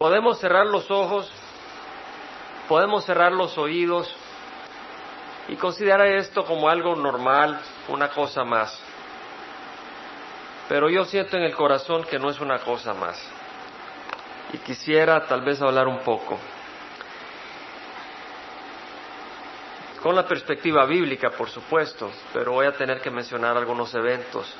Podemos 0.00 0.38
cerrar 0.40 0.64
los 0.64 0.90
ojos, 0.90 1.30
podemos 2.70 3.04
cerrar 3.04 3.32
los 3.32 3.58
oídos 3.58 4.10
y 5.46 5.56
considerar 5.56 6.06
esto 6.06 6.42
como 6.46 6.70
algo 6.70 6.96
normal, 6.96 7.60
una 7.86 8.08
cosa 8.08 8.42
más. 8.42 8.80
Pero 10.70 10.88
yo 10.88 11.04
siento 11.04 11.36
en 11.36 11.42
el 11.42 11.54
corazón 11.54 12.04
que 12.04 12.18
no 12.18 12.30
es 12.30 12.40
una 12.40 12.60
cosa 12.60 12.94
más. 12.94 13.22
Y 14.54 14.58
quisiera 14.60 15.26
tal 15.26 15.42
vez 15.42 15.60
hablar 15.60 15.86
un 15.86 15.98
poco. 15.98 16.38
Con 20.02 20.16
la 20.16 20.26
perspectiva 20.26 20.86
bíblica, 20.86 21.28
por 21.28 21.50
supuesto, 21.50 22.10
pero 22.32 22.52
voy 22.52 22.64
a 22.64 22.72
tener 22.72 23.02
que 23.02 23.10
mencionar 23.10 23.54
algunos 23.54 23.94
eventos 23.94 24.50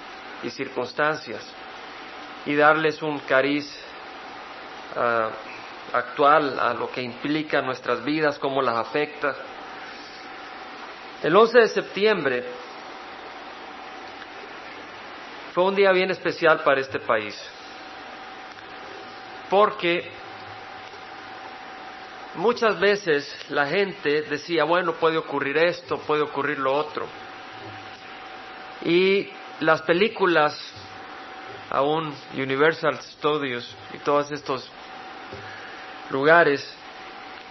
y 0.42 0.50
circunstancias 0.50 1.42
y 2.44 2.54
darles 2.54 3.00
un 3.00 3.20
cariz 3.20 3.86
ah, 4.96 5.30
actual 5.92 6.58
a 6.58 6.74
lo 6.74 6.90
que 6.90 7.02
implica 7.02 7.62
nuestras 7.62 8.04
vidas, 8.04 8.38
cómo 8.38 8.62
las 8.62 8.76
afecta. 8.76 9.34
El 11.22 11.36
11 11.36 11.58
de 11.58 11.68
septiembre 11.68 12.44
fue 15.52 15.64
un 15.64 15.74
día 15.74 15.92
bien 15.92 16.10
especial 16.10 16.60
para 16.62 16.80
este 16.80 17.00
país, 17.00 17.36
porque 19.50 20.10
muchas 22.36 22.78
veces 22.78 23.28
la 23.50 23.66
gente 23.66 24.22
decía, 24.22 24.64
bueno, 24.64 24.94
puede 24.94 25.18
ocurrir 25.18 25.58
esto, 25.58 25.98
puede 25.98 26.22
ocurrir 26.22 26.58
lo 26.58 26.72
otro. 26.72 27.06
Y 28.84 29.28
las 29.60 29.82
películas, 29.82 30.56
aún 31.68 32.14
Universal 32.34 32.98
Studios 33.02 33.74
y 33.92 33.98
todos 33.98 34.30
estos 34.32 34.70
lugares, 36.10 36.62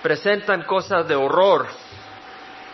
presentan 0.02 0.64
cosas 0.64 1.08
de 1.08 1.16
horror, 1.16 1.68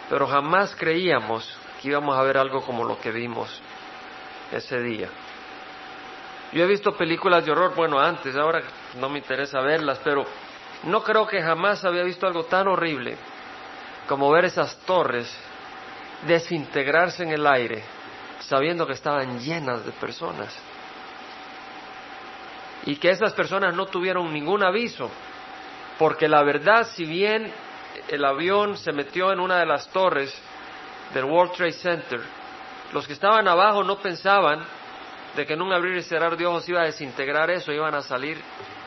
pero 0.10 0.28
jamás 0.28 0.76
creíamos 0.76 1.58
que 1.82 1.90
íbamos 1.90 2.18
a 2.18 2.24
ver 2.24 2.38
algo 2.38 2.62
como 2.62 2.84
lo 2.84 3.00
que 3.00 3.12
vimos 3.12 3.62
ese 4.52 4.80
día. 4.82 5.10
Yo 6.52 6.64
he 6.64 6.68
visto 6.68 6.96
películas 6.96 7.46
de 7.46 7.52
horror, 7.52 7.74
bueno, 7.76 8.00
antes, 8.00 8.36
ahora 8.36 8.62
no 9.00 9.10
me 9.10 9.20
interesa 9.20 9.60
verlas, 9.62 10.00
pero 10.04 10.26
no 10.84 11.04
creo 11.04 11.28
que 11.28 11.42
jamás 11.42 11.84
había 11.84 12.04
visto 12.04 12.28
algo 12.28 12.46
tan 12.46 12.68
horrible 12.68 13.18
como 14.08 14.32
ver 14.32 14.46
esas 14.46 14.78
torres 14.86 15.28
desintegrarse 16.26 17.24
en 17.24 17.32
el 17.32 17.46
aire, 17.46 17.84
sabiendo 18.40 18.86
que 18.86 18.94
estaban 18.94 19.40
llenas 19.40 19.86
de 19.86 19.92
personas. 19.92 20.56
Y 22.86 22.98
que 22.98 23.10
esas 23.10 23.34
personas 23.34 23.76
no 23.76 23.88
tuvieron 23.88 24.32
ningún 24.32 24.64
aviso, 24.64 25.10
porque 25.98 26.28
la 26.28 26.44
verdad, 26.44 26.88
si 26.94 27.06
bien 27.06 27.52
el 28.08 28.26
avión 28.26 28.78
se 28.78 28.92
metió 28.92 29.32
en 29.32 29.40
una 29.40 29.60
de 29.60 29.66
las 29.66 29.88
torres 29.90 30.34
del 31.14 31.26
World 31.26 31.54
Trade 31.54 31.72
Center, 31.74 32.22
los 32.94 33.08
que 33.08 33.14
estaban 33.14 33.48
abajo 33.48 33.84
no 33.84 34.00
pensaban 34.00 34.64
de 35.36 35.46
que 35.46 35.54
en 35.54 35.62
un 35.62 35.74
abrir 35.74 35.98
y 35.98 36.04
cerrar 36.04 36.38
de 36.38 36.46
ojos 36.46 36.68
iba 36.70 36.82
a 36.82 36.86
desintegrar 36.86 37.50
eso, 37.50 37.72
iban 37.72 37.94
a 37.96 38.02
salir 38.02 38.40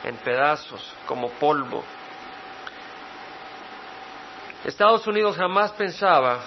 en 0.03 0.15
pedazos, 0.17 0.93
como 1.05 1.29
polvo. 1.31 1.83
Estados 4.65 5.05
Unidos 5.07 5.37
jamás 5.37 5.71
pensaba 5.71 6.39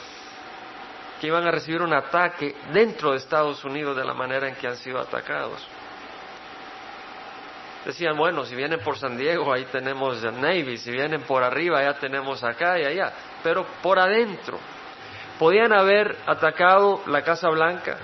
que 1.21 1.29
iban 1.29 1.47
a 1.47 1.51
recibir 1.51 1.83
un 1.83 1.95
ataque 1.95 2.57
dentro 2.73 3.13
de 3.13 3.19
Estados 3.19 3.65
Unidos 3.65 3.97
de 3.97 4.05
la 4.05 4.13
manera 4.13 4.49
en 4.49 4.57
que 4.57 4.67
han 4.67 4.77
sido 4.77 4.99
atacados. 4.99 5.67
Decían, 7.85 8.17
bueno, 8.17 8.45
si 8.45 8.55
vienen 8.55 8.81
por 8.81 8.97
San 8.97 9.17
Diego, 9.17 9.53
ahí 9.53 9.65
tenemos 9.65 10.23
el 10.23 10.41
Navy, 10.41 10.77
si 10.79 10.91
vienen 10.91 11.23
por 11.23 11.43
arriba, 11.43 11.83
ya 11.83 11.95
tenemos 11.95 12.45
acá 12.45 12.79
y 12.79 12.85
allá, 12.85 13.13
pero 13.43 13.67
por 13.83 13.99
adentro. 13.99 14.59
Podían 15.39 15.73
haber 15.73 16.17
atacado 16.27 17.03
la 17.07 17.23
Casa 17.23 17.49
Blanca, 17.49 17.99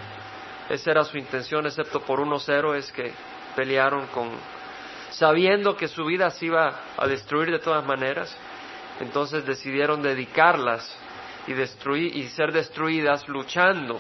esa 0.69 0.91
era 0.91 1.05
su 1.05 1.17
intención, 1.17 1.67
excepto 1.67 2.01
por 2.01 2.21
unos 2.21 2.49
héroes 2.49 2.91
que 2.93 3.13
pelearon 3.57 4.07
con, 4.09 4.31
sabiendo 5.11 5.77
que 5.77 5.89
su 5.89 6.05
vida 6.05 6.31
se 6.31 6.47
iba 6.47 6.81
a 6.97 7.07
destruir 7.07 7.51
de 7.51 7.59
todas 7.59 7.85
maneras. 7.85 8.37
Entonces 9.01 9.47
decidieron 9.47 10.03
dedicarlas 10.03 10.97
y 11.47 11.55
destruir 11.55 12.17
y 12.17 12.29
ser 12.29 12.53
destruidas 12.53 13.27
luchando 13.29 13.99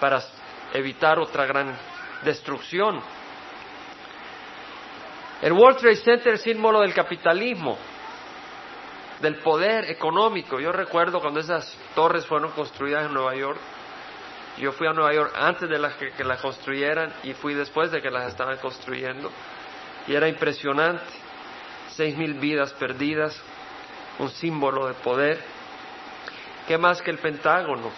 para 0.00 0.20
evitar 0.72 1.18
otra 1.18 1.46
gran 1.46 1.74
destrucción. 2.24 3.00
El 5.44 5.52
World 5.52 5.76
Trade 5.76 5.96
Center 5.96 6.32
es 6.32 6.40
símbolo 6.40 6.80
del 6.80 6.94
capitalismo, 6.94 7.76
del 9.20 9.36
poder 9.40 9.90
económico. 9.90 10.58
Yo 10.58 10.72
recuerdo 10.72 11.20
cuando 11.20 11.38
esas 11.38 11.70
torres 11.94 12.24
fueron 12.24 12.52
construidas 12.52 13.04
en 13.04 13.12
Nueva 13.12 13.34
York, 13.34 13.58
yo 14.56 14.72
fui 14.72 14.86
a 14.86 14.94
Nueva 14.94 15.12
York 15.12 15.34
antes 15.36 15.68
de 15.68 15.78
las 15.78 15.96
que, 15.96 16.24
las 16.24 16.40
construyeran 16.40 17.12
y 17.24 17.34
fui 17.34 17.52
después 17.52 17.90
de 17.90 18.00
que 18.00 18.10
las 18.10 18.28
estaban 18.28 18.56
construyendo. 18.56 19.30
Y 20.06 20.14
era 20.14 20.28
impresionante. 20.28 21.04
Seis 21.90 22.16
mil 22.16 22.32
vidas 22.32 22.72
perdidas, 22.72 23.38
un 24.20 24.30
símbolo 24.30 24.86
de 24.86 24.94
poder. 24.94 25.42
¿Qué 26.66 26.78
más 26.78 27.02
que 27.02 27.10
el 27.10 27.18
Pentágono? 27.18 27.90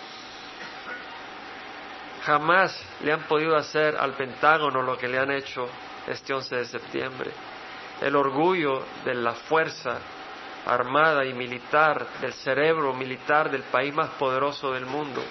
Jamás 2.24 2.76
le 3.04 3.12
han 3.12 3.22
podido 3.28 3.54
hacer 3.54 3.94
al 3.96 4.14
Pentágono 4.14 4.82
lo 4.82 4.98
que 4.98 5.06
le 5.06 5.20
han 5.20 5.30
hecho 5.30 5.68
este 6.06 6.32
11 6.34 6.56
de 6.56 6.64
septiembre. 6.64 7.30
El 8.00 8.14
orgullo 8.14 8.84
de 9.04 9.14
la 9.14 9.34
fuerza 9.34 9.98
armada 10.66 11.24
y 11.24 11.32
militar, 11.32 12.06
del 12.20 12.32
cerebro 12.32 12.92
militar 12.92 13.50
del 13.50 13.62
país 13.62 13.94
más 13.94 14.10
poderoso 14.10 14.72
del 14.72 14.84
mundo 14.84 15.22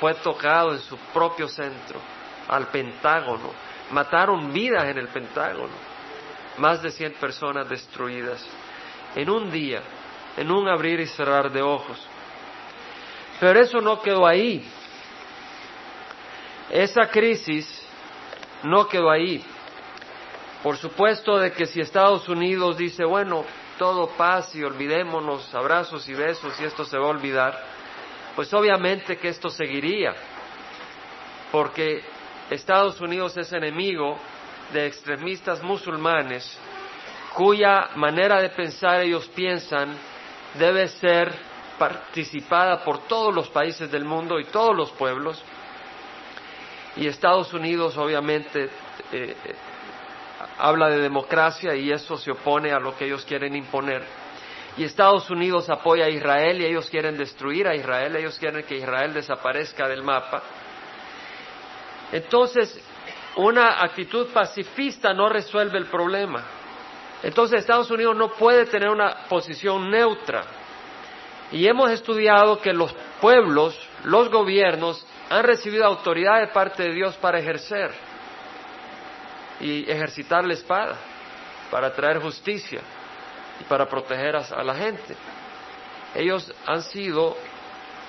fue 0.00 0.14
tocado 0.14 0.72
en 0.72 0.80
su 0.80 0.96
propio 1.12 1.48
centro, 1.48 2.00
al 2.48 2.68
Pentágono. 2.68 3.50
Mataron 3.90 4.52
vidas 4.52 4.84
en 4.84 4.98
el 4.98 5.08
Pentágono. 5.08 5.72
Más 6.58 6.82
de 6.82 6.90
100 6.90 7.14
personas 7.14 7.68
destruidas. 7.68 8.44
En 9.14 9.30
un 9.30 9.50
día, 9.50 9.82
en 10.36 10.50
un 10.50 10.68
abrir 10.68 11.00
y 11.00 11.06
cerrar 11.06 11.50
de 11.50 11.62
ojos. 11.62 11.98
Pero 13.40 13.60
eso 13.60 13.80
no 13.80 14.00
quedó 14.00 14.26
ahí. 14.26 14.66
Esa 16.70 17.08
crisis 17.08 17.66
no 18.62 18.88
quedó 18.88 19.10
ahí. 19.10 19.44
Por 20.62 20.76
supuesto 20.76 21.38
de 21.38 21.52
que 21.52 21.66
si 21.66 21.80
Estados 21.80 22.28
Unidos 22.28 22.76
dice, 22.76 23.04
bueno, 23.04 23.44
todo 23.78 24.08
paz 24.16 24.54
y 24.54 24.62
olvidémonos, 24.62 25.54
abrazos 25.54 26.08
y 26.08 26.14
besos 26.14 26.58
y 26.60 26.64
esto 26.64 26.84
se 26.84 26.98
va 26.98 27.06
a 27.06 27.10
olvidar, 27.10 27.62
pues 28.34 28.52
obviamente 28.52 29.16
que 29.16 29.28
esto 29.28 29.48
seguiría, 29.48 30.14
porque 31.52 32.02
Estados 32.50 33.00
Unidos 33.00 33.36
es 33.36 33.52
enemigo 33.52 34.18
de 34.72 34.86
extremistas 34.86 35.62
musulmanes 35.62 36.58
cuya 37.34 37.90
manera 37.96 38.40
de 38.40 38.48
pensar 38.48 39.02
ellos 39.02 39.28
piensan 39.34 39.94
debe 40.54 40.88
ser 40.88 41.32
participada 41.78 42.82
por 42.82 43.06
todos 43.06 43.34
los 43.34 43.48
países 43.50 43.90
del 43.90 44.04
mundo 44.04 44.40
y 44.40 44.44
todos 44.46 44.74
los 44.74 44.90
pueblos. 44.92 45.42
Y 46.96 47.06
Estados 47.06 47.52
Unidos 47.52 47.96
obviamente 47.98 48.70
eh, 49.12 49.36
habla 50.58 50.88
de 50.88 51.00
democracia 51.00 51.74
y 51.74 51.90
eso 51.90 52.16
se 52.16 52.30
opone 52.30 52.72
a 52.72 52.78
lo 52.78 52.96
que 52.96 53.06
ellos 53.06 53.24
quieren 53.24 53.54
imponer 53.56 54.02
y 54.76 54.84
Estados 54.84 55.30
Unidos 55.30 55.70
apoya 55.70 56.04
a 56.04 56.10
Israel 56.10 56.60
y 56.60 56.66
ellos 56.66 56.90
quieren 56.90 57.16
destruir 57.16 57.66
a 57.66 57.74
Israel, 57.74 58.14
ellos 58.16 58.38
quieren 58.38 58.62
que 58.64 58.76
Israel 58.76 59.14
desaparezca 59.14 59.88
del 59.88 60.02
mapa. 60.02 60.42
Entonces, 62.12 62.78
una 63.36 63.82
actitud 63.82 64.28
pacifista 64.32 65.14
no 65.14 65.28
resuelve 65.28 65.78
el 65.78 65.86
problema. 65.86 66.42
Entonces, 67.22 67.60
Estados 67.60 67.90
Unidos 67.90 68.16
no 68.16 68.32
puede 68.32 68.66
tener 68.66 68.90
una 68.90 69.24
posición 69.28 69.90
neutra. 69.90 70.44
Y 71.52 71.66
hemos 71.66 71.90
estudiado 71.90 72.60
que 72.60 72.74
los 72.74 72.92
pueblos, 73.20 73.78
los 74.04 74.28
gobiernos, 74.28 75.04
han 75.30 75.42
recibido 75.44 75.86
autoridad 75.86 76.40
de 76.40 76.48
parte 76.48 76.82
de 76.82 76.92
Dios 76.92 77.16
para 77.16 77.38
ejercer 77.38 77.92
y 79.60 79.90
ejercitar 79.90 80.44
la 80.44 80.54
espada, 80.54 80.96
para 81.70 81.92
traer 81.92 82.20
justicia 82.20 82.80
y 83.60 83.64
para 83.64 83.86
proteger 83.86 84.36
a, 84.36 84.62
la 84.62 84.74
gente. 84.74 85.16
Ellos 86.14 86.52
han 86.66 86.82
sido 86.82 87.36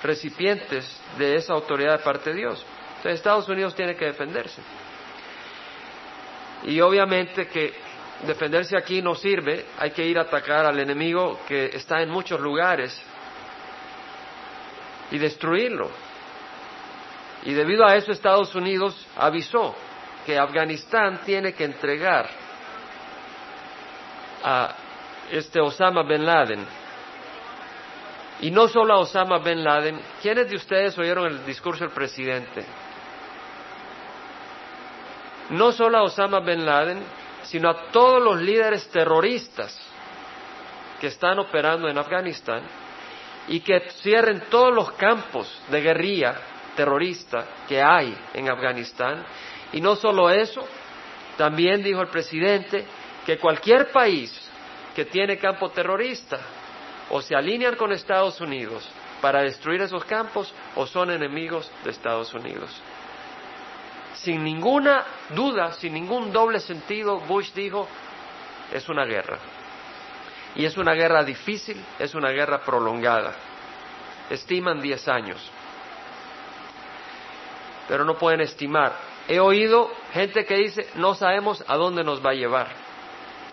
recipientes 0.02 1.00
de 1.18 1.36
esa 1.36 1.54
autoridad 1.54 1.98
de 1.98 2.04
parte 2.04 2.30
de 2.30 2.36
Dios. 2.36 2.64
Entonces 2.96 3.14
Estados 3.14 3.48
Unidos 3.48 3.74
tiene 3.74 3.96
que 3.96 4.06
defenderse. 4.06 4.62
Y 6.64 6.80
obviamente 6.80 7.46
que 7.48 7.72
defenderse 8.26 8.76
aquí 8.76 9.02
no 9.02 9.14
sirve, 9.14 9.66
hay 9.78 9.90
que 9.90 10.04
ir 10.04 10.18
a 10.18 10.22
atacar 10.22 10.66
al 10.66 10.78
enemigo 10.78 11.40
que 11.46 11.66
está 11.66 12.02
en 12.02 12.10
muchos 12.10 12.40
lugares 12.40 13.00
y 15.10 15.18
destruirlo. 15.18 15.90
Y 17.44 17.52
debido 17.52 17.86
a 17.86 17.96
eso 17.96 18.10
Estados 18.10 18.54
Unidos 18.54 19.06
avisó 19.16 19.74
que 20.28 20.38
Afganistán 20.38 21.20
tiene 21.24 21.54
que 21.54 21.64
entregar 21.64 22.28
a 24.44 24.74
este 25.30 25.58
Osama 25.58 26.02
bin 26.02 26.26
Laden. 26.26 26.66
Y 28.42 28.50
no 28.50 28.68
solo 28.68 28.92
a 28.92 28.98
Osama 28.98 29.38
bin 29.38 29.64
Laden, 29.64 29.98
¿quiénes 30.20 30.50
de 30.50 30.56
ustedes 30.56 30.98
oyeron 30.98 31.28
el 31.28 31.46
discurso 31.46 31.84
del 31.84 31.94
presidente? 31.94 32.62
No 35.48 35.72
solo 35.72 35.96
a 35.96 36.02
Osama 36.02 36.40
bin 36.40 36.66
Laden, 36.66 37.02
sino 37.44 37.70
a 37.70 37.86
todos 37.90 38.22
los 38.22 38.38
líderes 38.38 38.86
terroristas 38.90 39.80
que 41.00 41.06
están 41.06 41.38
operando 41.38 41.88
en 41.88 41.96
Afganistán 41.96 42.64
y 43.46 43.60
que 43.60 43.80
cierren 44.02 44.42
todos 44.50 44.74
los 44.74 44.92
campos 44.92 45.58
de 45.70 45.80
guerrilla 45.80 46.34
terrorista 46.76 47.46
que 47.66 47.82
hay 47.82 48.14
en 48.34 48.50
Afganistán. 48.50 49.24
Y 49.72 49.80
no 49.80 49.96
solo 49.96 50.30
eso, 50.30 50.66
también 51.36 51.82
dijo 51.82 52.00
el 52.00 52.08
presidente 52.08 52.84
que 53.26 53.38
cualquier 53.38 53.90
país 53.92 54.32
que 54.94 55.04
tiene 55.04 55.38
campo 55.38 55.70
terrorista 55.70 56.38
o 57.10 57.20
se 57.22 57.34
alinean 57.34 57.76
con 57.76 57.92
Estados 57.92 58.40
Unidos 58.40 58.88
para 59.20 59.42
destruir 59.42 59.82
esos 59.82 60.04
campos 60.04 60.52
o 60.76 60.86
son 60.86 61.10
enemigos 61.10 61.70
de 61.84 61.90
Estados 61.90 62.32
Unidos. 62.34 62.70
Sin 64.14 64.42
ninguna 64.42 65.04
duda, 65.30 65.72
sin 65.72 65.94
ningún 65.94 66.32
doble 66.32 66.60
sentido, 66.60 67.20
Bush 67.20 67.52
dijo, 67.52 67.86
es 68.72 68.88
una 68.88 69.04
guerra. 69.04 69.38
Y 70.56 70.64
es 70.64 70.76
una 70.76 70.94
guerra 70.94 71.22
difícil, 71.22 71.80
es 71.98 72.14
una 72.14 72.30
guerra 72.30 72.60
prolongada. 72.60 73.32
Estiman 74.30 74.80
10 74.80 75.08
años. 75.08 75.50
Pero 77.86 78.04
no 78.04 78.18
pueden 78.18 78.40
estimar. 78.40 78.92
He 79.28 79.38
oído 79.40 79.90
gente 80.14 80.46
que 80.46 80.56
dice, 80.56 80.88
no 80.94 81.14
sabemos 81.14 81.62
a 81.68 81.76
dónde 81.76 82.02
nos 82.02 82.24
va 82.24 82.30
a 82.30 82.34
llevar 82.34 82.68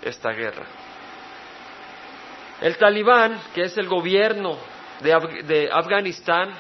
esta 0.02 0.32
guerra. 0.32 0.66
El 2.62 2.78
talibán, 2.78 3.42
que 3.54 3.64
es 3.64 3.78
el 3.78 3.88
gobierno 3.88 4.58
de, 5.02 5.70
Afganistán, 5.70 6.54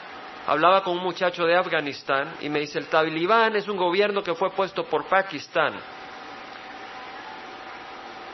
hablaba 0.45 0.83
con 0.83 0.97
un 0.97 1.03
muchacho 1.03 1.45
de 1.45 1.55
Afganistán 1.55 2.33
y 2.41 2.49
me 2.49 2.59
dice, 2.59 2.77
el 2.77 2.87
talibán 2.87 3.55
es 3.55 3.69
un 3.69 3.77
gobierno 3.77 4.21
que 4.21 4.35
fue 4.35 4.51
puesto 4.51 4.83
por 4.83 5.05
Pakistán. 5.05 5.75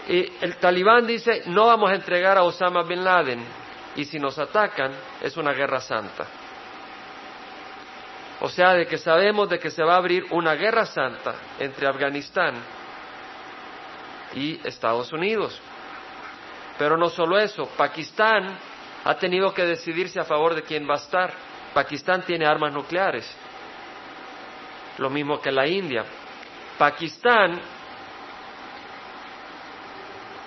Y 0.08 0.32
el 0.42 0.56
talibán 0.56 1.06
dice, 1.06 1.44
no 1.46 1.68
vamos 1.68 1.92
a 1.92 1.96
entregar 1.96 2.40
a 2.40 2.44
Osama 2.44 2.82
bin 2.82 3.04
Laden 3.04 3.46
y 3.96 4.06
si 4.06 4.18
nos 4.18 4.40
atacan 4.40 4.94
es 5.22 5.38
una 5.38 5.54
guerra 5.54 5.80
santa. 5.80 6.26
O 8.42 8.50
sea, 8.50 8.74
de 8.74 8.88
que 8.88 8.98
sabemos 8.98 9.50
de 9.50 9.60
que 9.60 9.70
se 9.70 9.84
va 9.84 9.94
a 9.94 9.98
abrir 9.98 10.26
una 10.32 10.56
guerra 10.56 10.86
santa 10.86 11.36
entre 11.60 11.88
Afganistán 11.88 12.56
y 14.34 14.60
Estados 14.68 15.14
Unidos. 15.14 15.60
Pero 16.80 16.98
no 16.98 17.10
solo 17.10 17.38
eso, 17.38 17.68
Pakistán 17.78 18.58
ha 19.04 19.16
tenido 19.16 19.54
que 19.54 19.64
decidirse 19.64 20.20
a 20.20 20.24
favor 20.24 20.56
de 20.56 20.64
quién 20.64 20.90
va 20.90 20.96
a 20.96 20.98
estar. 20.98 21.32
Pakistán 21.76 22.24
tiene 22.24 22.48
armas 22.48 22.74
nucleares, 22.74 23.32
lo 24.98 25.12
mismo 25.12 25.40
que 25.40 25.52
la 25.52 25.68
India. 25.68 26.04
Pakistán, 26.80 27.62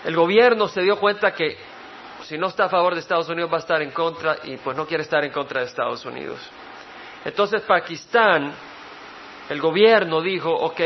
el 0.04 0.16
gobierno 0.16 0.66
se 0.66 0.82
dio 0.82 0.98
cuenta 0.98 1.32
que 1.32 1.56
si 2.24 2.36
no 2.38 2.48
está 2.48 2.64
a 2.64 2.68
favor 2.68 2.94
de 2.94 3.00
Estados 3.00 3.28
Unidos 3.28 3.52
va 3.52 3.58
a 3.58 3.60
estar 3.60 3.80
en 3.80 3.92
contra 3.92 4.38
y 4.42 4.56
pues 4.56 4.76
no 4.76 4.84
quiere 4.84 5.04
estar 5.04 5.24
en 5.24 5.30
contra 5.30 5.60
de 5.60 5.66
Estados 5.66 6.04
Unidos. 6.04 6.40
Entonces 7.24 7.62
Pakistán, 7.62 8.52
el 9.48 9.60
gobierno 9.60 10.20
dijo, 10.20 10.50
ok, 10.50 10.80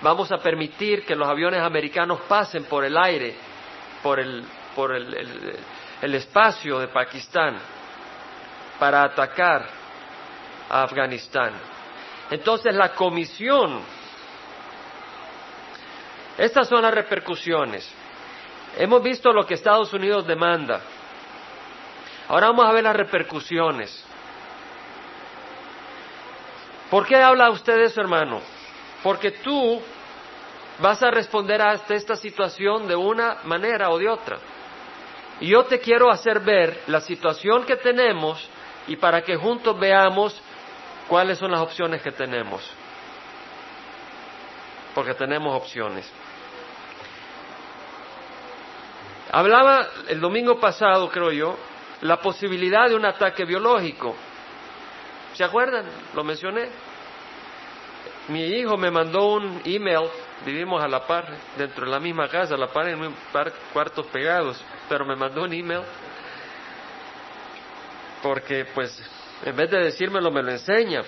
vamos 0.00 0.32
a 0.32 0.38
permitir 0.38 1.04
que 1.04 1.14
los 1.14 1.28
aviones 1.28 1.60
americanos 1.60 2.20
pasen 2.28 2.64
por 2.64 2.84
el 2.84 2.96
aire, 2.96 3.34
por 4.02 4.18
el, 4.18 4.44
por 4.74 4.94
el, 4.94 6.14
espacio 6.14 6.78
de 6.78 6.88
Pakistán 6.88 7.58
para 8.78 9.02
atacar 9.02 9.66
a 10.70 10.82
Afganistán. 10.82 11.52
Entonces 12.30 12.74
la 12.74 12.94
comisión, 12.94 13.80
estas 16.38 16.68
son 16.68 16.82
las 16.82 16.94
repercusiones. 16.94 17.90
Hemos 18.78 19.02
visto 19.02 19.32
lo 19.32 19.46
que 19.46 19.54
Estados 19.54 19.92
Unidos 19.92 20.26
demanda. 20.26 20.80
Ahora 22.28 22.48
vamos 22.48 22.66
a 22.66 22.72
ver 22.72 22.84
las 22.84 22.96
repercusiones. 22.96 24.05
¿Por 26.90 27.06
qué 27.06 27.16
habla 27.16 27.50
usted 27.50 27.76
de 27.76 27.84
eso, 27.84 28.00
hermano? 28.00 28.40
Porque 29.02 29.32
tú 29.32 29.80
vas 30.78 31.02
a 31.02 31.10
responder 31.10 31.60
a 31.62 31.74
esta 31.74 32.16
situación 32.16 32.86
de 32.86 32.94
una 32.94 33.38
manera 33.44 33.90
o 33.90 33.98
de 33.98 34.08
otra. 34.08 34.38
Y 35.40 35.48
yo 35.48 35.64
te 35.64 35.80
quiero 35.80 36.10
hacer 36.10 36.40
ver 36.40 36.82
la 36.86 37.00
situación 37.00 37.64
que 37.64 37.76
tenemos 37.76 38.48
y 38.86 38.96
para 38.96 39.22
que 39.22 39.36
juntos 39.36 39.78
veamos 39.78 40.40
cuáles 41.08 41.38
son 41.38 41.50
las 41.50 41.60
opciones 41.60 42.02
que 42.02 42.12
tenemos. 42.12 42.62
Porque 44.94 45.14
tenemos 45.14 45.54
opciones. 45.54 46.10
Hablaba 49.32 49.88
el 50.08 50.20
domingo 50.20 50.58
pasado, 50.58 51.08
creo 51.10 51.32
yo, 51.32 51.56
la 52.02 52.20
posibilidad 52.20 52.88
de 52.88 52.94
un 52.94 53.04
ataque 53.04 53.44
biológico. 53.44 54.14
¿Se 55.36 55.44
acuerdan? 55.44 55.84
Lo 56.14 56.24
mencioné. 56.24 56.68
Mi 58.28 58.42
hijo 58.44 58.76
me 58.76 58.90
mandó 58.90 59.34
un 59.34 59.60
email, 59.64 60.08
vivimos 60.44 60.82
a 60.82 60.88
la 60.88 61.06
par, 61.06 61.28
dentro 61.56 61.84
de 61.84 61.90
la 61.90 62.00
misma 62.00 62.28
casa, 62.28 62.54
a 62.54 62.58
la 62.58 62.68
par 62.68 62.88
en 62.88 63.00
un 63.00 63.14
par 63.32 63.52
cuartos 63.72 64.06
pegados, 64.06 64.60
pero 64.88 65.04
me 65.04 65.14
mandó 65.14 65.44
un 65.44 65.52
email 65.52 65.82
porque 68.22 68.64
pues 68.74 68.98
en 69.44 69.54
vez 69.54 69.70
de 69.70 69.78
decírmelo 69.78 70.30
me 70.30 70.42
lo 70.42 70.50
enseña 70.50 71.02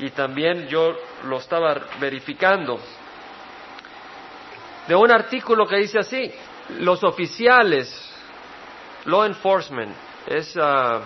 y 0.00 0.10
también 0.10 0.66
yo 0.66 0.94
lo 1.24 1.38
estaba 1.38 1.74
verificando 1.98 2.78
de 4.86 4.94
un 4.94 5.10
artículo 5.10 5.66
que 5.66 5.76
dice 5.76 6.00
así 6.00 6.30
los 6.80 7.02
oficiales 7.04 7.88
law 9.06 9.24
enforcement 9.24 9.94
es 10.26 10.54
ah, 10.60 11.00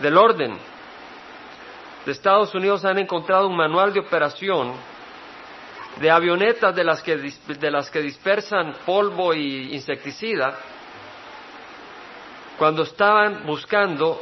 del 0.00 0.18
orden 0.18 0.58
Estados 2.12 2.54
Unidos 2.54 2.84
han 2.84 2.98
encontrado 2.98 3.48
un 3.48 3.56
manual 3.56 3.92
de 3.92 4.00
operación 4.00 4.72
de 6.00 6.10
avionetas 6.10 6.74
de 6.74 6.84
las 6.84 7.02
que, 7.02 7.16
de 7.16 7.70
las 7.70 7.90
que 7.90 8.00
dispersan 8.00 8.74
polvo 8.86 9.34
y 9.34 9.74
insecticida 9.74 10.58
cuando 12.56 12.82
estaban 12.82 13.44
buscando 13.46 14.20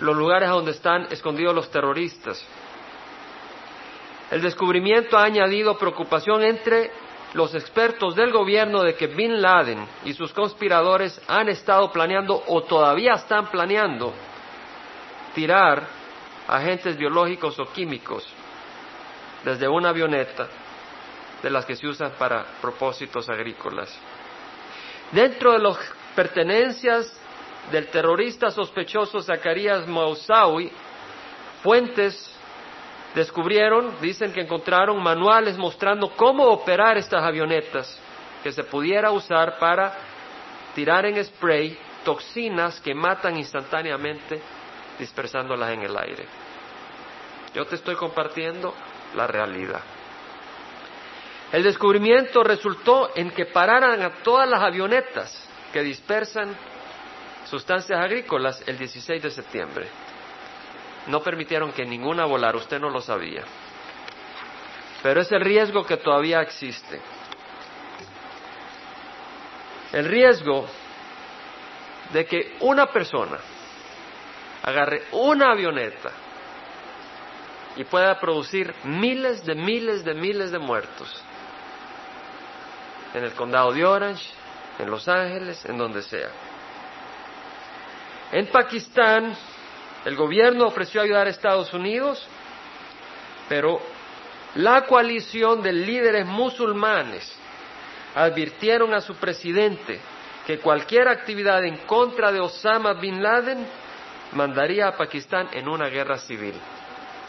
los 0.00 0.16
lugares 0.16 0.48
donde 0.48 0.72
están 0.72 1.06
escondidos 1.10 1.54
los 1.54 1.70
terroristas. 1.70 2.44
El 4.30 4.42
descubrimiento 4.42 5.16
ha 5.16 5.24
añadido 5.24 5.78
preocupación 5.78 6.42
entre 6.42 6.90
los 7.34 7.54
expertos 7.54 8.14
del 8.14 8.32
gobierno 8.32 8.82
de 8.82 8.94
que 8.94 9.06
Bin 9.08 9.40
Laden 9.40 9.86
y 10.04 10.12
sus 10.12 10.32
conspiradores 10.32 11.20
han 11.28 11.48
estado 11.48 11.90
planeando 11.92 12.42
o 12.46 12.62
todavía 12.62 13.14
están 13.14 13.46
planeando 13.48 14.12
tirar 15.34 16.03
agentes 16.48 16.96
biológicos 16.96 17.58
o 17.58 17.66
químicos 17.72 18.26
desde 19.44 19.68
una 19.68 19.90
avioneta 19.90 20.48
de 21.42 21.50
las 21.50 21.66
que 21.66 21.76
se 21.76 21.86
usan 21.86 22.12
para 22.18 22.44
propósitos 22.60 23.28
agrícolas. 23.28 23.94
Dentro 25.12 25.52
de 25.52 25.58
las 25.58 25.76
pertenencias 26.16 27.20
del 27.70 27.88
terrorista 27.88 28.50
sospechoso 28.50 29.20
Zacarías 29.22 29.86
Mausawi, 29.86 30.70
fuentes 31.62 32.34
descubrieron, 33.14 34.00
dicen 34.00 34.32
que 34.32 34.40
encontraron 34.40 35.02
manuales 35.02 35.56
mostrando 35.56 36.10
cómo 36.16 36.44
operar 36.44 36.96
estas 36.96 37.22
avionetas 37.22 37.98
que 38.42 38.52
se 38.52 38.64
pudiera 38.64 39.10
usar 39.10 39.58
para 39.58 39.94
tirar 40.74 41.06
en 41.06 41.22
spray 41.24 41.78
toxinas 42.04 42.80
que 42.80 42.94
matan 42.94 43.36
instantáneamente 43.36 44.40
dispersándolas 44.98 45.70
en 45.70 45.82
el 45.82 45.96
aire. 45.96 46.26
Yo 47.54 47.64
te 47.66 47.76
estoy 47.76 47.94
compartiendo 47.94 48.74
la 49.14 49.26
realidad. 49.26 49.80
El 51.52 51.62
descubrimiento 51.62 52.42
resultó 52.42 53.12
en 53.14 53.30
que 53.30 53.46
pararan 53.46 54.02
a 54.02 54.10
todas 54.22 54.48
las 54.48 54.60
avionetas 54.60 55.48
que 55.72 55.82
dispersan 55.82 56.54
sustancias 57.44 57.98
agrícolas 58.00 58.62
el 58.66 58.76
16 58.76 59.22
de 59.22 59.30
septiembre. 59.30 59.86
No 61.06 61.20
permitieron 61.20 61.72
que 61.72 61.84
ninguna 61.84 62.24
volara, 62.24 62.56
usted 62.58 62.80
no 62.80 62.90
lo 62.90 63.00
sabía. 63.00 63.44
Pero 65.02 65.20
es 65.20 65.30
el 65.30 65.42
riesgo 65.42 65.84
que 65.84 65.98
todavía 65.98 66.40
existe. 66.40 67.00
El 69.92 70.06
riesgo 70.06 70.66
de 72.12 72.26
que 72.26 72.56
una 72.60 72.86
persona 72.86 73.38
agarre 74.64 75.02
una 75.12 75.52
avioneta 75.52 76.10
y 77.76 77.84
pueda 77.84 78.18
producir 78.18 78.74
miles 78.84 79.44
de 79.44 79.54
miles 79.54 80.04
de 80.04 80.14
miles 80.14 80.50
de 80.50 80.58
muertos 80.58 81.22
en 83.12 83.24
el 83.24 83.32
condado 83.32 83.72
de 83.72 83.84
Orange, 83.84 84.24
en 84.78 84.90
Los 84.90 85.06
Ángeles, 85.06 85.64
en 85.66 85.78
donde 85.78 86.02
sea. 86.02 86.30
En 88.32 88.46
Pakistán, 88.48 89.36
el 90.04 90.16
gobierno 90.16 90.66
ofreció 90.66 91.00
ayudar 91.02 91.26
a 91.26 91.30
Estados 91.30 91.72
Unidos, 91.72 92.26
pero 93.48 93.80
la 94.56 94.86
coalición 94.86 95.62
de 95.62 95.72
líderes 95.72 96.26
musulmanes 96.26 97.30
advirtieron 98.14 98.94
a 98.94 99.00
su 99.00 99.14
presidente 99.14 100.00
que 100.46 100.58
cualquier 100.58 101.06
actividad 101.06 101.64
en 101.64 101.78
contra 101.86 102.32
de 102.32 102.40
Osama 102.40 102.94
bin 102.94 103.22
Laden 103.22 103.66
mandaría 104.32 104.88
a 104.88 104.96
Pakistán 104.96 105.48
en 105.52 105.68
una 105.68 105.88
guerra 105.88 106.18
civil. 106.18 106.54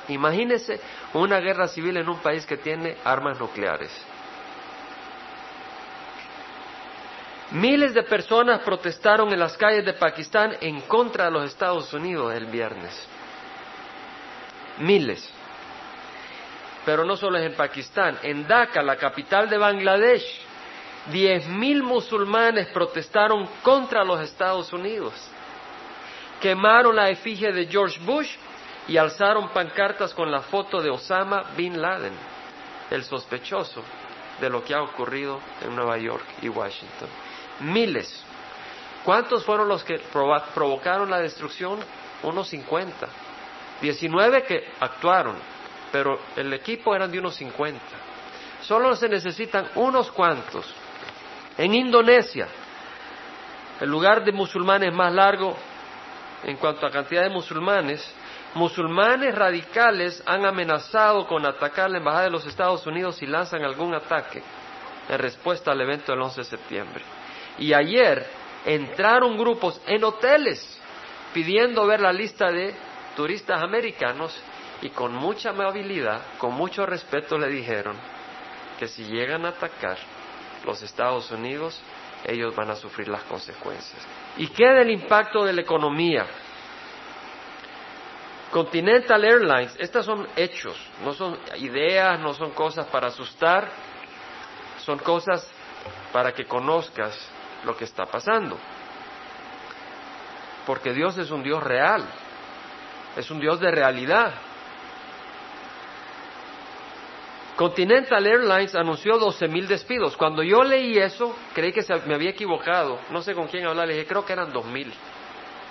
Imagínese 0.07 0.79
una 1.13 1.39
guerra 1.39 1.67
civil 1.67 1.97
en 1.97 2.09
un 2.09 2.19
país 2.19 2.45
que 2.45 2.57
tiene 2.57 2.97
armas 3.03 3.39
nucleares. 3.39 3.91
Miles 7.51 7.93
de 7.93 8.03
personas 8.03 8.61
protestaron 8.61 9.31
en 9.31 9.39
las 9.39 9.55
calles 9.55 9.85
de 9.85 9.93
Pakistán 9.93 10.57
en 10.61 10.81
contra 10.81 11.25
de 11.25 11.31
los 11.31 11.45
Estados 11.45 11.93
Unidos 11.93 12.33
el 12.33 12.47
viernes. 12.47 13.07
Miles. 14.79 15.29
Pero 16.85 17.05
no 17.05 17.15
solo 17.15 17.37
es 17.37 17.45
en 17.45 17.53
Pakistán, 17.53 18.17
en 18.21 18.47
Dhaka, 18.47 18.81
la 18.81 18.97
capital 18.97 19.49
de 19.49 19.57
Bangladesh, 19.57 20.25
diez 21.11 21.47
mil 21.47 21.81
musulmanes 21.83 22.67
protestaron 22.67 23.47
contra 23.63 24.03
los 24.03 24.21
Estados 24.21 24.71
Unidos. 24.73 25.13
Quemaron 26.45 26.95
la 26.95 27.09
efigie 27.09 27.51
de 27.51 27.65
George 27.65 27.99
Bush 28.05 28.29
y 28.87 28.97
alzaron 28.97 29.49
pancartas 29.49 30.13
con 30.13 30.31
la 30.31 30.41
foto 30.41 30.79
de 30.79 30.91
Osama 30.91 31.41
bin 31.57 31.81
Laden, 31.81 32.13
el 32.91 33.03
sospechoso 33.03 33.81
de 34.39 34.51
lo 34.51 34.63
que 34.63 34.75
ha 34.75 34.83
ocurrido 34.83 35.39
en 35.63 35.75
Nueva 35.75 35.97
York 35.97 36.23
y 36.43 36.49
Washington. 36.49 37.09
Miles. 37.61 38.23
¿Cuántos 39.03 39.43
fueron 39.43 39.67
los 39.67 39.83
que 39.83 39.97
provocaron 40.53 41.09
la 41.09 41.17
destrucción? 41.17 41.79
Unos 42.21 42.47
50. 42.49 43.07
19 43.81 44.43
que 44.43 44.69
actuaron, 44.81 45.37
pero 45.91 46.19
el 46.35 46.53
equipo 46.53 46.95
eran 46.95 47.11
de 47.11 47.17
unos 47.17 47.37
50. 47.37 47.79
Solo 48.61 48.95
se 48.95 49.09
necesitan 49.09 49.67
unos 49.73 50.11
cuantos. 50.11 50.71
En 51.57 51.73
Indonesia, 51.73 52.47
el 53.81 53.89
lugar 53.89 54.23
de 54.23 54.31
musulmanes 54.31 54.93
más 54.93 55.11
largo 55.11 55.57
en 56.43 56.57
cuanto 56.57 56.85
a 56.85 56.91
cantidad 56.91 57.23
de 57.23 57.29
musulmanes, 57.29 58.05
musulmanes 58.53 59.33
radicales 59.35 60.21
han 60.25 60.45
amenazado 60.45 61.27
con 61.27 61.45
atacar 61.45 61.89
la 61.89 61.97
embajada 61.97 62.25
de 62.25 62.31
los 62.31 62.45
Estados 62.45 62.85
Unidos 62.85 63.17
si 63.17 63.25
lanzan 63.25 63.63
algún 63.63 63.93
ataque 63.93 64.41
en 65.09 65.19
respuesta 65.19 65.71
al 65.71 65.81
evento 65.81 66.11
del 66.11 66.21
11 66.21 66.41
de 66.41 66.45
septiembre. 66.45 67.03
Y 67.57 67.73
ayer 67.73 68.25
entraron 68.65 69.37
grupos 69.37 69.81
en 69.85 70.03
hoteles 70.03 70.81
pidiendo 71.33 71.85
ver 71.85 72.01
la 72.01 72.13
lista 72.13 72.51
de 72.51 72.73
turistas 73.15 73.61
americanos 73.61 74.35
y 74.81 74.89
con 74.89 75.13
mucha 75.13 75.49
amabilidad, 75.49 76.21
con 76.37 76.53
mucho 76.53 76.85
respeto 76.85 77.37
le 77.37 77.47
dijeron 77.47 77.95
que 78.79 78.87
si 78.87 79.03
llegan 79.03 79.45
a 79.45 79.49
atacar 79.49 79.97
los 80.65 80.81
Estados 80.81 81.31
Unidos, 81.31 81.79
ellos 82.25 82.55
van 82.55 82.69
a 82.71 82.75
sufrir 82.75 83.07
las 83.07 83.23
consecuencias. 83.23 84.05
¿Y 84.37 84.47
qué 84.47 84.65
del 84.65 84.91
impacto 84.91 85.43
de 85.43 85.53
la 85.53 85.61
economía? 85.61 86.25
Continental 88.51 89.23
Airlines, 89.23 89.75
estas 89.79 90.05
son 90.05 90.27
hechos, 90.35 90.77
no 91.03 91.13
son 91.13 91.37
ideas, 91.57 92.19
no 92.19 92.33
son 92.33 92.51
cosas 92.51 92.87
para 92.87 93.07
asustar, 93.07 93.69
son 94.79 94.97
cosas 94.99 95.49
para 96.13 96.31
que 96.31 96.45
conozcas 96.45 97.17
lo 97.65 97.75
que 97.75 97.83
está 97.83 98.05
pasando. 98.05 98.57
Porque 100.65 100.93
Dios 100.93 101.17
es 101.17 101.31
un 101.31 101.43
Dios 101.43 101.61
real, 101.61 102.05
es 103.17 103.29
un 103.29 103.39
Dios 103.39 103.59
de 103.59 103.71
realidad. 103.71 104.33
Continental 107.55 108.25
Airlines 108.25 108.75
anunció 108.75 109.17
12 109.17 109.47
mil 109.47 109.67
despidos. 109.67 110.17
Cuando 110.17 110.43
yo 110.43 110.63
leí 110.63 110.97
eso, 110.97 111.35
creí 111.53 111.71
que 111.71 111.81
me 112.05 112.15
había 112.15 112.31
equivocado. 112.31 112.99
No 113.11 113.21
sé 113.21 113.33
con 113.33 113.47
quién 113.47 113.65
hablar, 113.65 113.87
le 113.87 113.93
dije, 113.93 114.07
creo 114.07 114.25
que 114.25 114.33
eran 114.33 114.51
dos 114.51 114.65
mil, 114.65 114.91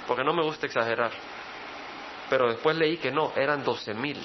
porque 0.07 0.25
no 0.25 0.33
me 0.33 0.43
gusta 0.43 0.67
exagerar 0.67 1.11
pero 2.29 2.49
después 2.51 2.77
leí 2.77 2.97
que 2.97 3.11
no, 3.11 3.33
eran 3.37 3.63
12 3.63 3.95
mil. 3.95 4.17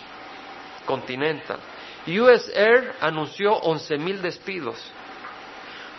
Continental. 0.85 1.59
US 2.07 2.51
Air 2.55 2.95
anunció 3.01 3.53
11 3.53 3.97
mil 3.97 4.21
despidos. 4.21 4.83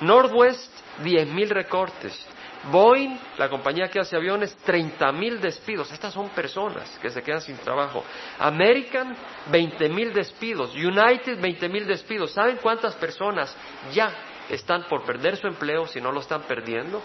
Northwest, 0.00 0.72
10 1.04 1.28
mil 1.28 1.50
recortes. 1.50 2.26
Boeing, 2.64 3.18
la 3.38 3.48
compañía 3.48 3.88
que 3.88 4.00
hace 4.00 4.16
aviones, 4.16 4.54
30 4.64 5.12
mil 5.12 5.40
despidos. 5.40 5.90
Estas 5.92 6.12
son 6.12 6.28
personas 6.30 6.98
que 7.00 7.08
se 7.08 7.22
quedan 7.22 7.40
sin 7.40 7.56
trabajo. 7.56 8.04
American, 8.38 9.16
20 9.50 9.88
mil 9.88 10.12
despidos. 10.12 10.74
United, 10.74 11.40
20 11.40 11.68
mil 11.70 11.86
despidos. 11.86 12.32
¿Saben 12.32 12.58
cuántas 12.60 12.94
personas 12.96 13.56
ya 13.92 14.12
están 14.50 14.84
por 14.84 15.04
perder 15.04 15.36
su 15.36 15.46
empleo 15.46 15.86
si 15.86 16.00
no 16.00 16.12
lo 16.12 16.20
están 16.20 16.42
perdiendo? 16.42 17.02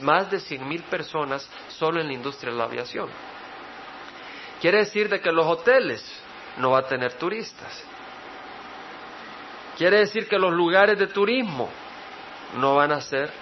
Más 0.00 0.30
de 0.30 0.38
100 0.38 0.68
mil 0.68 0.82
personas 0.82 1.48
solo 1.68 2.00
en 2.00 2.08
la 2.08 2.12
industria 2.12 2.52
de 2.52 2.58
la 2.58 2.64
aviación. 2.64 3.08
Quiere 4.60 4.78
decir 4.78 5.08
de 5.08 5.20
que 5.20 5.32
los 5.32 5.46
hoteles 5.46 6.04
no 6.58 6.72
va 6.72 6.80
a 6.80 6.86
tener 6.86 7.14
turistas. 7.14 7.84
Quiere 9.78 10.00
decir 10.00 10.28
que 10.28 10.38
los 10.38 10.52
lugares 10.52 10.98
de 10.98 11.06
turismo 11.06 11.70
no 12.58 12.74
van 12.74 12.92
a 12.92 13.00
ser 13.00 13.32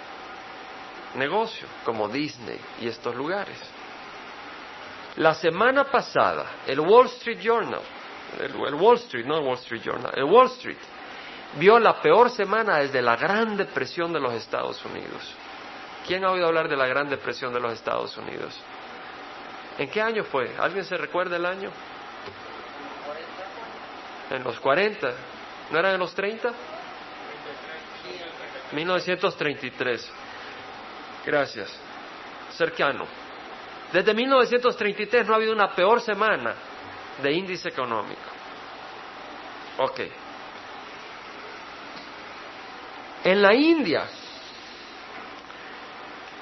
negocio, 1.15 1.67
como 1.85 2.07
Disney 2.07 2.59
y 2.81 2.87
estos 2.87 3.15
lugares. 3.15 3.57
La 5.17 5.33
semana 5.33 5.85
pasada, 5.85 6.45
el 6.67 6.79
Wall 6.79 7.07
Street 7.07 7.39
Journal, 7.41 7.81
el, 8.39 8.75
Wall 8.75 8.95
Street, 8.97 9.25
no 9.25 9.37
el 9.37 9.43
Wall 9.43 9.57
Street 9.57 9.81
Journal, 9.83 10.11
el 10.15 10.23
Wall 10.23 10.47
Street, 10.47 10.77
vio 11.55 11.79
la 11.79 11.99
peor 12.01 12.29
semana 12.29 12.77
desde 12.77 13.01
la 13.01 13.15
Gran 13.15 13.57
Depresión 13.57 14.13
de 14.13 14.19
los 14.19 14.33
Estados 14.33 14.83
Unidos. 14.85 15.33
¿Quién 16.07 16.23
ha 16.23 16.31
oído 16.31 16.47
hablar 16.47 16.69
de 16.69 16.77
la 16.77 16.87
Gran 16.87 17.09
Depresión 17.09 17.53
de 17.53 17.59
los 17.59 17.73
Estados 17.73 18.15
Unidos? 18.17 18.57
¿En 19.77 19.89
qué 19.89 20.01
año 20.01 20.23
fue? 20.23 20.55
¿Alguien 20.59 20.85
se 20.85 20.97
recuerda 20.97 21.35
el 21.37 21.45
año? 21.45 21.71
En 24.29 24.43
los 24.43 24.59
40. 24.59 25.09
¿No 25.71 25.79
eran 25.79 25.93
en 25.93 25.99
los 25.99 26.13
30? 26.13 26.51
1933. 28.73 30.11
Gracias. 31.25 31.69
Cercano. 32.51 33.05
Desde 33.91 34.13
1933 34.13 35.25
no 35.27 35.33
ha 35.33 35.35
habido 35.37 35.53
una 35.53 35.73
peor 35.73 36.01
semana 36.01 36.53
de 37.21 37.31
índice 37.31 37.69
económico. 37.69 38.21
Ok. 39.77 40.01
En 43.23 43.41
la 43.41 43.53
India, 43.53 44.05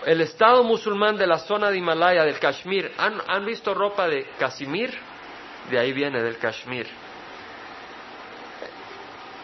el 0.05 0.21
Estado 0.21 0.63
musulmán 0.63 1.17
de 1.17 1.27
la 1.27 1.39
zona 1.39 1.69
de 1.69 1.77
Himalaya, 1.77 2.23
del 2.23 2.39
Kashmir, 2.39 2.93
¿han, 2.97 3.45
visto 3.45 3.73
ropa 3.73 4.07
de 4.07 4.25
Kashmir? 4.39 4.97
De 5.69 5.79
ahí 5.79 5.91
viene, 5.91 6.21
del 6.21 6.37
Kashmir. 6.37 6.87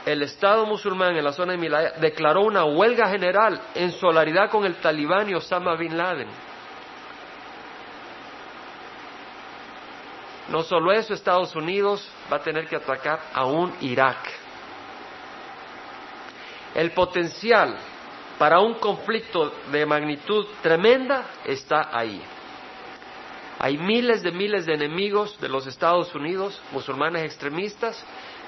El 0.05 0.22
Estado 0.22 0.65
musulmán 0.65 1.15
en 1.15 1.24
la 1.24 1.31
zona 1.31 1.53
de 1.53 1.60
Himalaya 1.60 1.91
declaró 2.00 2.41
una 2.41 2.65
huelga 2.65 3.07
general 3.07 3.62
en 3.74 3.91
solidaridad 3.93 4.50
con 4.50 4.65
el 4.65 4.75
talibán 4.75 5.29
y 5.29 5.33
Osama 5.33 5.75
bin 5.75 5.98
Laden. 5.98 6.27
No 10.50 10.62
solo 10.63 10.91
eso, 10.91 11.13
Estados 11.13 11.55
Unidos 11.55 12.05
va 12.31 12.38
a 12.38 12.43
tener 12.43 12.67
que 12.67 12.75
atacar 12.75 13.19
a 13.33 13.45
un 13.45 13.74
Irak. 13.79 14.17
El 16.75 16.91
potencial 16.91 17.77
para 18.38 18.60
un 18.60 18.74
conflicto 18.75 19.53
de 19.72 19.86
magnitud 19.86 20.45
tremenda 20.62 21.27
está 21.45 21.98
ahí. 21.98 22.22
Hay 23.60 23.77
miles 23.77 24.22
de 24.22 24.31
miles 24.31 24.65
de 24.65 24.74
enemigos 24.74 25.39
de 25.39 25.48
los 25.48 25.65
Estados 25.65 26.13
Unidos, 26.13 26.62
musulmanes 26.74 27.24
extremistas, 27.24 28.03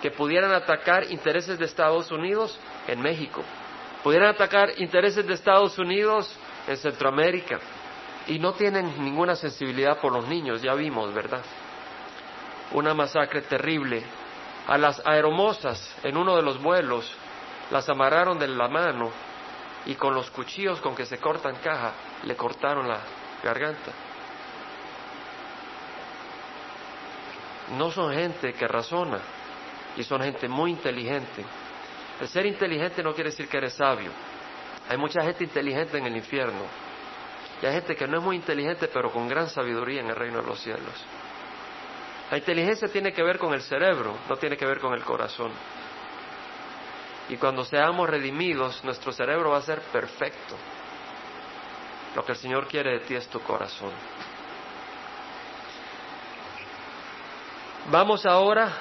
que 0.06 0.12
pudieran 0.12 0.54
atacar 0.54 1.12
intereses 1.12 1.58
de 1.58 1.66
Estados 1.66 2.12
Unidos 2.12 2.60
en 2.88 3.02
México, 3.02 3.42
pudieran 4.04 4.30
atacar 4.30 4.70
intereses 4.78 5.26
de 5.26 5.34
Estados 5.34 5.80
Unidos 5.80 6.32
en 6.68 6.78
Centroamérica, 6.78 7.60
y 8.28 8.38
no 8.38 8.54
tienen 8.54 9.04
ninguna 9.04 9.36
sensibilidad 9.36 10.00
por 10.00 10.14
los 10.14 10.28
niños, 10.28 10.62
ya 10.62 10.76
vimos, 10.76 11.12
¿verdad? 11.12 11.42
Una 12.74 12.94
masacre 12.94 13.42
terrible. 13.42 14.04
A 14.68 14.78
las 14.78 15.02
aeromosas 15.04 15.98
en 16.04 16.18
uno 16.18 16.36
de 16.36 16.44
los 16.44 16.62
vuelos 16.62 17.12
las 17.72 17.90
amarraron 17.90 18.38
de 18.38 18.48
la 18.48 18.68
mano 18.68 19.10
y 19.88 19.96
con 19.96 20.14
los 20.14 20.30
cuchillos 20.30 20.82
con 20.82 20.96
que 20.96 21.08
se 21.08 21.18
cortan 21.18 21.56
caja 21.64 21.94
le 22.26 22.36
cortaron 22.36 22.88
la 22.88 23.00
garganta. 23.44 23.92
No 27.76 27.90
son 27.90 28.14
gente 28.14 28.54
que 28.54 28.68
razona 28.68 29.20
y 29.98 30.04
son 30.04 30.22
gente 30.22 30.48
muy 30.48 30.72
inteligente. 30.72 31.44
El 32.20 32.28
ser 32.28 32.46
inteligente 32.46 33.04
no 33.04 33.14
quiere 33.14 33.30
decir 33.30 33.48
que 33.48 33.58
eres 33.58 33.74
sabio. 33.74 34.12
Hay 34.90 34.98
mucha 34.98 35.22
gente 35.22 35.44
inteligente 35.44 35.98
en 35.98 36.06
el 36.06 36.16
infierno. 36.16 36.62
Y 37.62 37.66
hay 37.66 37.74
gente 37.74 37.96
que 37.96 38.08
no 38.08 38.18
es 38.18 38.24
muy 38.24 38.36
inteligente, 38.36 38.90
pero 38.94 39.12
con 39.12 39.28
gran 39.28 39.50
sabiduría 39.50 40.02
en 40.02 40.10
el 40.10 40.16
reino 40.16 40.42
de 40.42 40.48
los 40.48 40.60
cielos. 40.60 41.06
La 42.32 42.38
inteligencia 42.38 42.88
tiene 42.88 43.14
que 43.14 43.24
ver 43.24 43.38
con 43.38 43.54
el 43.54 43.62
cerebro, 43.62 44.16
no 44.28 44.38
tiene 44.38 44.58
que 44.58 44.66
ver 44.66 44.80
con 44.80 44.94
el 44.94 45.04
corazón. 45.04 45.52
Y 47.30 47.38
cuando 47.38 47.64
seamos 47.64 48.10
redimidos, 48.10 48.84
nuestro 48.84 49.12
cerebro 49.12 49.52
va 49.52 49.58
a 49.58 49.62
ser 49.62 49.82
perfecto. 49.82 50.56
Lo 52.16 52.24
que 52.24 52.34
el 52.34 52.38
Señor 52.38 52.68
quiere 52.68 52.92
de 52.92 53.00
ti 53.00 53.16
es 53.16 53.28
tu 53.28 53.40
corazón. 53.42 53.92
Vamos 57.92 58.26
ahora 58.26 58.72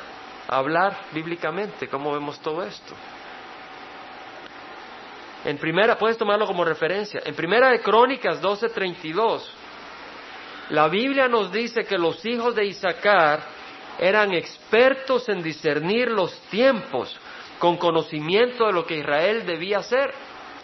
hablar 0.48 1.06
bíblicamente 1.12 1.88
cómo 1.88 2.12
vemos 2.12 2.40
todo 2.40 2.62
esto. 2.62 2.94
En 5.44 5.58
primera, 5.58 5.98
puedes 5.98 6.16
tomarlo 6.16 6.46
como 6.46 6.64
referencia. 6.64 7.20
En 7.24 7.34
primera 7.34 7.68
de 7.70 7.80
Crónicas 7.80 8.40
12:32, 8.40 9.42
la 10.70 10.88
Biblia 10.88 11.28
nos 11.28 11.52
dice 11.52 11.84
que 11.84 11.98
los 11.98 12.24
hijos 12.24 12.54
de 12.54 12.64
Isaacar 12.64 13.40
eran 13.98 14.32
expertos 14.32 15.28
en 15.28 15.42
discernir 15.42 16.10
los 16.10 16.32
tiempos 16.48 17.14
con 17.58 17.76
conocimiento 17.76 18.66
de 18.66 18.72
lo 18.72 18.86
que 18.86 18.96
Israel 18.96 19.44
debía 19.46 19.78
hacer. 19.78 20.12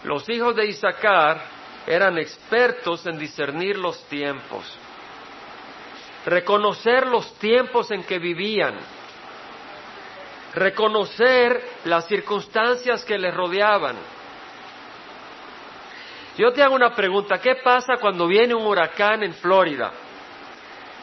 Los 0.05 0.29
hijos 0.31 0.57
de 0.57 0.67
Isaacar 0.67 1.43
eran 1.87 2.19
expertos 2.19 3.07
en 3.07 3.19
discernir 3.19 3.79
los 3.79 4.03
tiempos, 4.05 4.65
reconocer 6.25 7.07
los 7.07 7.35
tiempos 7.35 7.91
en 7.91 8.03
que 8.05 8.19
vivían, 8.19 8.79
reconocer 10.55 11.63
las 11.85 12.07
circunstancias 12.07 13.05
que 13.05 13.19
les 13.19 13.35
rodeaban. 13.35 13.97
Yo 16.37 16.53
te 16.53 16.63
hago 16.63 16.75
una 16.75 16.95
pregunta, 16.95 17.41
¿qué 17.41 17.57
pasa 17.57 17.97
cuando 18.01 18.27
viene 18.27 18.55
un 18.55 18.67
huracán 18.67 19.23
en 19.23 19.35
Florida? 19.35 19.93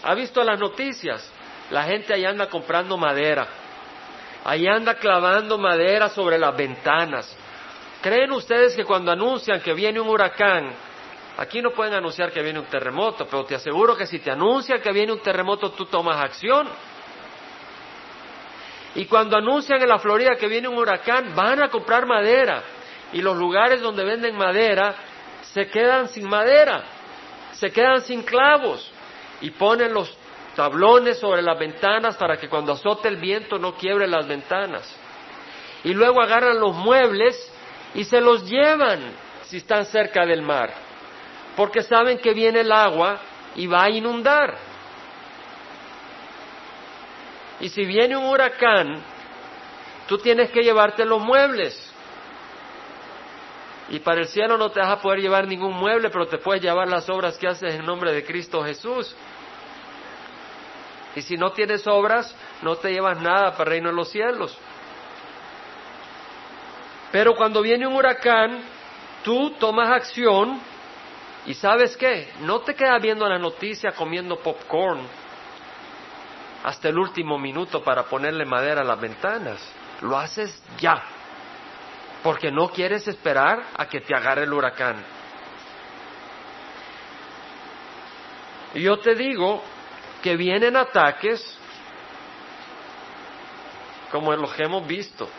¿Ha 0.04 0.14
visto 0.16 0.44
las 0.44 0.60
noticias? 0.60 1.32
La 1.70 1.84
gente 1.84 2.14
ahí 2.14 2.26
anda 2.26 2.48
comprando 2.48 2.98
madera, 2.98 3.48
ahí 4.46 4.68
anda 4.68 4.96
clavando 4.96 5.58
madera 5.58 6.10
sobre 6.10 6.38
las 6.38 6.56
ventanas. 6.56 7.38
¿Creen 8.02 8.32
ustedes 8.32 8.76
que 8.76 8.86
cuando 8.86 9.12
anuncian 9.12 9.60
que 9.60 9.74
viene 9.74 10.00
un 10.00 10.08
huracán, 10.08 10.72
aquí 11.38 11.62
no 11.62 11.72
pueden 11.72 11.94
anunciar 11.94 12.32
que 12.32 12.42
viene 12.42 12.60
un 12.60 12.66
terremoto, 12.66 13.26
pero 13.26 13.44
te 13.44 13.56
aseguro 13.56 13.98
que 13.98 14.08
si 14.08 14.20
te 14.20 14.32
anuncian 14.32 14.82
que 14.82 14.92
viene 14.92 15.12
un 15.12 15.20
terremoto, 15.20 15.72
tú 15.72 15.86
tomas 15.86 16.24
acción? 16.24 16.70
Y 18.98 19.06
cuando 19.06 19.38
anuncian 19.38 19.80
en 19.80 19.90
la 19.90 20.00
Florida 20.00 20.36
que 20.38 20.48
viene 20.48 20.68
un 20.68 20.76
huracán, 20.76 21.36
van 21.36 21.62
a 21.62 21.70
comprar 21.70 22.08
madera. 22.08 22.64
Y 23.14 23.22
los 23.22 23.38
lugares 23.38 23.80
donde 23.80 24.04
venden 24.04 24.36
madera 24.36 24.96
se 25.54 25.68
quedan 25.68 26.10
sin 26.10 26.28
madera, 26.28 26.84
se 27.54 27.72
quedan 27.72 28.02
sin 28.02 28.24
clavos. 28.24 28.92
Y 29.40 29.52
ponen 29.52 29.94
los 29.94 30.12
tablones 30.56 31.20
sobre 31.20 31.44
las 31.44 31.60
ventanas 31.60 32.18
para 32.18 32.38
que 32.38 32.50
cuando 32.50 32.74
azote 32.74 33.08
el 33.08 33.18
viento 33.18 33.60
no 33.60 33.76
quiebre 33.76 34.08
las 34.08 34.28
ventanas. 34.28 34.92
Y 35.84 35.94
luego 35.94 36.20
agarran 36.20 36.60
los 36.60 36.76
muebles 36.76 37.54
y 37.94 38.04
se 38.04 38.20
los 38.20 38.50
llevan 38.50 39.12
si 39.44 39.58
están 39.58 39.86
cerca 39.86 40.26
del 40.26 40.42
mar, 40.42 40.74
porque 41.56 41.84
saben 41.84 42.18
que 42.18 42.34
viene 42.34 42.62
el 42.62 42.72
agua 42.72 43.20
y 43.56 43.68
va 43.68 43.84
a 43.84 43.90
inundar. 43.92 44.58
Y 47.60 47.70
si 47.70 47.86
viene 47.86 48.16
un 48.16 48.26
huracán, 48.26 49.02
tú 50.08 50.18
tienes 50.18 50.52
que 50.52 50.62
llevarte 50.62 51.06
los 51.06 51.22
muebles. 51.22 51.94
Y 53.90 54.00
para 54.00 54.22
el 54.22 54.28
cielo 54.28 54.58
no 54.58 54.70
te 54.70 54.80
vas 54.80 54.90
a 54.90 55.02
poder 55.02 55.20
llevar 55.20 55.48
ningún 55.48 55.74
mueble, 55.74 56.10
pero 56.10 56.28
te 56.28 56.38
puedes 56.38 56.62
llevar 56.62 56.88
las 56.88 57.10
obras 57.10 57.38
que 57.38 57.48
haces 57.48 57.76
en 57.76 57.86
nombre 57.86 58.14
de 58.14 58.24
Cristo 58.24 58.64
Jesús. 58.64 59.16
Y 61.16 61.22
si 61.22 61.36
no 61.36 61.52
tienes 61.52 61.88
obras, 61.88 62.36
no 62.62 62.76
te 62.76 62.92
llevas 62.92 63.20
nada 63.22 63.52
para 63.52 63.64
el 63.64 63.70
reino 63.70 63.90
de 63.90 63.96
los 63.96 64.10
cielos. 64.10 64.56
Pero 67.12 67.36
cuando 67.36 67.62
viene 67.62 67.88
un 67.88 67.96
huracán, 67.96 68.62
tú 69.24 69.52
tomas 69.52 69.90
acción 69.90 70.60
y 71.46 71.54
sabes 71.54 71.96
qué, 71.96 72.30
no 72.42 72.60
te 72.60 72.76
quedas 72.76 73.02
viendo 73.02 73.28
la 73.28 73.40
noticia 73.40 73.94
comiendo 73.94 74.38
popcorn 74.38 75.08
hasta 76.68 76.90
el 76.90 76.98
último 77.00 77.40
minuto 77.40 77.82
para 77.82 78.04
ponerle 78.04 78.44
madera 78.44 78.82
a 78.82 78.84
las 78.84 79.00
ventanas. 79.00 79.58
Lo 80.02 80.18
haces 80.18 80.62
ya, 80.78 81.02
porque 82.22 82.52
no 82.52 82.68
quieres 82.68 83.08
esperar 83.08 83.64
a 83.78 83.88
que 83.88 84.02
te 84.02 84.14
agarre 84.14 84.44
el 84.44 84.52
huracán. 84.52 84.98
Y 88.74 88.82
yo 88.82 89.00
te 89.00 89.16
digo 89.16 89.64
que 90.22 90.36
vienen 90.36 90.76
ataques 90.76 91.58
como 94.12 94.36
los 94.36 94.54
que 94.54 94.64
hemos 94.64 94.86
visto. 94.86 95.30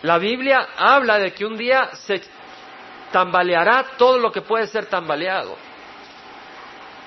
La 0.00 0.16
Biblia 0.16 0.66
habla 0.78 1.18
de 1.18 1.34
que 1.34 1.44
un 1.44 1.58
día 1.58 1.90
se 2.06 2.22
tambaleará 3.12 3.84
todo 3.98 4.16
lo 4.16 4.32
que 4.32 4.40
puede 4.40 4.66
ser 4.66 4.86
tambaleado. 4.86 5.58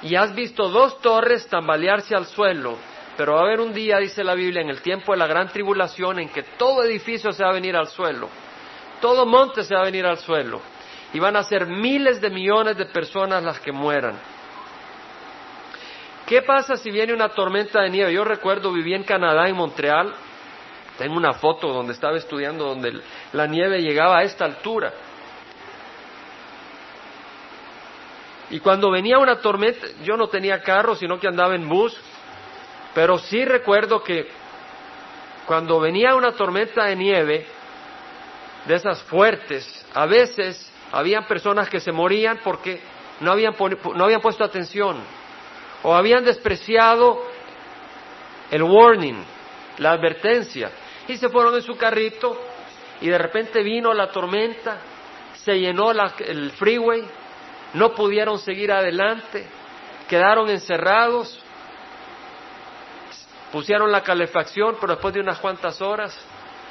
Y 0.03 0.15
has 0.15 0.33
visto 0.35 0.69
dos 0.69 1.01
torres 1.01 1.47
tambalearse 1.47 2.15
al 2.15 2.25
suelo, 2.27 2.77
pero 3.17 3.33
va 3.33 3.41
a 3.41 3.43
haber 3.45 3.59
un 3.59 3.73
día, 3.73 3.97
dice 3.97 4.23
la 4.23 4.35
Biblia, 4.35 4.61
en 4.61 4.69
el 4.69 4.81
tiempo 4.81 5.11
de 5.11 5.17
la 5.17 5.27
gran 5.27 5.49
tribulación, 5.49 6.19
en 6.19 6.29
que 6.29 6.43
todo 6.43 6.83
edificio 6.83 7.31
se 7.31 7.43
va 7.43 7.49
a 7.49 7.53
venir 7.53 7.75
al 7.75 7.87
suelo, 7.87 8.29
todo 9.01 9.25
monte 9.25 9.63
se 9.63 9.73
va 9.73 9.81
a 9.81 9.85
venir 9.85 10.05
al 10.05 10.19
suelo, 10.19 10.61
y 11.13 11.19
van 11.19 11.35
a 11.35 11.43
ser 11.43 11.65
miles 11.65 12.21
de 12.21 12.29
millones 12.29 12.77
de 12.77 12.85
personas 12.85 13.43
las 13.43 13.59
que 13.59 13.71
mueran. 13.71 14.19
¿Qué 16.27 16.41
pasa 16.41 16.75
si 16.75 16.91
viene 16.91 17.13
una 17.13 17.29
tormenta 17.29 17.81
de 17.81 17.89
nieve? 17.89 18.13
Yo 18.13 18.23
recuerdo, 18.23 18.71
viví 18.71 18.93
en 18.93 19.03
Canadá, 19.03 19.47
en 19.47 19.55
Montreal, 19.55 20.13
tengo 20.97 21.15
una 21.15 21.33
foto 21.33 21.71
donde 21.71 21.93
estaba 21.93 22.17
estudiando, 22.17 22.65
donde 22.65 23.01
la 23.33 23.47
nieve 23.47 23.81
llegaba 23.81 24.19
a 24.19 24.23
esta 24.23 24.45
altura. 24.45 24.91
Y 28.49 28.59
cuando 28.59 28.91
venía 28.91 29.17
una 29.17 29.39
tormenta, 29.39 29.87
yo 30.03 30.15
no 30.15 30.27
tenía 30.27 30.61
carro, 30.61 30.95
sino 30.95 31.19
que 31.19 31.27
andaba 31.27 31.55
en 31.55 31.67
bus, 31.67 31.95
pero 32.93 33.17
sí 33.17 33.43
recuerdo 33.43 34.03
que 34.03 34.27
cuando 35.45 35.79
venía 35.79 36.15
una 36.15 36.31
tormenta 36.31 36.85
de 36.85 36.95
nieve, 36.95 37.45
de 38.65 38.75
esas 38.75 39.01
fuertes, 39.03 39.85
a 39.93 40.05
veces 40.05 40.71
habían 40.91 41.25
personas 41.25 41.69
que 41.69 41.79
se 41.79 41.91
morían 41.91 42.39
porque 42.43 42.81
no 43.19 43.31
habían, 43.31 43.55
no 43.95 44.21
puesto 44.21 44.43
atención. 44.43 44.97
O 45.83 45.93
habían 45.93 46.23
despreciado 46.23 47.23
el 48.49 48.63
warning, 48.63 49.23
la 49.77 49.91
advertencia, 49.91 50.71
y 51.07 51.17
se 51.17 51.29
fueron 51.29 51.55
en 51.55 51.61
su 51.61 51.77
carrito 51.77 52.37
y 53.01 53.09
de 53.09 53.17
repente 53.17 53.61
vino 53.61 53.93
la 53.93 54.09
tormenta, 54.09 54.79
se 55.43 55.59
llenó 55.59 55.91
el 55.91 56.51
freeway 56.51 57.03
no 57.73 57.93
pudieron 57.93 58.39
seguir 58.39 58.71
adelante, 58.71 59.45
quedaron 60.07 60.49
encerrados, 60.49 61.39
pusieron 63.51 63.91
la 63.91 64.03
calefacción, 64.03 64.77
pero 64.79 64.93
después 64.93 65.13
de 65.13 65.19
unas 65.19 65.39
cuantas 65.39 65.81
horas, 65.81 66.17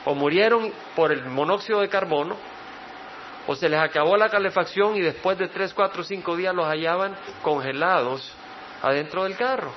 o 0.04 0.14
murieron 0.14 0.72
por 0.94 1.12
el 1.12 1.24
monóxido 1.24 1.80
de 1.80 1.88
carbono, 1.88 2.36
o 3.46 3.54
se 3.54 3.68
les 3.68 3.78
acabó 3.78 4.16
la 4.16 4.28
calefacción 4.28 4.96
y 4.96 5.00
después 5.00 5.38
de 5.38 5.48
tres, 5.48 5.72
cuatro, 5.72 6.02
cinco 6.02 6.36
días 6.36 6.54
los 6.54 6.66
hallaban 6.66 7.14
congelados 7.42 8.32
adentro 8.82 9.24
del 9.24 9.36
carro. 9.36 9.72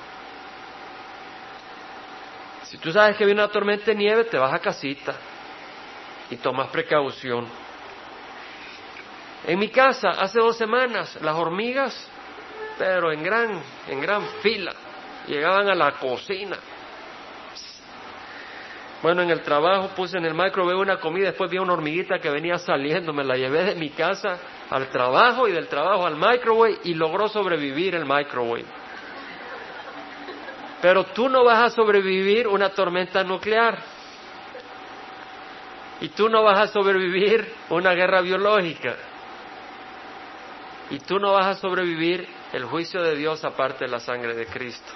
Si 2.64 2.78
tú 2.78 2.92
sabes 2.92 3.16
que 3.16 3.24
viene 3.24 3.42
una 3.42 3.50
tormenta 3.50 3.86
de 3.86 3.96
nieve, 3.96 4.24
te 4.24 4.38
vas 4.38 4.52
a 4.52 4.58
casita 4.58 5.14
y 6.30 6.36
tomas 6.36 6.68
precaución. 6.68 7.46
En 9.46 9.58
mi 9.58 9.68
casa, 9.68 10.10
hace 10.10 10.38
dos 10.38 10.56
semanas, 10.56 11.18
las 11.22 11.34
hormigas, 11.34 12.08
pero 12.78 13.12
en 13.12 13.22
gran, 13.22 13.62
en 13.88 14.00
gran 14.00 14.22
fila, 14.42 14.72
llegaban 15.26 15.68
a 15.68 15.74
la 15.74 15.92
cocina. 15.92 16.56
Bueno, 19.02 19.22
en 19.22 19.30
el 19.30 19.40
trabajo 19.40 19.88
puse 19.96 20.18
en 20.18 20.26
el 20.26 20.34
microwave 20.34 20.78
una 20.78 20.98
comida, 20.98 21.28
después 21.28 21.50
vi 21.50 21.56
una 21.56 21.72
hormiguita 21.72 22.18
que 22.18 22.28
venía 22.28 22.58
saliendo, 22.58 23.14
me 23.14 23.24
la 23.24 23.36
llevé 23.36 23.64
de 23.64 23.74
mi 23.74 23.90
casa 23.90 24.38
al 24.68 24.88
trabajo 24.88 25.48
y 25.48 25.52
del 25.52 25.68
trabajo 25.68 26.06
al 26.06 26.16
microwave 26.16 26.80
y 26.84 26.94
logró 26.94 27.28
sobrevivir 27.28 27.94
el 27.94 28.04
microwave. 28.04 28.66
Pero 30.82 31.04
tú 31.04 31.28
no 31.30 31.44
vas 31.44 31.58
a 31.60 31.70
sobrevivir 31.70 32.46
una 32.46 32.70
tormenta 32.70 33.24
nuclear. 33.24 33.78
Y 36.00 36.08
tú 36.10 36.28
no 36.28 36.42
vas 36.42 36.60
a 36.60 36.66
sobrevivir 36.68 37.52
una 37.68 37.92
guerra 37.92 38.22
biológica. 38.22 38.96
Y 40.90 40.98
tú 40.98 41.18
no 41.18 41.32
vas 41.32 41.46
a 41.46 41.60
sobrevivir 41.60 42.26
el 42.52 42.64
juicio 42.64 43.02
de 43.02 43.16
Dios 43.16 43.44
aparte 43.44 43.84
de 43.84 43.90
la 43.90 44.00
sangre 44.00 44.34
de 44.34 44.46
Cristo. 44.46 44.92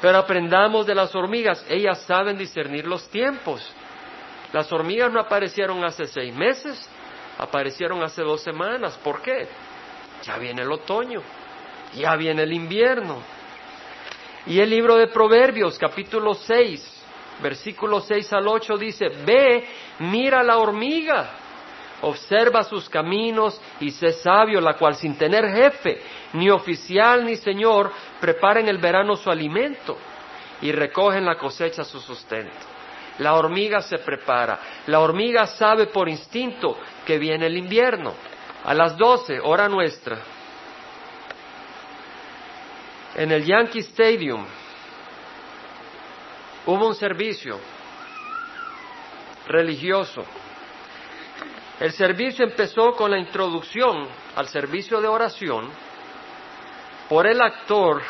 Pero 0.00 0.18
aprendamos 0.18 0.86
de 0.86 0.94
las 0.94 1.14
hormigas, 1.14 1.64
ellas 1.68 2.02
saben 2.02 2.38
discernir 2.38 2.86
los 2.86 3.08
tiempos. 3.10 3.66
Las 4.52 4.72
hormigas 4.72 5.12
no 5.12 5.20
aparecieron 5.20 5.84
hace 5.84 6.06
seis 6.06 6.34
meses, 6.34 6.88
aparecieron 7.36 8.02
hace 8.02 8.22
dos 8.22 8.42
semanas. 8.42 8.98
¿Por 9.02 9.20
qué? 9.20 9.48
Ya 10.22 10.38
viene 10.38 10.62
el 10.62 10.72
otoño, 10.72 11.20
ya 11.94 12.16
viene 12.16 12.44
el 12.44 12.52
invierno. 12.52 13.22
Y 14.46 14.60
el 14.60 14.70
libro 14.70 14.96
de 14.96 15.08
Proverbios, 15.08 15.78
capítulo 15.78 16.32
6, 16.34 17.02
versículo 17.42 18.00
6 18.00 18.32
al 18.32 18.48
8 18.48 18.78
dice, 18.78 19.08
ve, 19.26 19.66
mira 19.98 20.42
la 20.42 20.58
hormiga, 20.58 21.30
observa 22.02 22.62
sus 22.64 22.88
caminos 22.88 23.60
y 23.80 23.90
sé 23.90 24.12
sabio, 24.12 24.60
la 24.60 24.74
cual 24.74 24.94
sin 24.94 25.16
tener 25.16 25.48
jefe, 25.48 26.00
ni 26.34 26.50
oficial 26.50 27.24
ni 27.24 27.36
señor, 27.36 27.92
prepara 28.20 28.60
en 28.60 28.68
el 28.68 28.78
verano 28.78 29.16
su 29.16 29.30
alimento 29.30 29.96
y 30.60 30.72
recoge 30.72 31.18
en 31.18 31.26
la 31.26 31.36
cosecha 31.36 31.84
su 31.84 32.00
sustento. 32.00 32.56
La 33.18 33.34
hormiga 33.34 33.80
se 33.80 33.98
prepara. 33.98 34.60
La 34.86 35.00
hormiga 35.00 35.46
sabe 35.46 35.86
por 35.86 36.08
instinto 36.08 36.78
que 37.04 37.18
viene 37.18 37.46
el 37.46 37.56
invierno. 37.56 38.14
A 38.64 38.74
las 38.74 38.96
doce, 38.96 39.40
hora 39.40 39.68
nuestra, 39.68 40.18
en 43.14 43.32
el 43.32 43.44
Yankee 43.44 43.80
Stadium 43.80 44.44
hubo 46.66 46.86
un 46.86 46.94
servicio 46.94 47.58
religioso. 49.46 50.24
El 51.80 51.92
servicio 51.92 52.44
empezó 52.44 52.92
con 52.92 53.10
la 53.10 53.18
introducción 53.18 54.08
al 54.34 54.48
servicio 54.48 55.00
de 55.00 55.06
oración 55.06 55.70
por 57.08 57.26
el 57.26 57.40
actor 57.40 58.02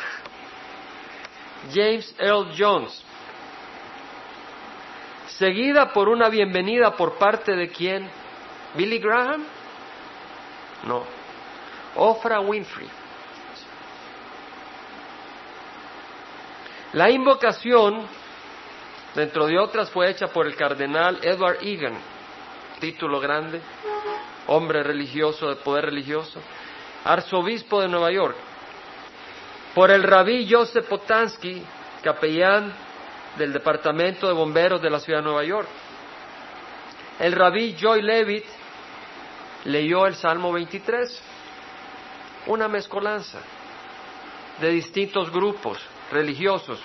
James 1.73 2.15
Earl 2.19 2.55
Jones, 2.57 3.05
seguida 5.27 5.93
por 5.93 6.09
una 6.09 6.31
bienvenida 6.31 6.93
por 6.93 7.19
parte 7.19 7.55
de 7.55 7.69
quién? 7.69 8.09
Billy 8.75 8.99
Graham? 8.99 9.45
No. 10.85 11.05
Ofra 11.97 12.41
Winfrey. 12.41 12.89
La 16.95 17.11
invocación, 17.11 18.07
dentro 19.15 19.47
de 19.47 19.59
otras, 19.59 19.91
fue 19.91 20.09
hecha 20.09 20.29
por 20.29 20.47
el 20.47 20.57
cardenal 20.57 21.19
Edward 21.23 21.59
Egan, 21.61 21.99
título 22.79 23.21
grande, 23.21 23.61
hombre 24.47 24.83
religioso 24.83 25.49
de 25.49 25.57
poder 25.57 25.87
religioso, 25.87 26.41
arzobispo 27.05 27.81
de 27.81 27.89
Nueva 27.89 28.11
York, 28.11 28.37
por 29.75 29.91
el 29.91 30.03
rabí 30.03 30.49
Joseph 30.51 30.87
Potansky, 30.87 31.63
capellán 32.03 32.73
del 33.37 33.53
Departamento 33.53 34.27
de 34.27 34.33
Bomberos 34.33 34.83
de 34.83 34.91
la 34.91 35.01
Ciudad 35.01 35.21
de 35.21 35.25
Nueva 35.25 35.45
York. 35.45 35.69
El 37.21 37.33
rabí 37.33 37.77
Joy 37.79 38.03
Levitt 38.03 38.45
leyó 39.65 40.07
el 40.07 40.15
Salmo 40.15 40.53
23, 40.53 41.23
una 42.47 42.69
mezcolanza 42.69 43.39
de 44.61 44.71
distintos 44.71 45.31
grupos 45.31 45.79
religiosos, 46.11 46.81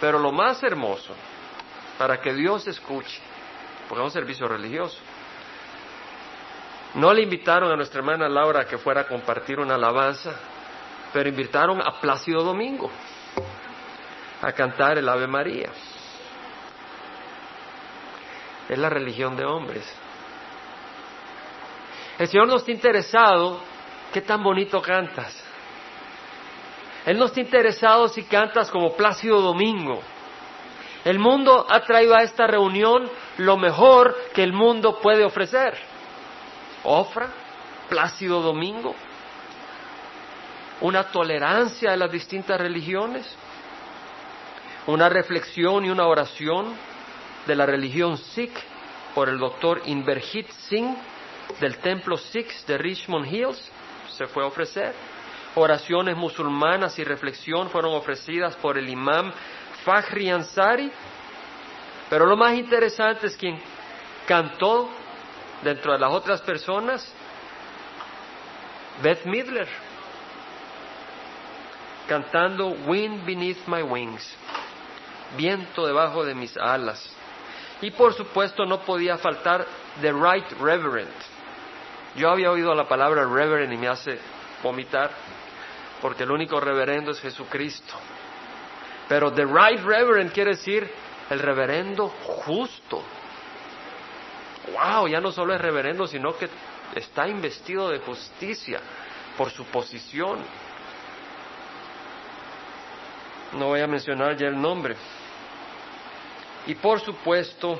pero 0.00 0.18
lo 0.18 0.32
más 0.32 0.62
hermoso, 0.62 1.14
para 1.98 2.20
que 2.20 2.32
Dios 2.34 2.66
escuche, 2.66 3.20
porque 3.88 4.02
es 4.02 4.06
un 4.06 4.12
servicio 4.12 4.48
religioso. 4.48 4.98
No 6.94 7.12
le 7.12 7.22
invitaron 7.22 7.70
a 7.70 7.76
nuestra 7.76 8.00
hermana 8.00 8.28
Laura 8.28 8.62
a 8.62 8.64
que 8.64 8.78
fuera 8.78 9.02
a 9.02 9.06
compartir 9.06 9.60
una 9.60 9.76
alabanza, 9.76 10.32
pero 11.12 11.28
invitaron 11.28 11.80
a 11.80 12.00
Plácido 12.00 12.42
Domingo 12.42 12.90
a 14.42 14.52
cantar 14.52 14.98
el 14.98 15.08
Ave 15.08 15.26
María. 15.26 15.70
Es 18.68 18.78
la 18.78 18.88
religión 18.88 19.36
de 19.36 19.44
hombres. 19.44 19.84
El 22.18 22.28
Señor 22.28 22.48
no 22.48 22.56
está 22.56 22.70
interesado 22.70 23.60
qué 24.12 24.20
tan 24.20 24.42
bonito 24.42 24.82
cantas. 24.82 25.44
Él 27.06 27.18
no 27.18 27.26
está 27.26 27.40
interesado 27.40 28.08
si 28.08 28.24
cantas 28.24 28.70
como 28.70 28.94
Plácido 28.94 29.40
Domingo. 29.40 30.02
El 31.04 31.18
mundo 31.18 31.66
ha 31.68 31.80
traído 31.80 32.14
a 32.14 32.22
esta 32.22 32.46
reunión 32.46 33.08
lo 33.38 33.56
mejor 33.56 34.14
que 34.34 34.42
el 34.42 34.52
mundo 34.52 35.00
puede 35.00 35.24
ofrecer. 35.24 35.89
Ofra, 36.84 37.28
Plácido 37.88 38.40
Domingo, 38.40 38.94
una 40.80 41.04
tolerancia 41.04 41.92
a 41.92 41.96
las 41.96 42.10
distintas 42.10 42.60
religiones, 42.60 43.26
una 44.86 45.08
reflexión 45.08 45.84
y 45.84 45.90
una 45.90 46.06
oración 46.06 46.74
de 47.46 47.54
la 47.54 47.66
religión 47.66 48.16
Sikh 48.16 48.56
por 49.14 49.28
el 49.28 49.38
doctor 49.38 49.82
Inverjit 49.86 50.48
Singh 50.50 50.96
del 51.60 51.78
templo 51.78 52.16
Sikh 52.16 52.64
de 52.66 52.78
Richmond 52.78 53.26
Hills 53.26 53.70
se 54.16 54.26
fue 54.26 54.44
a 54.44 54.46
ofrecer. 54.46 54.94
Oraciones 55.56 56.16
musulmanas 56.16 56.98
y 56.98 57.04
reflexión 57.04 57.70
fueron 57.70 57.94
ofrecidas 57.94 58.54
por 58.56 58.78
el 58.78 58.88
imam 58.88 59.32
Fahri 59.84 60.30
Ansari. 60.30 60.92
Pero 62.08 62.26
lo 62.26 62.36
más 62.36 62.54
interesante 62.54 63.26
es 63.26 63.36
quien 63.36 63.58
cantó 64.26 64.88
dentro 65.62 65.92
de 65.92 65.98
las 65.98 66.12
otras 66.12 66.40
personas, 66.42 67.06
Beth 69.02 69.24
Midler, 69.24 69.68
cantando 72.08 72.68
Wind 72.86 73.24
Beneath 73.24 73.66
My 73.66 73.82
Wings, 73.82 74.36
viento 75.36 75.86
debajo 75.86 76.24
de 76.24 76.34
mis 76.34 76.56
alas. 76.56 77.14
Y 77.80 77.90
por 77.92 78.12
supuesto 78.14 78.66
no 78.66 78.80
podía 78.80 79.16
faltar 79.16 79.66
The 80.00 80.12
Right 80.12 80.52
Reverend. 80.60 81.14
Yo 82.16 82.30
había 82.30 82.50
oído 82.50 82.74
la 82.74 82.88
palabra 82.88 83.24
reverend 83.24 83.72
y 83.72 83.76
me 83.76 83.88
hace 83.88 84.18
vomitar, 84.62 85.10
porque 86.02 86.24
el 86.24 86.30
único 86.30 86.60
reverendo 86.60 87.12
es 87.12 87.20
Jesucristo. 87.20 87.94
Pero 89.08 89.32
The 89.32 89.44
Right 89.44 89.82
Reverend 89.82 90.32
quiere 90.32 90.50
decir 90.50 90.90
el 91.30 91.38
reverendo 91.38 92.08
justo. 92.08 93.02
Wow, 94.72 95.08
ya 95.08 95.20
no 95.20 95.32
solo 95.32 95.54
es 95.54 95.60
reverendo, 95.60 96.06
sino 96.06 96.36
que 96.36 96.48
está 96.94 97.28
investido 97.28 97.88
de 97.88 97.98
justicia 97.98 98.80
por 99.36 99.50
su 99.50 99.64
posición. 99.66 100.38
No 103.52 103.66
voy 103.66 103.80
a 103.80 103.86
mencionar 103.86 104.36
ya 104.36 104.48
el 104.48 104.60
nombre. 104.60 104.96
Y 106.66 106.74
por 106.74 107.00
supuesto, 107.00 107.78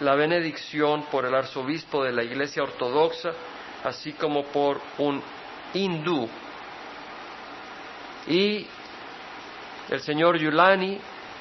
la 0.00 0.14
benedicción 0.14 1.04
por 1.10 1.24
el 1.24 1.34
arzobispo 1.34 2.04
de 2.04 2.12
la 2.12 2.22
Iglesia 2.22 2.62
Ortodoxa, 2.62 3.32
así 3.84 4.12
como 4.12 4.44
por 4.44 4.80
un 4.98 5.22
hindú. 5.74 6.28
Y 8.26 8.66
el 9.90 10.00
señor 10.00 10.38
Yulani 10.38 11.00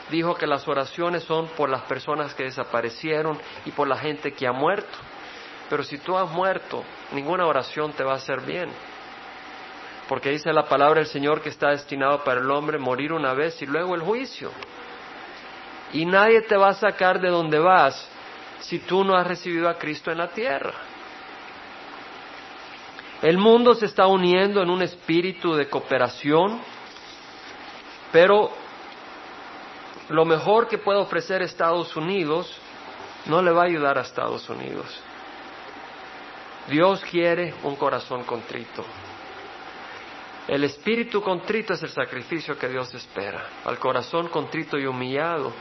dijo 0.09 0.35
que 0.35 0.47
las 0.47 0.67
oraciones 0.67 1.23
son 1.23 1.47
por 1.49 1.69
las 1.69 1.83
personas 1.83 2.33
que 2.33 2.43
desaparecieron 2.43 3.39
y 3.65 3.71
por 3.71 3.87
la 3.87 3.97
gente 3.97 4.33
que 4.33 4.47
ha 4.47 4.51
muerto. 4.51 4.97
Pero 5.69 5.83
si 5.83 5.97
tú 5.97 6.17
has 6.17 6.29
muerto, 6.29 6.83
ninguna 7.11 7.45
oración 7.45 7.91
te 7.93 8.03
va 8.03 8.13
a 8.13 8.17
hacer 8.17 8.41
bien. 8.41 8.69
Porque 10.07 10.29
dice 10.29 10.53
la 10.53 10.65
palabra 10.65 11.01
del 11.01 11.07
Señor 11.07 11.41
que 11.41 11.49
está 11.49 11.71
destinado 11.71 12.23
para 12.23 12.39
el 12.39 12.49
hombre 12.49 12.77
morir 12.77 13.11
una 13.11 13.33
vez 13.33 13.61
y 13.61 13.65
luego 13.65 13.95
el 13.95 14.01
juicio. 14.01 14.51
Y 15.91 16.05
nadie 16.05 16.41
te 16.41 16.55
va 16.55 16.69
a 16.69 16.73
sacar 16.73 17.19
de 17.19 17.29
donde 17.29 17.59
vas 17.59 18.09
si 18.61 18.79
tú 18.79 19.03
no 19.03 19.15
has 19.15 19.27
recibido 19.27 19.67
a 19.69 19.77
Cristo 19.77 20.11
en 20.11 20.17
la 20.17 20.29
tierra. 20.29 20.73
El 23.21 23.37
mundo 23.37 23.73
se 23.73 23.87
está 23.87 24.07
uniendo 24.07 24.61
en 24.61 24.69
un 24.69 24.81
espíritu 24.81 25.55
de 25.55 25.67
cooperación, 25.67 26.61
pero 28.11 28.51
lo 30.09 30.25
mejor 30.25 30.67
que 30.67 30.77
puede 30.77 30.99
ofrecer 30.99 31.41
Estados 31.41 31.95
Unidos 31.95 32.49
no 33.25 33.41
le 33.41 33.51
va 33.51 33.63
a 33.63 33.65
ayudar 33.65 33.97
a 33.97 34.01
Estados 34.01 34.49
Unidos. 34.49 34.85
Dios 36.67 37.01
quiere 37.09 37.53
un 37.63 37.75
corazón 37.75 38.23
contrito. 38.23 38.85
El 40.47 40.63
espíritu 40.63 41.21
contrito 41.21 41.73
es 41.73 41.83
el 41.83 41.89
sacrificio 41.89 42.57
que 42.57 42.69
Dios 42.69 42.93
espera. 42.93 43.49
Al 43.65 43.77
corazón 43.79 44.29
contrito 44.29 44.77
y 44.77 44.85
humillado, 44.85 45.51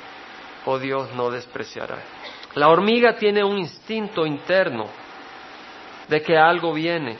oh 0.64 0.78
Dios 0.78 1.12
no 1.14 1.30
despreciará. 1.30 1.98
La 2.54 2.68
hormiga 2.68 3.16
tiene 3.16 3.42
un 3.42 3.58
instinto 3.58 4.24
interno 4.24 4.86
de 6.08 6.22
que 6.22 6.36
algo 6.36 6.72
viene. 6.72 7.18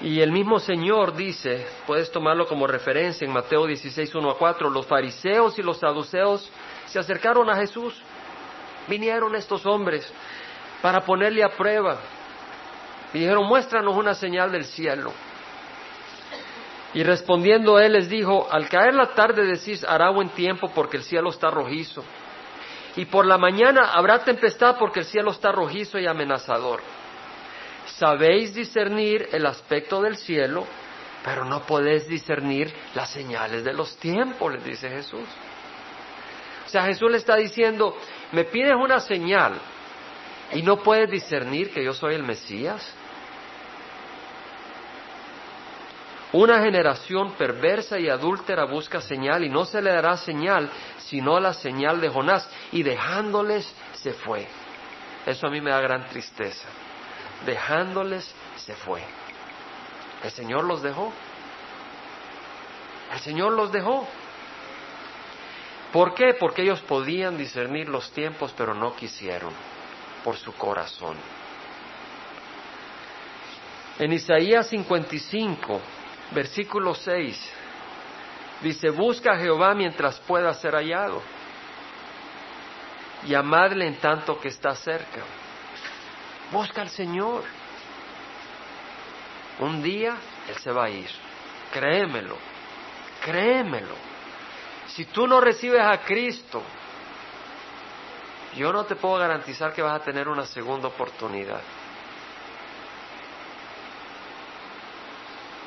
Y 0.00 0.20
el 0.20 0.30
mismo 0.30 0.58
Señor 0.58 1.14
dice, 1.14 1.66
puedes 1.86 2.10
tomarlo 2.10 2.46
como 2.46 2.66
referencia 2.66 3.24
en 3.24 3.32
Mateo 3.32 3.66
16, 3.66 4.14
1 4.14 4.30
a 4.30 4.36
4, 4.36 4.68
los 4.68 4.86
fariseos 4.86 5.58
y 5.58 5.62
los 5.62 5.78
saduceos 5.78 6.50
se 6.86 6.98
acercaron 6.98 7.48
a 7.48 7.56
Jesús. 7.56 7.94
Vinieron 8.88 9.34
estos 9.34 9.64
hombres 9.64 10.12
para 10.82 11.00
ponerle 11.00 11.42
a 11.42 11.48
prueba. 11.48 11.98
Y 13.14 13.20
dijeron, 13.20 13.46
muéstranos 13.46 13.96
una 13.96 14.14
señal 14.14 14.52
del 14.52 14.64
cielo. 14.64 15.12
Y 16.92 17.02
respondiendo 17.02 17.78
él 17.78 17.94
les 17.94 18.08
dijo, 18.08 18.48
al 18.50 18.68
caer 18.68 18.94
la 18.94 19.08
tarde 19.14 19.44
decís, 19.44 19.82
hará 19.84 20.10
buen 20.10 20.28
tiempo 20.30 20.70
porque 20.74 20.98
el 20.98 21.04
cielo 21.04 21.30
está 21.30 21.50
rojizo. 21.50 22.04
Y 22.96 23.06
por 23.06 23.26
la 23.26 23.38
mañana 23.38 23.92
habrá 23.92 24.24
tempestad 24.24 24.76
porque 24.78 25.00
el 25.00 25.06
cielo 25.06 25.30
está 25.30 25.52
rojizo 25.52 25.98
y 25.98 26.06
amenazador. 26.06 26.80
Sabéis 27.98 28.54
discernir 28.54 29.28
el 29.32 29.46
aspecto 29.46 30.02
del 30.02 30.16
cielo, 30.16 30.66
pero 31.24 31.44
no 31.44 31.62
podéis 31.62 32.06
discernir 32.06 32.72
las 32.94 33.10
señales 33.10 33.64
de 33.64 33.72
los 33.72 33.96
tiempos, 33.96 34.52
les 34.52 34.64
dice 34.64 34.90
Jesús. 34.90 35.26
O 36.66 36.68
sea, 36.68 36.84
Jesús 36.84 37.10
le 37.10 37.16
está 37.18 37.36
diciendo, 37.36 37.96
me 38.32 38.44
pides 38.44 38.74
una 38.74 39.00
señal 39.00 39.54
y 40.52 40.62
no 40.62 40.82
puedes 40.82 41.10
discernir 41.10 41.72
que 41.72 41.82
yo 41.82 41.94
soy 41.94 42.14
el 42.14 42.22
Mesías. 42.22 42.94
Una 46.32 46.60
generación 46.60 47.32
perversa 47.32 47.98
y 47.98 48.10
adúltera 48.10 48.64
busca 48.64 49.00
señal 49.00 49.42
y 49.44 49.48
no 49.48 49.64
se 49.64 49.80
le 49.80 49.90
dará 49.90 50.18
señal 50.18 50.70
sino 50.98 51.40
la 51.40 51.54
señal 51.54 52.00
de 52.00 52.08
Jonás 52.10 52.50
y 52.72 52.82
dejándoles 52.82 53.72
se 53.92 54.12
fue. 54.12 54.46
Eso 55.24 55.46
a 55.46 55.50
mí 55.50 55.60
me 55.60 55.70
da 55.70 55.80
gran 55.80 56.06
tristeza. 56.08 56.68
Dejándoles 57.44 58.34
se 58.56 58.74
fue. 58.74 59.02
El 60.22 60.30
Señor 60.30 60.64
los 60.64 60.82
dejó. 60.82 61.12
El 63.12 63.20
Señor 63.20 63.52
los 63.52 63.70
dejó. 63.70 64.06
¿Por 65.92 66.14
qué? 66.14 66.34
Porque 66.38 66.62
ellos 66.62 66.80
podían 66.82 67.38
discernir 67.38 67.88
los 67.88 68.10
tiempos, 68.10 68.52
pero 68.56 68.74
no 68.74 68.94
quisieron, 68.96 69.52
por 70.24 70.36
su 70.36 70.52
corazón. 70.54 71.16
En 73.98 74.12
Isaías 74.12 74.68
55, 74.68 75.80
versículo 76.32 76.94
6, 76.94 77.52
dice, 78.62 78.90
busca 78.90 79.32
a 79.32 79.38
Jehová 79.38 79.74
mientras 79.74 80.18
pueda 80.20 80.52
ser 80.54 80.74
hallado, 80.74 81.22
y 83.26 83.34
amadle 83.34 83.86
en 83.86 83.96
tanto 83.96 84.38
que 84.38 84.48
está 84.48 84.74
cerca. 84.74 85.22
Busca 86.50 86.82
al 86.82 86.90
Señor. 86.90 87.42
Un 89.58 89.82
día 89.82 90.16
Él 90.48 90.56
se 90.58 90.70
va 90.70 90.84
a 90.84 90.90
ir. 90.90 91.10
Créemelo, 91.72 92.36
créemelo. 93.24 93.94
Si 94.88 95.06
tú 95.06 95.26
no 95.26 95.40
recibes 95.40 95.80
a 95.80 95.98
Cristo, 95.98 96.62
yo 98.56 98.72
no 98.72 98.84
te 98.84 98.96
puedo 98.96 99.16
garantizar 99.16 99.72
que 99.72 99.82
vas 99.82 100.00
a 100.00 100.04
tener 100.04 100.28
una 100.28 100.46
segunda 100.46 100.88
oportunidad. 100.88 101.60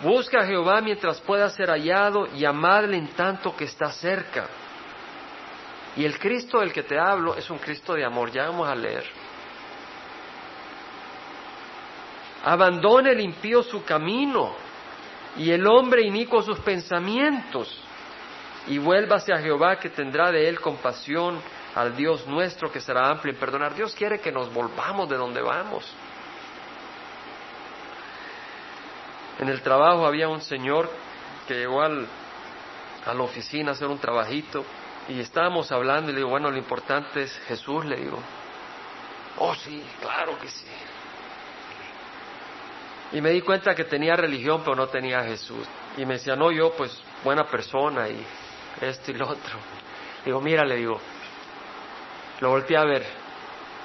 Busca 0.01 0.41
a 0.41 0.45
Jehová 0.45 0.79
mientras 0.81 1.19
pueda 1.19 1.49
ser 1.49 1.69
hallado 1.69 2.27
y 2.33 2.45
en 2.45 3.07
tanto 3.09 3.55
que 3.55 3.65
está 3.65 3.91
cerca. 3.91 4.47
Y 5.97 6.05
el 6.05 6.17
Cristo 6.17 6.59
del 6.59 6.71
que 6.71 6.83
te 6.83 6.97
hablo 6.97 7.35
es 7.35 7.49
un 7.49 7.57
Cristo 7.57 7.93
de 7.93 8.05
amor. 8.05 8.31
Ya 8.31 8.45
vamos 8.45 8.67
a 8.69 8.75
leer. 8.75 9.03
Abandone 12.43 13.11
el 13.11 13.19
impío 13.19 13.63
su 13.63 13.83
camino 13.83 14.53
y 15.37 15.51
el 15.51 15.67
hombre 15.67 16.03
inicuo 16.03 16.41
sus 16.41 16.59
pensamientos 16.59 17.81
y 18.67 18.77
vuélvase 18.77 19.33
a 19.33 19.39
Jehová 19.39 19.77
que 19.79 19.89
tendrá 19.89 20.31
de 20.31 20.47
él 20.47 20.59
compasión, 20.59 21.41
al 21.75 21.95
Dios 21.95 22.25
nuestro 22.27 22.71
que 22.71 22.79
será 22.79 23.09
amplio 23.09 23.33
en 23.33 23.39
perdonar. 23.39 23.73
Dios 23.73 23.95
quiere 23.95 24.19
que 24.19 24.31
nos 24.31 24.53
volvamos 24.53 25.09
de 25.09 25.17
donde 25.17 25.41
vamos. 25.41 25.85
En 29.39 29.49
el 29.49 29.61
trabajo 29.61 30.05
había 30.05 30.27
un 30.27 30.41
señor 30.41 30.89
que 31.47 31.55
llegó 31.55 31.81
al, 31.81 32.05
a 33.05 33.13
la 33.13 33.23
oficina 33.23 33.71
a 33.71 33.73
hacer 33.73 33.87
un 33.87 33.97
trabajito 33.97 34.65
y 35.07 35.19
estábamos 35.19 35.71
hablando 35.71 36.11
y 36.11 36.13
le 36.13 36.19
digo, 36.19 36.29
bueno, 36.29 36.51
lo 36.51 36.57
importante 36.57 37.23
es 37.23 37.39
Jesús, 37.47 37.85
le 37.85 37.97
digo. 37.97 38.19
Oh, 39.37 39.55
sí, 39.55 39.83
claro 40.01 40.37
que 40.39 40.49
sí. 40.49 40.65
Y 43.11 43.21
me 43.21 43.31
di 43.31 43.41
cuenta 43.41 43.73
que 43.73 43.85
tenía 43.85 44.15
religión, 44.15 44.61
pero 44.63 44.75
no 44.75 44.87
tenía 44.87 45.23
Jesús. 45.23 45.67
Y 45.97 46.05
me 46.05 46.15
decía, 46.15 46.35
no, 46.35 46.51
yo 46.51 46.73
pues 46.73 46.95
buena 47.23 47.45
persona 47.45 48.07
y 48.07 48.23
esto 48.81 49.11
y 49.11 49.15
lo 49.15 49.27
otro. 49.27 49.57
Digo, 50.23 50.39
mira, 50.41 50.63
le 50.63 50.75
digo, 50.75 50.99
lo 52.39 52.49
volteé 52.49 52.77
a 52.77 52.83
ver. 52.83 53.05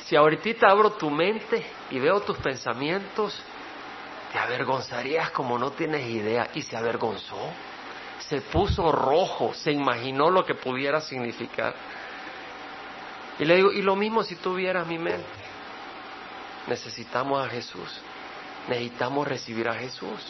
Si 0.05 0.15
ahorita 0.15 0.69
abro 0.69 0.93
tu 0.93 1.11
mente 1.11 1.65
y 1.91 1.99
veo 1.99 2.21
tus 2.21 2.37
pensamientos, 2.39 3.43
te 4.31 4.39
avergonzarías 4.39 5.31
como 5.31 5.59
no 5.59 5.71
tienes 5.71 6.07
idea. 6.07 6.51
Y 6.55 6.63
se 6.63 6.77
avergonzó. 6.77 7.39
Se 8.19 8.43
puso 8.43 8.93
rojo, 8.93 9.55
se 9.55 9.73
imaginó 9.73 10.31
lo 10.31 10.45
que 10.45 10.55
pudiera 10.55 11.01
significar. 11.01 11.75
Y 13.39 13.45
le 13.45 13.57
digo, 13.57 13.73
y 13.73 13.81
lo 13.81 13.97
mismo 13.97 14.23
si 14.23 14.37
tuvieras 14.37 14.87
mi 14.87 14.99
mente. 14.99 15.25
Necesitamos 16.67 17.45
a 17.45 17.49
Jesús. 17.49 18.01
Necesitamos 18.69 19.29
recibir 19.29 19.69
a 19.69 19.75
Jesús 19.75 20.21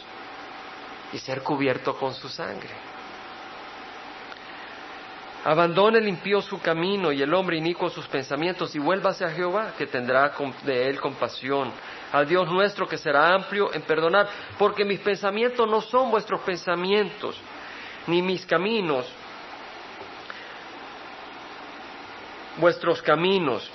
y 1.12 1.18
ser 1.18 1.42
cubierto 1.42 1.96
con 1.96 2.14
su 2.14 2.28
sangre. 2.28 2.74
Abandone 5.44 5.98
el 5.98 6.08
impío 6.08 6.40
su 6.40 6.58
camino 6.60 7.12
y 7.12 7.20
el 7.20 7.34
hombre 7.34 7.58
inicuo 7.58 7.90
sus 7.90 8.06
pensamientos 8.06 8.74
y 8.74 8.78
vuélvase 8.78 9.26
a 9.26 9.30
Jehová, 9.30 9.74
que 9.76 9.86
tendrá 9.86 10.32
de 10.64 10.88
él 10.88 10.98
compasión, 10.98 11.70
al 12.12 12.26
Dios 12.26 12.50
nuestro 12.50 12.88
que 12.88 12.96
será 12.96 13.34
amplio 13.34 13.72
en 13.74 13.82
perdonar, 13.82 14.26
porque 14.58 14.84
mis 14.84 15.00
pensamientos 15.00 15.68
no 15.68 15.82
son 15.82 16.10
vuestros 16.10 16.40
pensamientos, 16.40 17.36
ni 18.06 18.22
mis 18.22 18.46
caminos 18.46 19.06
vuestros 22.56 23.02
caminos, 23.02 23.68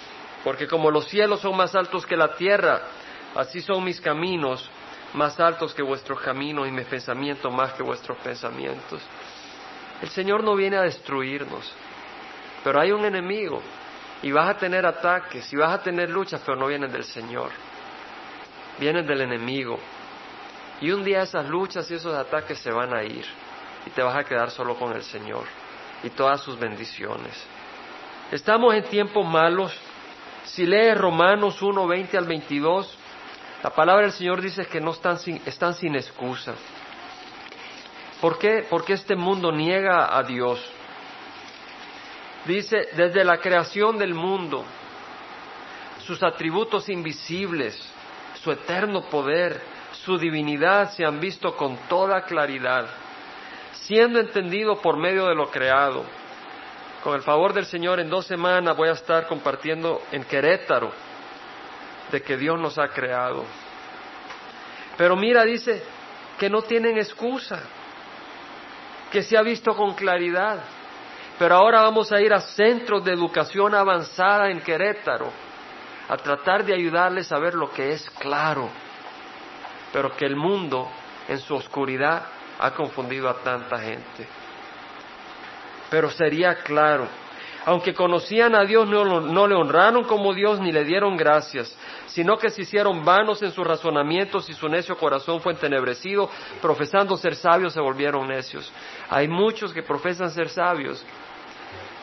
porque 0.43 0.67
como 0.67 0.91
los 0.91 1.07
cielos 1.07 1.41
son 1.41 1.55
más 1.55 1.75
altos 1.75 2.05
que 2.05 2.15
la 2.15 2.35
tierra, 2.35 2.81
así 3.35 3.61
son 3.61 3.83
mis 3.83 3.99
caminos 4.01 4.69
más 5.13 5.39
altos 5.39 5.73
que 5.73 5.81
vuestros 5.81 6.19
caminos 6.21 6.67
y 6.67 6.71
mis 6.71 6.85
pensamientos 6.85 7.51
más 7.51 7.73
que 7.73 7.83
vuestros 7.83 8.17
pensamientos. 8.19 9.01
El 10.01 10.09
Señor 10.09 10.43
no 10.43 10.55
viene 10.55 10.77
a 10.77 10.81
destruirnos, 10.81 11.71
pero 12.63 12.79
hay 12.79 12.91
un 12.91 13.03
enemigo 13.05 13.61
y 14.21 14.31
vas 14.31 14.49
a 14.49 14.57
tener 14.57 14.85
ataques 14.85 15.51
y 15.51 15.55
vas 15.55 15.73
a 15.73 15.81
tener 15.81 16.09
luchas, 16.09 16.41
pero 16.45 16.57
no 16.57 16.67
vienen 16.67 16.91
del 16.91 17.03
Señor, 17.03 17.51
vienen 18.79 19.05
del 19.05 19.21
enemigo. 19.21 19.79
Y 20.81 20.91
un 20.91 21.03
día 21.03 21.23
esas 21.23 21.47
luchas 21.49 21.89
y 21.91 21.95
esos 21.95 22.15
ataques 22.15 22.59
se 22.59 22.71
van 22.71 22.93
a 22.93 23.03
ir 23.03 23.25
y 23.85 23.89
te 23.89 24.01
vas 24.01 24.15
a 24.15 24.23
quedar 24.23 24.51
solo 24.51 24.75
con 24.75 24.93
el 24.93 25.03
Señor 25.03 25.43
y 26.03 26.09
todas 26.11 26.41
sus 26.41 26.57
bendiciones. 26.57 27.33
Estamos 28.31 28.75
en 28.75 28.83
tiempos 28.83 29.25
malos. 29.25 29.75
Si 30.45 30.65
lees 30.65 30.97
Romanos 30.97 31.61
1, 31.61 31.87
20 31.87 32.17
al 32.17 32.25
22, 32.25 32.98
la 33.61 33.71
palabra 33.71 34.03
del 34.03 34.13
Señor 34.13 34.41
dice 34.41 34.65
que 34.67 34.79
no 34.79 34.91
están 34.91 35.19
sin, 35.19 35.41
están 35.45 35.73
sin 35.73 35.95
excusa. 35.95 36.53
¿Por 38.21 38.37
qué? 38.37 38.65
Porque 38.69 38.93
este 38.93 39.15
mundo 39.15 39.51
niega 39.51 40.17
a 40.17 40.23
Dios. 40.23 40.59
Dice, 42.45 42.87
desde 42.95 43.25
la 43.25 43.37
creación 43.39 43.97
del 43.97 44.13
mundo, 44.13 44.63
sus 46.05 46.23
atributos 46.23 46.87
invisibles, 46.87 47.77
su 48.41 48.51
eterno 48.51 49.01
poder, 49.09 49.61
su 49.91 50.17
divinidad 50.17 50.91
se 50.91 51.05
han 51.05 51.19
visto 51.19 51.55
con 51.57 51.75
toda 51.89 52.21
claridad, 52.21 52.87
siendo 53.73 54.19
entendido 54.19 54.81
por 54.81 54.95
medio 54.95 55.25
de 55.25 55.35
lo 55.35 55.51
creado. 55.51 56.05
Con 57.03 57.15
el 57.15 57.21
favor 57.23 57.53
del 57.53 57.65
Señor, 57.65 57.99
en 57.99 58.09
dos 58.09 58.25
semanas 58.25 58.75
voy 58.75 58.87
a 58.87 58.93
estar 58.93 59.27
compartiendo 59.27 60.01
en 60.11 60.23
Querétaro 60.23 61.08
de 62.11 62.21
que 62.21 62.37
Dios 62.37 62.59
nos 62.59 62.77
ha 62.77 62.87
creado. 62.89 63.45
Pero 64.97 65.15
mira, 65.15 65.43
dice 65.43 65.81
que 66.37 66.49
no 66.49 66.61
tienen 66.61 66.97
excusa 66.97 67.61
que 69.11 69.23
se 69.23 69.37
ha 69.37 69.41
visto 69.41 69.75
con 69.75 69.93
claridad. 69.93 70.59
Pero 71.37 71.55
ahora 71.55 71.81
vamos 71.81 72.11
a 72.11 72.21
ir 72.21 72.33
a 72.33 72.41
centros 72.41 73.03
de 73.05 73.13
educación 73.13 73.73
avanzada 73.73 74.49
en 74.49 74.59
Querétaro 74.61 75.31
a 76.09 76.17
tratar 76.17 76.65
de 76.65 76.73
ayudarles 76.73 77.31
a 77.31 77.39
ver 77.39 77.53
lo 77.53 77.71
que 77.71 77.91
es 77.91 78.09
claro, 78.11 78.69
pero 79.93 80.15
que 80.17 80.25
el 80.25 80.35
mundo 80.35 80.89
en 81.27 81.39
su 81.39 81.55
oscuridad 81.55 82.23
ha 82.59 82.71
confundido 82.71 83.29
a 83.29 83.35
tanta 83.35 83.77
gente. 83.77 84.27
Pero 85.89 86.09
sería 86.09 86.55
claro 86.55 87.07
aunque 87.65 87.93
conocían 87.93 88.55
a 88.55 88.63
Dios, 88.63 88.87
no, 88.87 89.47
le 89.47 89.55
honraron 89.55 90.03
como 90.03 90.33
Dios 90.33 90.59
ni 90.59 90.71
le 90.71 90.83
dieron 90.85 91.17
gracias, 91.17 91.75
sino 92.07 92.37
que 92.37 92.49
se 92.49 92.61
hicieron 92.61 93.03
vanos 93.03 93.41
en 93.41 93.51
sus 93.51 93.65
razonamientos 93.65 94.49
y 94.49 94.53
su 94.53 94.69
necio 94.69 94.97
corazón 94.97 95.41
fue 95.41 95.53
entenebrecido, 95.53 96.29
profesando 96.61 97.17
ser 97.17 97.35
sabios 97.35 97.73
se 97.73 97.81
volvieron 97.81 98.27
necios. 98.27 98.71
Hay 99.09 99.27
muchos 99.27 99.73
que 99.73 99.83
profesan 99.83 100.31
ser 100.31 100.49
sabios 100.49 101.05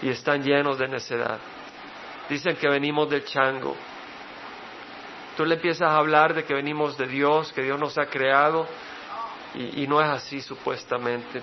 y 0.02 0.10
están 0.10 0.42
llenos 0.42 0.78
de 0.78 0.88
necedad. 0.88 1.38
Dicen 2.28 2.56
que 2.56 2.68
venimos 2.68 3.08
del 3.08 3.24
chango. 3.24 3.74
Tú 5.36 5.44
le 5.44 5.54
empiezas 5.54 5.88
a 5.88 5.96
hablar 5.96 6.34
de 6.34 6.44
que 6.44 6.54
venimos 6.54 6.96
de 6.96 7.06
Dios, 7.06 7.52
que 7.52 7.62
Dios 7.62 7.78
nos 7.78 7.96
ha 7.98 8.06
creado, 8.06 8.66
y 9.54 9.86
no 9.86 10.02
es 10.02 10.08
así 10.08 10.40
supuestamente. 10.40 11.42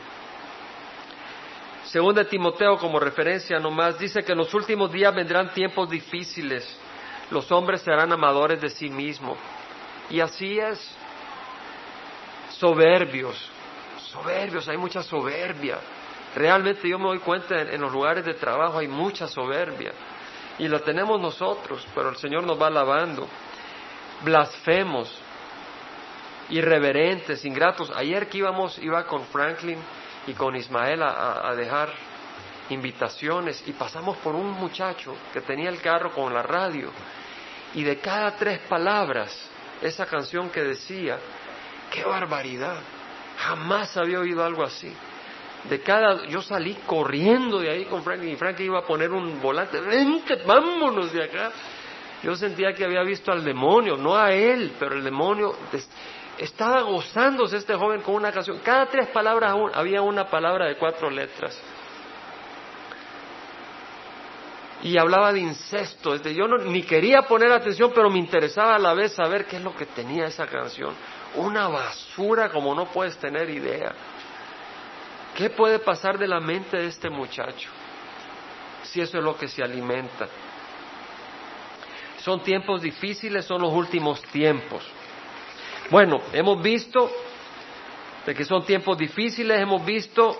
Según 1.93 2.15
de 2.15 2.25
Timoteo, 2.25 2.79
como 2.79 2.99
referencia 2.99 3.59
nomás, 3.59 3.99
dice 3.99 4.23
que 4.23 4.31
en 4.31 4.39
los 4.39 4.51
últimos 4.55 4.91
días 4.91 5.13
vendrán 5.13 5.53
tiempos 5.53 5.87
difíciles. 5.91 6.67
Los 7.29 7.51
hombres 7.51 7.81
serán 7.83 8.11
amadores 8.11 8.59
de 8.59 8.69
sí 8.69 8.89
mismos. 8.89 9.37
Y 10.09 10.19
así 10.19 10.57
es. 10.57 10.79
Soberbios. 12.49 13.37
Soberbios, 14.09 14.67
hay 14.67 14.77
mucha 14.77 15.03
soberbia. 15.03 15.77
Realmente 16.35 16.89
yo 16.89 16.97
me 16.97 17.09
doy 17.09 17.19
cuenta 17.19 17.61
en, 17.61 17.75
en 17.75 17.81
los 17.81 17.93
lugares 17.93 18.25
de 18.25 18.33
trabajo 18.33 18.79
hay 18.79 18.87
mucha 18.87 19.27
soberbia. 19.27 19.91
Y 20.57 20.67
la 20.67 20.79
tenemos 20.79 21.21
nosotros, 21.21 21.85
pero 21.93 22.09
el 22.09 22.15
Señor 22.15 22.43
nos 22.43 22.59
va 22.59 22.71
lavando. 22.71 23.27
Blasfemos, 24.23 25.15
irreverentes, 26.49 27.45
ingratos. 27.45 27.91
Ayer 27.95 28.27
que 28.29 28.39
íbamos, 28.39 28.79
iba 28.79 29.05
con 29.05 29.23
Franklin 29.25 29.77
y 30.27 30.33
con 30.33 30.55
Ismael 30.55 31.03
a, 31.03 31.47
a, 31.49 31.55
dejar 31.55 31.89
invitaciones 32.69 33.63
y 33.67 33.73
pasamos 33.73 34.17
por 34.17 34.35
un 34.35 34.51
muchacho 34.51 35.15
que 35.33 35.41
tenía 35.41 35.69
el 35.69 35.81
carro 35.81 36.11
con 36.11 36.33
la 36.33 36.41
radio 36.41 36.91
y 37.73 37.83
de 37.83 37.99
cada 37.99 38.35
tres 38.35 38.59
palabras 38.69 39.49
esa 39.81 40.05
canción 40.05 40.49
que 40.49 40.61
decía, 40.61 41.17
qué 41.91 42.03
barbaridad, 42.03 42.77
jamás 43.37 43.95
había 43.97 44.19
oído 44.19 44.43
algo 44.43 44.63
así. 44.63 44.91
De 45.69 45.81
cada, 45.81 46.25
yo 46.27 46.41
salí 46.41 46.75
corriendo 46.85 47.59
de 47.59 47.69
ahí 47.69 47.85
con 47.85 48.03
Franklin 48.03 48.33
y 48.33 48.35
Franklin 48.35 48.67
iba 48.67 48.79
a 48.79 48.85
poner 48.85 49.11
un 49.11 49.41
volante, 49.41 49.79
vente, 49.79 50.35
vámonos 50.45 51.11
de 51.11 51.23
acá. 51.23 51.51
Yo 52.21 52.35
sentía 52.35 52.73
que 52.73 52.85
había 52.85 53.03
visto 53.03 53.31
al 53.31 53.43
demonio, 53.43 53.97
no 53.97 54.15
a 54.15 54.33
él, 54.33 54.73
pero 54.79 54.95
el 54.95 55.03
demonio 55.03 55.55
estaba 56.37 56.81
gozándose 56.81 57.57
este 57.57 57.75
joven 57.75 58.01
con 58.01 58.15
una 58.15 58.31
canción. 58.31 58.59
Cada 58.59 58.87
tres 58.87 59.07
palabras 59.09 59.55
había 59.73 60.01
una 60.01 60.29
palabra 60.29 60.67
de 60.67 60.77
cuatro 60.77 61.09
letras. 61.09 61.59
Y 64.81 64.97
hablaba 64.97 65.31
de 65.31 65.39
incesto. 65.39 66.15
Yo 66.17 66.47
no, 66.47 66.57
ni 66.57 66.83
quería 66.83 67.21
poner 67.21 67.51
atención, 67.51 67.91
pero 67.95 68.09
me 68.09 68.19
interesaba 68.19 68.75
a 68.75 68.79
la 68.79 68.93
vez 68.93 69.13
saber 69.13 69.45
qué 69.45 69.57
es 69.57 69.63
lo 69.63 69.75
que 69.75 69.85
tenía 69.85 70.25
esa 70.25 70.45
canción. 70.47 70.93
Una 71.35 71.67
basura 71.67 72.49
como 72.49 72.75
no 72.75 72.87
puedes 72.87 73.17
tener 73.17 73.49
idea. 73.49 73.93
¿Qué 75.35 75.49
puede 75.49 75.79
pasar 75.79 76.17
de 76.17 76.27
la 76.27 76.39
mente 76.39 76.77
de 76.77 76.87
este 76.87 77.09
muchacho? 77.09 77.69
Si 78.83 78.99
eso 78.99 79.17
es 79.17 79.23
lo 79.23 79.37
que 79.37 79.47
se 79.47 79.63
alimenta. 79.63 80.27
Son 82.17 82.41
tiempos 82.41 82.81
difíciles, 82.81 83.45
son 83.45 83.61
los 83.61 83.73
últimos 83.73 84.21
tiempos. 84.23 84.83
Bueno, 85.89 86.21
hemos 86.31 86.61
visto 86.61 87.11
de 88.25 88.33
que 88.33 88.45
son 88.45 88.65
tiempos 88.65 88.97
difíciles, 88.97 89.59
hemos 89.59 89.85
visto 89.85 90.39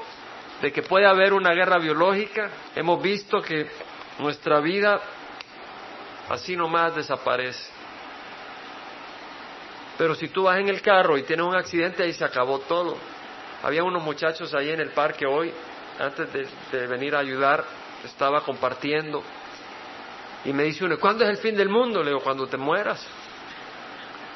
de 0.62 0.71
que 0.71 0.82
puede 0.82 1.06
haber 1.06 1.34
una 1.34 1.53
guerra 1.53 1.77
biológica, 1.77 2.49
hemos 2.75 3.01
visto 3.01 3.41
que 3.41 3.67
nuestra 4.19 4.60
vida 4.62 5.01
así 6.29 6.56
nomás 6.56 6.95
desaparece. 6.95 7.71
Pero 9.97 10.15
si 10.15 10.29
tú 10.29 10.43
vas 10.43 10.60
en 10.60 10.69
el 10.69 10.82
carro 10.82 11.17
y 11.17 11.23
tienes 11.23 11.45
un 11.45 11.56
accidente, 11.56 12.03
ahí 12.03 12.13
se 12.13 12.23
acabó 12.23 12.60
todo. 12.60 12.97
Había 13.62 13.84
unos 13.84 14.01
muchachos 14.01 14.53
ahí 14.53 14.69
en 14.69 14.79
el 14.79 14.89
parque 14.89 15.25
hoy, 15.25 15.53
antes 15.99 16.32
de, 16.34 16.47
de 16.71 16.88
venir 16.88 17.15
a 17.15 17.19
ayudar, 17.19 17.63
estaba 18.03 18.41
compartiendo. 18.41 19.21
Y 20.45 20.53
me 20.53 20.63
dice 20.63 20.84
uno, 20.84 20.97
¿cuándo 20.99 21.23
es 21.23 21.29
el 21.29 21.38
fin 21.38 21.56
del 21.56 21.69
mundo? 21.69 22.01
Le 22.01 22.10
digo, 22.10 22.21
cuando 22.21 22.47
te 22.47 22.58
mueras. 22.58 23.06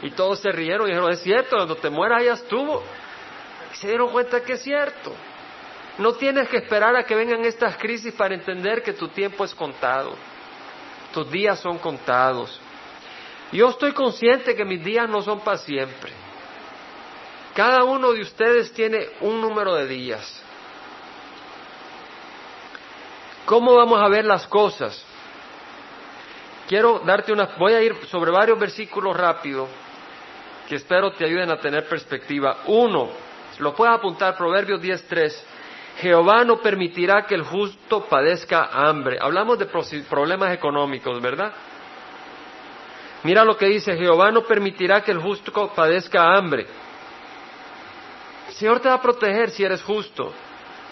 Y 0.02 0.12
todos 0.12 0.40
se 0.40 0.52
rieron 0.52 0.88
y 0.88 0.92
dijeron, 0.92 1.12
es 1.12 1.22
cierto, 1.22 1.56
cuando 1.56 1.76
te 1.76 1.90
mueras 1.90 2.24
ya 2.24 2.34
estuvo. 2.34 2.84
Y 3.74 3.78
se 3.78 3.88
dieron 3.88 4.12
cuenta 4.12 4.42
que 4.42 4.54
es 4.54 4.62
cierto. 4.62 5.12
No 5.98 6.14
tienes 6.14 6.48
que 6.50 6.58
esperar 6.58 6.96
a 6.96 7.04
que 7.04 7.16
vengan 7.16 7.44
estas 7.46 7.78
crisis 7.78 8.14
para 8.14 8.36
entender 8.36 8.84
que 8.84 8.94
tu 8.94 9.08
tiempo 9.08 9.44
es 9.44 9.56
contado. 9.56 10.16
Tus 11.14 11.32
días 11.32 11.60
son 11.60 11.80
contados. 11.80 12.62
Yo 13.52 13.70
estoy 13.70 13.94
consciente 13.94 14.56
que 14.56 14.66
mis 14.66 14.84
días 14.84 15.10
no 15.10 15.22
son 15.22 15.40
para 15.40 15.58
siempre. 15.58 16.12
Cada 17.56 17.84
uno 17.84 18.14
de 18.14 18.22
ustedes 18.22 18.72
tiene 18.74 19.08
un 19.22 19.42
número 19.42 19.74
de 19.74 19.88
días. 19.88 20.44
¿Cómo 23.46 23.74
vamos 23.74 24.00
a 24.00 24.08
ver 24.10 24.26
las 24.26 24.46
cosas? 24.46 25.04
Quiero 26.68 27.00
darte 27.00 27.32
una, 27.32 27.56
voy 27.58 27.74
a 27.74 27.82
ir 27.82 27.96
sobre 28.08 28.30
varios 28.30 28.60
versículos 28.60 29.18
rápido 29.18 29.68
que 30.68 30.76
espero 30.76 31.12
te 31.12 31.26
ayuden 31.26 31.50
a 31.50 31.60
tener 31.60 31.88
perspectiva. 31.88 32.58
Uno, 32.68 33.10
lo 33.60 33.74
puedes 33.74 33.96
apuntar, 33.96 34.36
Proverbios 34.36 34.82
10.3. 34.82 35.34
Jehová 36.00 36.44
no 36.44 36.58
permitirá 36.58 37.26
que 37.26 37.36
el 37.36 37.44
justo 37.44 38.06
padezca 38.06 38.70
hambre. 38.72 39.18
Hablamos 39.20 39.58
de 39.58 39.66
problemas 39.66 40.54
económicos, 40.54 41.20
¿verdad? 41.22 41.54
Mira 43.24 43.44
lo 43.44 43.58
que 43.58 43.66
dice, 43.66 43.98
Jehová 43.98 44.32
no 44.32 44.44
permitirá 44.44 45.02
que 45.02 45.12
el 45.12 45.20
justo 45.20 45.72
padezca 45.74 46.36
hambre. 46.36 46.68
El 48.48 48.54
Señor 48.54 48.80
te 48.80 48.90
va 48.90 48.96
a 48.96 49.02
proteger 49.02 49.50
si 49.50 49.64
eres 49.64 49.82
justo. 49.82 50.34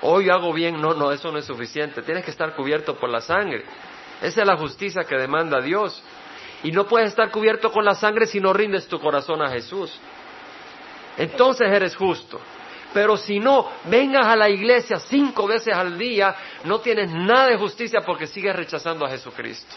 Hoy 0.02 0.30
hago 0.30 0.52
bien, 0.54 0.82
no, 0.82 0.94
no, 0.94 1.12
eso 1.12 1.32
no 1.32 1.38
es 1.38 1.46
suficiente. 1.46 2.02
Tienes 2.02 2.26
que 2.26 2.32
estar 2.32 2.56
cubierto 2.56 2.96
por 2.96 3.10
la 3.10 3.22
sangre. 3.22 3.64
Esa 4.22 4.42
es 4.42 4.48
la 4.48 4.58
justicia 4.58 5.04
que 5.04 5.16
demanda 5.18 5.62
Dios. 5.62 6.02
Y 6.64 6.72
no 6.72 6.86
puedes 6.86 7.10
estar 7.10 7.30
cubierto 7.32 7.72
con 7.72 7.86
la 7.86 7.96
sangre 7.96 8.26
si 8.26 8.40
no 8.40 8.54
rindes 8.54 8.88
tu 8.88 9.00
corazón 9.00 9.42
a 9.42 9.50
Jesús. 9.50 9.98
Entonces 11.18 11.68
eres 11.72 11.96
justo. 11.96 12.40
Pero 12.94 13.18
si 13.18 13.40
no, 13.40 13.70
vengas 13.86 14.26
a 14.26 14.36
la 14.36 14.50
iglesia 14.50 15.00
cinco 15.00 15.48
veces 15.48 15.76
al 15.76 15.98
día, 15.98 16.34
no 16.64 16.80
tienes 16.80 17.12
nada 17.12 17.48
de 17.48 17.58
justicia 17.58 18.02
porque 18.06 18.26
sigues 18.26 18.56
rechazando 18.56 19.06
a 19.06 19.10
Jesucristo. 19.10 19.76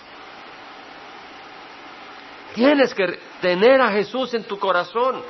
Tienes 2.54 2.94
que 2.94 3.18
tener 3.40 3.80
a 3.80 3.90
Jesús 3.90 4.34
en 4.34 4.44
tu 4.44 4.58
corazón. 4.58 5.22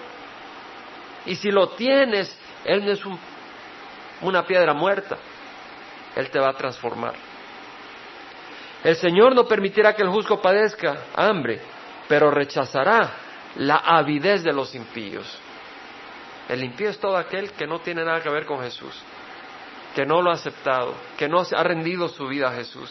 Y 1.27 1.35
si 1.37 1.51
lo 1.51 1.71
tienes, 1.71 2.35
Él 2.65 2.85
no 2.85 2.93
es 2.93 3.01
una 4.21 4.47
piedra 4.47 4.75
muerta. 4.75 5.17
Él 6.15 6.31
te 6.31 6.39
va 6.39 6.51
a 6.51 6.55
transformar. 6.55 7.15
El 8.85 8.97
Señor 8.97 9.35
no 9.35 9.47
permitirá 9.47 9.95
que 9.95 10.03
el 10.03 10.09
justo 10.09 10.41
padezca 10.41 11.07
hambre, 11.17 11.61
pero 12.09 12.31
rechazará 12.31 13.11
la 13.57 13.77
avidez 13.77 14.45
de 14.45 14.53
los 14.53 14.75
impíos. 14.75 15.27
El 16.49 16.63
impío 16.65 16.89
es 16.91 16.99
todo 16.99 17.17
aquel 17.17 17.53
que 17.53 17.67
no 17.67 17.81
tiene 17.81 18.05
nada 18.05 18.23
que 18.23 18.31
ver 18.31 18.47
con 18.47 18.63
Jesús, 18.63 18.95
que 19.95 20.07
no 20.07 20.23
lo 20.23 20.31
ha 20.31 20.35
aceptado, 20.35 20.95
que 21.17 21.29
no 21.29 21.41
ha 21.41 21.63
rendido 21.63 22.09
su 22.09 22.27
vida 22.29 22.49
a 22.49 22.55
Jesús. 22.55 22.91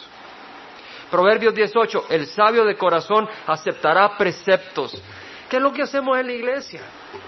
Proverbios 1.10 1.56
18, 1.56 2.08
el 2.10 2.28
sabio 2.28 2.65
de 2.65 2.76
corazón 2.76 3.28
aceptará 3.47 4.17
preceptos. 4.17 5.02
¿Qué 5.50 5.56
es 5.56 5.62
lo 5.62 5.71
que 5.71 5.84
hacemos 5.84 6.17
en 6.19 6.28
la 6.28 6.34
iglesia? 6.34 6.82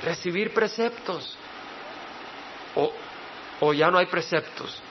Recibir 0.03 0.53
preceptos. 0.53 1.37
O, 2.75 2.91
o 3.61 3.73
ya 3.73 3.89
no 3.89 3.97
hay 3.97 4.07
preceptos. 4.07 4.81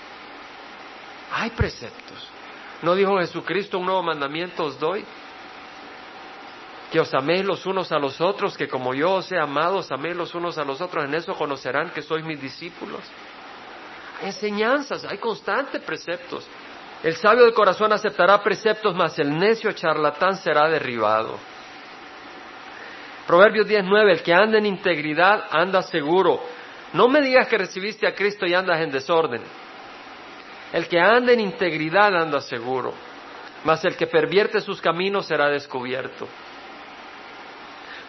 Hay 1.32 1.50
preceptos. 1.50 2.37
¿No 2.82 2.94
dijo 2.94 3.18
Jesucristo 3.18 3.78
un 3.78 3.86
nuevo 3.86 4.02
mandamiento 4.02 4.64
os 4.64 4.78
doy? 4.78 5.04
que 6.90 7.00
os 7.00 7.12
améis 7.12 7.44
los 7.44 7.66
unos 7.66 7.92
a 7.92 7.98
los 7.98 8.20
otros, 8.20 8.56
que 8.56 8.66
como 8.66 8.94
yo 8.94 9.14
os 9.14 9.30
he 9.30 9.38
amado, 9.38 9.78
os 9.78 9.92
améis 9.92 10.16
los 10.16 10.34
unos 10.34 10.56
a 10.56 10.64
los 10.64 10.80
otros, 10.80 11.04
en 11.04 11.14
eso 11.14 11.34
conocerán 11.34 11.90
que 11.90 12.02
sois 12.02 12.24
mis 12.24 12.40
discípulos. 12.40 13.00
Hay 14.20 14.28
enseñanzas, 14.28 15.04
hay 15.04 15.18
constantes 15.18 15.82
preceptos. 15.82 16.46
El 17.02 17.14
sabio 17.16 17.44
de 17.44 17.52
corazón 17.52 17.92
aceptará 17.92 18.42
preceptos, 18.42 18.94
mas 18.94 19.18
el 19.18 19.38
necio 19.38 19.70
charlatán 19.72 20.36
será 20.36 20.68
derribado. 20.68 21.38
Proverbios 23.26 23.68
19, 23.68 24.12
el 24.12 24.22
que 24.22 24.32
anda 24.32 24.58
en 24.58 24.66
integridad 24.66 25.44
anda 25.50 25.82
seguro. 25.82 26.40
No 26.94 27.06
me 27.08 27.20
digas 27.20 27.46
que 27.48 27.58
recibiste 27.58 28.06
a 28.06 28.14
Cristo 28.14 28.46
y 28.46 28.54
andas 28.54 28.80
en 28.80 28.90
desorden. 28.90 29.42
El 30.72 30.86
que 30.86 31.00
anda 31.00 31.32
en 31.32 31.40
integridad 31.40 32.14
anda 32.14 32.40
seguro, 32.40 32.92
mas 33.64 33.84
el 33.84 33.96
que 33.96 34.06
pervierte 34.06 34.60
sus 34.60 34.80
caminos 34.80 35.26
será 35.26 35.48
descubierto. 35.48 36.28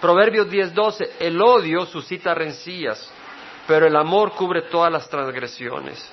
Proverbios 0.02 0.50
10:12, 0.50 1.12
el 1.20 1.42
odio 1.42 1.86
suscita 1.86 2.34
rencillas, 2.34 3.12
pero 3.68 3.88
el 3.88 3.96
amor 3.96 4.32
cubre 4.32 4.64
todas 4.64 4.92
las 4.92 5.10
transgresiones. 5.10 6.12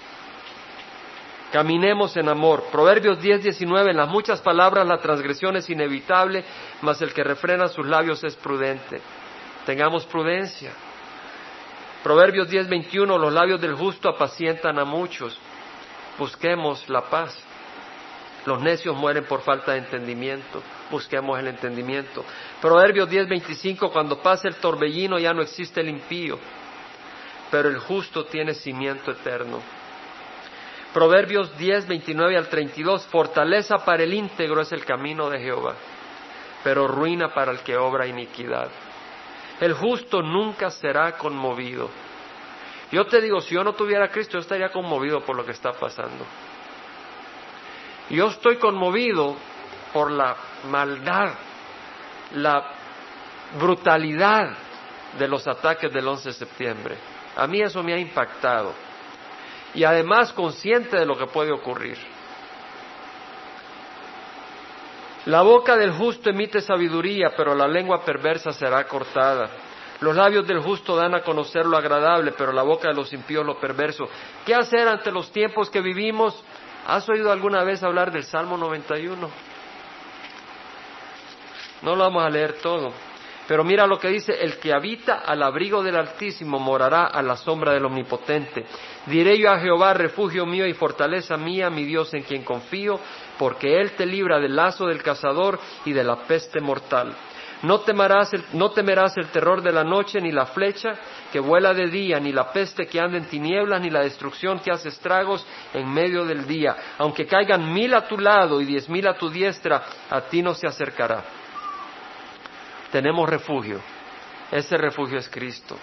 Caminemos 1.53 2.17
en 2.17 2.29
amor. 2.29 2.65
Proverbios 2.73 3.21
10:19, 3.21 3.91
en 3.91 3.97
las 3.97 4.09
muchas 4.09 4.41
palabras 4.41 4.87
la 4.87 4.99
transgresión 4.99 5.57
es 5.57 5.71
inevitable, 5.71 6.45
mas 6.83 7.01
el 7.03 7.13
que 7.13 7.23
refrena 7.23 7.69
sus 7.69 7.87
labios 7.87 8.23
es 8.25 8.35
prudente. 8.35 9.01
Tengamos 9.65 10.05
prudencia. 10.07 10.73
Proverbios 12.03 12.49
10:21, 12.49 13.19
los 13.19 13.33
labios 13.33 13.61
del 13.61 13.75
justo 13.75 14.09
apacientan 14.09 14.79
a 14.79 14.85
muchos. 14.85 15.39
Busquemos 16.19 16.89
la 16.89 17.03
paz. 17.03 17.37
Los 18.47 18.63
necios 18.63 18.97
mueren 18.97 19.25
por 19.25 19.43
falta 19.43 19.73
de 19.73 19.79
entendimiento. 19.79 20.63
Busquemos 20.91 21.39
el 21.39 21.49
entendimiento. 21.49 22.25
Proverbios 22.61 23.09
10:25, 23.11 23.91
cuando 23.91 24.21
pase 24.23 24.49
el 24.49 24.57
torbellino 24.57 25.19
ya 25.19 25.35
no 25.35 25.43
existe 25.43 25.81
el 25.81 25.89
impío, 25.89 26.39
pero 27.51 27.69
el 27.69 27.79
justo 27.79 28.25
tiene 28.27 28.55
cimiento 28.55 29.11
eterno. 29.11 29.61
Proverbios 30.95 31.59
10, 31.59 31.89
29 31.89 32.39
al 32.39 32.49
32, 32.49 33.05
fortaleza 33.07 33.79
para 33.79 34.05
el 34.05 34.15
íntegro 34.15 34.63
es 34.63 34.73
el 34.73 34.85
camino 34.85 35.29
de 35.29 35.41
Jehová, 35.41 35.75
pero 36.65 36.87
ruina 36.87 37.35
para 37.35 37.53
el 37.53 37.61
que 37.61 37.77
obra 37.77 38.07
iniquidad. 38.07 38.69
El 39.61 39.75
justo 39.75 40.23
nunca 40.23 40.71
será 40.71 41.19
conmovido. 41.19 41.91
Yo 42.93 43.05
te 43.07 43.21
digo, 43.21 43.41
si 43.41 43.55
yo 43.55 43.65
no 43.65 43.73
tuviera 43.73 44.09
Cristo, 44.09 44.35
yo 44.35 44.41
estaría 44.41 44.69
conmovido 44.71 45.21
por 45.21 45.37
lo 45.37 45.45
que 45.45 45.53
está 45.53 45.73
pasando. 45.73 46.25
Yo 48.11 48.29
estoy 48.29 48.57
conmovido 48.59 49.37
por 49.93 50.11
la 50.11 50.37
maldad, 50.71 51.33
la 52.35 52.65
brutalidad 53.59 54.51
de 55.19 55.29
los 55.29 55.47
ataques 55.49 55.93
del 55.93 56.07
11 56.07 56.29
de 56.29 56.35
septiembre. 56.35 56.97
A 57.37 57.47
mí 57.47 57.61
eso 57.61 57.83
me 57.83 57.93
ha 57.93 57.99
impactado. 57.99 58.73
Y 59.75 59.85
además 59.85 60.33
consciente 60.33 60.97
de 60.97 61.05
lo 61.07 61.19
que 61.19 61.27
puede 61.27 61.53
ocurrir. 61.53 61.99
La 65.27 65.43
boca 65.43 65.77
del 65.77 65.93
justo 65.93 66.31
emite 66.31 66.61
sabiduría, 66.61 67.33
pero 67.37 67.55
la 67.55 67.67
lengua 67.67 68.05
perversa 68.05 68.53
será 68.53 68.85
cortada. 68.87 69.51
Los 70.01 70.15
labios 70.15 70.47
del 70.47 70.61
justo 70.61 70.97
dan 70.97 71.15
a 71.15 71.23
conocer 71.23 71.65
lo 71.65 71.77
agradable, 71.77 72.33
pero 72.33 72.53
la 72.53 72.63
boca 72.63 72.89
de 72.89 72.95
los 72.95 73.13
impíos 73.13 73.47
lo 73.47 73.59
perverso. 73.59 74.09
¿Qué 74.45 74.55
hacer 74.55 74.87
ante 74.89 75.11
los 75.11 75.31
tiempos 75.33 75.71
que 75.71 75.81
vivimos? 75.81 76.43
¿Has 76.87 77.09
oído 77.09 77.33
alguna 77.33 77.65
vez 77.65 77.83
hablar 77.83 78.13
del 78.13 78.25
Salmo 78.25 78.57
91? 78.57 79.31
No 81.83 81.97
lo 81.97 82.05
vamos 82.05 82.25
a 82.25 82.31
leer 82.31 82.55
todo. 82.61 82.93
Pero 83.47 83.63
mira 83.63 83.87
lo 83.87 83.99
que 83.99 84.09
dice, 84.09 84.33
el 84.41 84.59
que 84.59 84.73
habita 84.73 85.21
al 85.21 85.43
abrigo 85.43 85.83
del 85.83 85.97
Altísimo 85.97 86.59
morará 86.59 87.07
a 87.07 87.23
la 87.23 87.37
sombra 87.37 87.73
del 87.73 87.85
Omnipotente. 87.85 88.67
Diré 89.07 89.39
yo 89.39 89.51
a 89.51 89.61
Jehová, 89.61 89.95
refugio 89.95 90.45
mío 90.47 90.67
y 90.67 90.75
fortaleza 90.75 91.37
mía, 91.37 91.71
mi 91.71 91.85
Dios 91.85 92.13
en 92.15 92.25
quien 92.25 92.43
confío, 92.43 92.99
porque 93.39 93.81
Él 93.81 93.93
te 93.93 94.05
libra 94.05 94.41
del 94.41 94.57
lazo 94.57 94.87
del 94.87 95.03
cazador 95.03 95.61
y 95.85 95.93
de 95.93 96.03
la 96.03 96.17
peste 96.27 96.61
mortal. 96.61 97.15
No 97.63 97.81
temerás, 97.81 98.33
el, 98.35 98.45
no 98.53 98.71
temerás 98.71 99.17
el 99.17 99.29
terror 99.29 99.63
de 99.63 99.73
la 99.73 99.83
noche, 99.83 100.21
ni 100.21 100.31
la 100.31 100.47
flecha 100.47 100.95
que 101.33 101.41
vuela 101.41 101.73
de 101.73 101.89
día, 101.89 102.21
ni 102.21 102.33
la 102.33 102.53
peste 102.53 102.87
que 102.87 103.01
anda 103.01 103.17
en 103.17 103.25
tinieblas, 103.25 103.81
ni 103.81 103.91
la 103.91 104.01
destrucción 104.01 104.59
que 104.59 104.71
hace 104.71 104.91
estragos 104.91 105.45
en 105.73 105.89
medio 105.89 106.25
del 106.25 106.47
día. 106.47 106.77
Aunque 106.99 107.27
caigan 107.27 107.73
mil 107.73 107.95
a 107.95 108.07
tu 108.07 108.19
lado 108.19 108.61
y 108.61 108.67
diez 108.67 108.89
mil 108.89 109.07
a 109.09 109.15
tu 109.15 109.31
diestra, 109.31 109.83
a 110.11 110.21
ti 110.23 110.43
no 110.43 110.55
se 110.55 110.67
acercará 110.67 111.25
tenemos 112.97 113.29
refugio. 113.29 113.79
Ese 114.51 114.77
refugio 114.79 115.19
es 115.19 115.29
Cristo. 115.29 115.77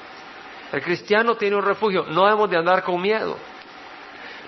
El 0.72 0.82
cristiano 0.82 1.36
tiene 1.36 1.56
un 1.56 1.62
refugio. 1.62 2.06
No 2.08 2.26
debemos 2.26 2.50
de 2.50 2.58
andar 2.58 2.82
con 2.84 3.00
miedo. 3.00 3.38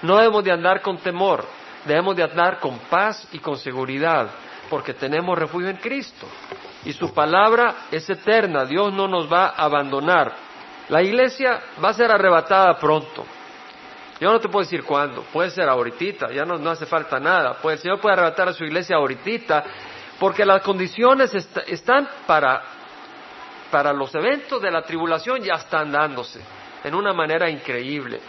No 0.02 0.18
debemos 0.18 0.44
de 0.44 0.52
andar 0.52 0.82
con 0.82 0.98
temor. 0.98 1.46
Debemos 1.86 2.16
de 2.16 2.24
andar 2.24 2.60
con 2.60 2.80
paz 2.90 3.28
y 3.32 3.38
con 3.38 3.58
seguridad, 3.58 4.32
porque 4.68 4.96
tenemos 4.96 5.38
refugio 5.38 5.70
en 5.70 5.78
Cristo. 5.78 6.28
Y 6.86 6.94
su 6.94 7.14
palabra 7.14 7.88
es 7.92 8.10
eterna. 8.10 8.66
Dios 8.66 8.94
no 8.94 9.08
nos 9.08 9.32
va 9.32 9.48
a 9.48 9.66
abandonar. 9.66 10.34
La 10.90 11.02
iglesia 11.02 11.62
va 11.84 11.90
a 11.90 11.94
ser 11.94 12.12
arrebatada 12.12 12.78
pronto. 12.78 13.26
Yo 14.20 14.32
no 14.32 14.40
te 14.40 14.48
puedo 14.48 14.64
decir 14.64 14.84
cuándo. 14.84 15.24
Puede 15.34 15.50
ser 15.50 15.68
ahorita. 15.68 16.32
Ya 16.32 16.46
no, 16.46 16.70
hace 16.70 16.86
falta 16.86 17.20
nada. 17.20 17.58
Pues 17.62 17.78
el 17.78 17.82
Señor 17.82 18.00
puede 18.00 18.14
arrebatar 18.14 18.50
a 18.50 18.54
su 18.54 18.64
iglesia 18.64 18.98
ahorita 18.98 19.64
porque 20.20 20.46
las 20.46 20.62
condiciones 20.62 21.34
están 21.68 22.08
para, 22.26 22.62
para 23.72 23.92
los 23.92 24.14
eventos 24.16 24.62
de 24.62 24.72
la 24.72 24.84
tribulación 24.84 25.42
ya 25.42 25.56
están 25.56 25.92
dándose 25.92 26.40
en 26.84 26.96
una 26.96 27.14
manera 27.14 27.50
increíble. 27.50 28.22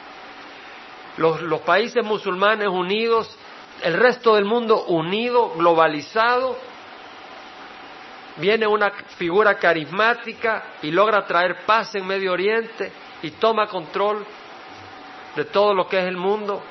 Los, 1.18 1.42
los 1.42 1.61
países 1.61 2.04
musulmanes 2.04 2.68
unidos, 2.68 3.36
el 3.82 3.94
resto 3.94 4.34
del 4.34 4.46
mundo 4.46 4.84
unido, 4.86 5.52
globalizado, 5.57 6.57
viene 8.37 8.66
una 8.66 8.91
figura 9.16 9.57
carismática 9.57 10.74
y 10.82 10.91
logra 10.91 11.26
traer 11.26 11.64
paz 11.64 11.95
en 11.95 12.07
Medio 12.07 12.32
Oriente 12.32 12.93
y 13.22 13.30
toma 13.32 13.66
control 13.66 14.26
de 15.34 15.45
todo 15.47 15.74
lo 15.74 15.89
que 15.89 15.99
es 15.99 16.07
el 16.07 16.16
mundo, 16.16 16.62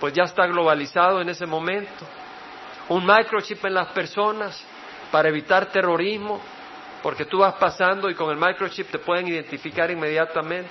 pues 0.00 0.12
ya 0.12 0.24
está 0.24 0.46
globalizado 0.46 1.20
en 1.20 1.28
ese 1.28 1.46
momento 1.46 2.04
un 2.88 3.06
microchip 3.06 3.64
en 3.64 3.74
las 3.74 3.88
personas 3.88 4.62
para 5.10 5.28
evitar 5.28 5.66
terrorismo, 5.66 6.40
porque 7.02 7.24
tú 7.24 7.38
vas 7.38 7.54
pasando 7.54 8.10
y 8.10 8.14
con 8.14 8.30
el 8.30 8.36
microchip 8.36 8.90
te 8.90 8.98
pueden 8.98 9.28
identificar 9.28 9.90
inmediatamente. 9.90 10.70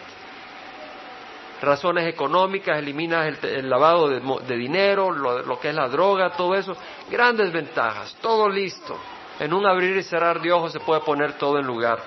Razones 1.61 2.07
económicas, 2.07 2.77
eliminas 2.77 3.41
el, 3.43 3.69
lavado 3.69 4.09
de, 4.09 4.57
dinero, 4.57 5.11
lo, 5.11 5.59
que 5.59 5.69
es 5.69 5.75
la 5.75 5.87
droga, 5.87 6.31
todo 6.31 6.55
eso. 6.55 6.75
Grandes 7.09 7.53
ventajas, 7.53 8.17
todo 8.21 8.49
listo. 8.49 8.97
En 9.39 9.53
un 9.53 9.65
abrir 9.65 9.97
y 9.97 10.03
cerrar 10.03 10.41
de 10.41 10.51
ojos 10.51 10.71
se 10.71 10.79
puede 10.79 11.01
poner 11.01 11.33
todo 11.33 11.57
en 11.59 11.65
lugar. 11.65 11.99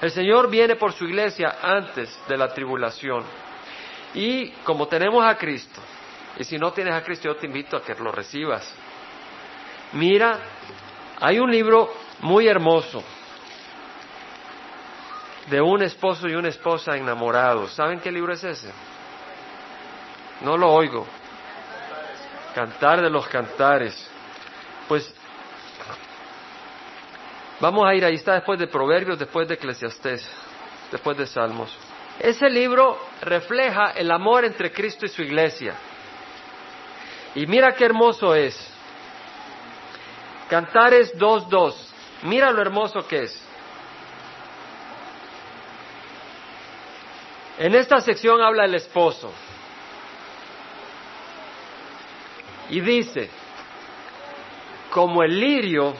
El 0.00 0.10
Señor 0.10 0.48
viene 0.48 0.76
por 0.76 0.92
su 0.92 1.04
iglesia 1.04 1.56
antes 1.62 2.16
de 2.28 2.36
la 2.36 2.52
tribulación. 2.52 3.24
Y 4.14 4.50
como 4.64 4.86
tenemos 4.86 5.24
a 5.24 5.36
Cristo, 5.36 5.80
y 6.38 6.44
si 6.44 6.56
no 6.56 6.72
tienes 6.72 6.94
a 6.94 7.02
Cristo, 7.02 7.28
yo 7.28 7.36
te 7.36 7.46
invito 7.46 7.76
a 7.76 7.82
que 7.82 7.94
lo 7.94 8.12
recibas 8.12 8.74
Mira, 9.92 10.38
hay 11.20 11.38
un 11.38 11.50
libro 11.50 11.90
muy 12.20 12.46
hermoso 12.46 13.02
de 15.46 15.60
un 15.62 15.82
esposo 15.82 16.28
y 16.28 16.34
una 16.34 16.48
esposa 16.48 16.96
enamorados. 16.96 17.72
¿Saben 17.72 18.00
qué 18.00 18.12
libro 18.12 18.34
es 18.34 18.44
ese? 18.44 18.70
No 20.42 20.58
lo 20.58 20.70
oigo. 20.70 21.06
Cantar 22.54 23.00
de 23.00 23.08
los 23.08 23.26
cantares. 23.28 24.10
Pues 24.86 25.14
vamos 27.60 27.88
a 27.88 27.94
ir 27.94 28.04
ahí, 28.04 28.14
está 28.14 28.34
después 28.34 28.58
de 28.58 28.66
Proverbios, 28.66 29.18
después 29.18 29.48
de 29.48 29.54
Eclesiastés, 29.54 30.28
después 30.90 31.16
de 31.16 31.26
Salmos. 31.26 31.76
Ese 32.18 32.48
libro 32.48 32.98
refleja 33.22 33.92
el 33.92 34.10
amor 34.10 34.44
entre 34.44 34.72
Cristo 34.72 35.06
y 35.06 35.08
su 35.08 35.22
iglesia. 35.22 35.74
Y 37.34 37.46
mira 37.46 37.72
qué 37.72 37.84
hermoso 37.84 38.34
es. 38.34 38.56
Cantares 40.48 41.16
2.2. 41.16 41.74
Mira 42.22 42.50
lo 42.50 42.60
hermoso 42.60 43.06
que 43.06 43.24
es. 43.24 43.48
En 47.58 47.74
esta 47.74 48.00
sección 48.00 48.40
habla 48.40 48.64
el 48.64 48.74
esposo. 48.74 49.32
Y 52.70 52.80
dice, 52.80 53.30
como 54.90 55.22
el 55.22 55.38
lirio 55.38 55.94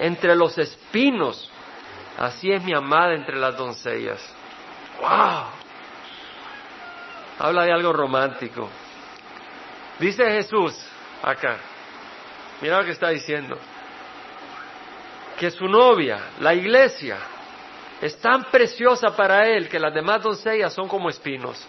entre 0.00 0.34
los 0.34 0.56
espinos, 0.56 1.48
así 2.18 2.50
es 2.50 2.64
mi 2.64 2.74
amada 2.74 3.14
entre 3.14 3.36
las 3.36 3.56
doncellas. 3.56 4.20
¡Wow! 4.98 5.44
Habla 7.38 7.64
de 7.64 7.72
algo 7.72 7.92
romántico. 7.92 8.68
Dice 9.98 10.24
Jesús 10.24 10.74
acá, 11.22 11.58
mira 12.62 12.78
lo 12.78 12.84
que 12.84 12.92
está 12.92 13.10
diciendo 13.10 13.58
que 15.38 15.50
su 15.50 15.66
novia, 15.66 16.32
la 16.40 16.52
iglesia, 16.52 17.16
es 18.00 18.18
tan 18.20 18.44
preciosa 18.44 19.16
para 19.16 19.46
él 19.46 19.68
que 19.68 19.78
las 19.78 19.92
demás 19.94 20.22
doncellas 20.22 20.72
son 20.72 20.86
como 20.86 21.08
espinos. 21.08 21.66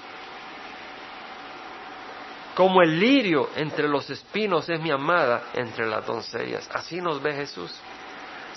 Como 2.53 2.81
el 2.81 2.99
lirio 2.99 3.49
entre 3.55 3.87
los 3.87 4.09
espinos 4.09 4.67
es 4.67 4.79
mi 4.81 4.91
amada 4.91 5.43
entre 5.53 5.87
las 5.87 6.05
doncellas. 6.05 6.69
Así 6.73 6.99
nos 6.99 7.21
ve 7.21 7.33
Jesús, 7.33 7.73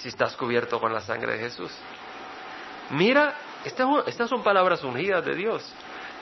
si 0.04 0.10
estás 0.10 0.36
cubierto 0.36 0.78
con 0.78 0.92
la 0.92 1.00
sangre 1.00 1.32
de 1.32 1.38
Jesús. 1.38 1.72
Mira, 2.90 3.34
estas 3.64 4.28
son 4.28 4.42
palabras 4.42 4.84
ungidas 4.84 5.24
de 5.24 5.34
Dios. 5.34 5.66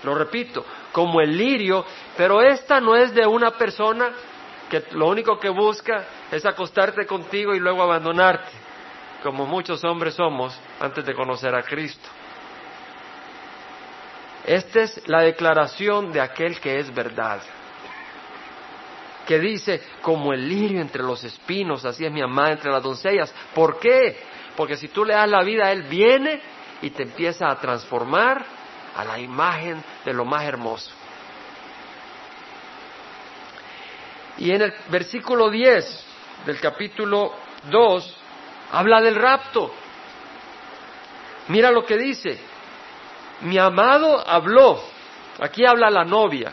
Lo 0.04 0.14
repito, 0.14 0.64
como 0.92 1.20
el 1.20 1.36
lirio, 1.36 1.84
pero 2.16 2.40
esta 2.42 2.80
no 2.80 2.94
es 2.94 3.12
de 3.12 3.26
una 3.26 3.50
persona 3.50 4.12
que 4.70 4.84
lo 4.92 5.08
único 5.08 5.36
que 5.40 5.48
busca 5.48 6.04
es 6.30 6.46
acostarte 6.46 7.06
contigo 7.06 7.56
y 7.56 7.58
luego 7.58 7.82
abandonarte 7.82 8.52
como 9.20 9.46
muchos 9.46 9.82
hombres 9.82 10.14
somos 10.14 10.56
antes 10.78 11.04
de 11.04 11.12
conocer 11.12 11.52
a 11.52 11.64
Cristo. 11.64 12.08
Esta 14.46 14.82
es 14.82 15.08
la 15.08 15.22
declaración 15.22 16.12
de 16.12 16.20
aquel 16.20 16.60
que 16.60 16.78
es 16.78 16.94
verdad, 16.94 17.40
que 19.32 19.38
dice, 19.38 19.80
como 20.02 20.34
el 20.34 20.46
lirio 20.46 20.82
entre 20.82 21.02
los 21.02 21.24
espinos, 21.24 21.86
así 21.86 22.04
es 22.04 22.12
mi 22.12 22.20
amada 22.20 22.52
entre 22.52 22.70
las 22.70 22.82
doncellas. 22.82 23.34
¿Por 23.54 23.78
qué? 23.78 24.18
Porque 24.54 24.76
si 24.76 24.88
tú 24.88 25.06
le 25.06 25.14
das 25.14 25.26
la 25.26 25.42
vida, 25.42 25.72
Él 25.72 25.84
viene 25.84 26.38
y 26.82 26.90
te 26.90 27.04
empieza 27.04 27.48
a 27.48 27.58
transformar 27.58 28.44
a 28.94 29.04
la 29.04 29.18
imagen 29.18 29.82
de 30.04 30.12
lo 30.12 30.26
más 30.26 30.44
hermoso. 30.44 30.90
Y 34.36 34.50
en 34.50 34.60
el 34.60 34.74
versículo 34.90 35.48
10 35.48 36.06
del 36.44 36.60
capítulo 36.60 37.32
2 37.70 38.16
habla 38.72 39.00
del 39.00 39.14
rapto. 39.14 39.72
Mira 41.48 41.70
lo 41.70 41.86
que 41.86 41.96
dice. 41.96 42.38
Mi 43.40 43.56
amado 43.56 44.28
habló, 44.28 44.78
aquí 45.40 45.64
habla 45.64 45.88
la 45.88 46.04
novia, 46.04 46.52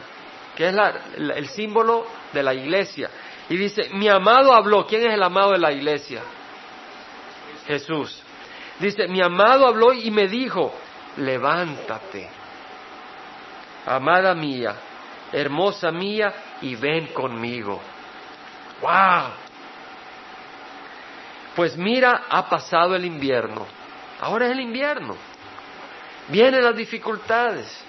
que 0.60 0.68
es 0.68 0.76
el 1.18 1.48
símbolo 1.48 2.06
de 2.34 2.44
la 2.44 2.54
iglesia. 2.54 3.10
Y 3.48 3.56
dice, 3.56 3.92
mi 3.94 4.10
amado 4.10 4.54
habló. 4.54 4.86
¿Quién 4.86 5.08
es 5.08 5.14
el 5.14 5.24
amado 5.24 5.54
de 5.54 5.58
la 5.58 5.72
iglesia? 5.72 6.22
Jesús. 7.66 8.22
Dice, 8.78 9.08
mi 9.08 9.22
amado 9.22 9.66
habló 9.66 9.94
y 9.94 10.12
me 10.12 10.28
dijo, 10.28 10.74
levántate, 11.16 12.30
amada 13.86 14.36
mía, 14.36 14.76
hermosa 15.32 15.94
mía, 15.94 16.34
y 16.62 16.76
ven 16.76 17.08
conmigo. 17.14 17.80
¡Wow! 18.82 19.32
Pues 21.56 21.78
mira, 21.78 22.24
ha 22.30 22.50
pasado 22.50 22.98
el 22.98 23.06
invierno. 23.06 23.66
Ahora 24.20 24.48
es 24.48 24.52
el 24.52 24.60
invierno. 24.60 25.16
Vienen 26.28 26.66
las 26.66 26.76
dificultades. 26.76 27.86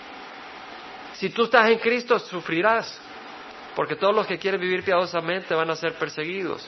Si 1.20 1.28
tú 1.28 1.44
estás 1.44 1.68
en 1.68 1.78
Cristo, 1.78 2.18
sufrirás. 2.18 2.98
Porque 3.76 3.94
todos 3.94 4.14
los 4.14 4.26
que 4.26 4.38
quieren 4.38 4.58
vivir 4.58 4.82
piadosamente 4.82 5.54
van 5.54 5.68
a 5.68 5.76
ser 5.76 5.92
perseguidos. 5.92 6.66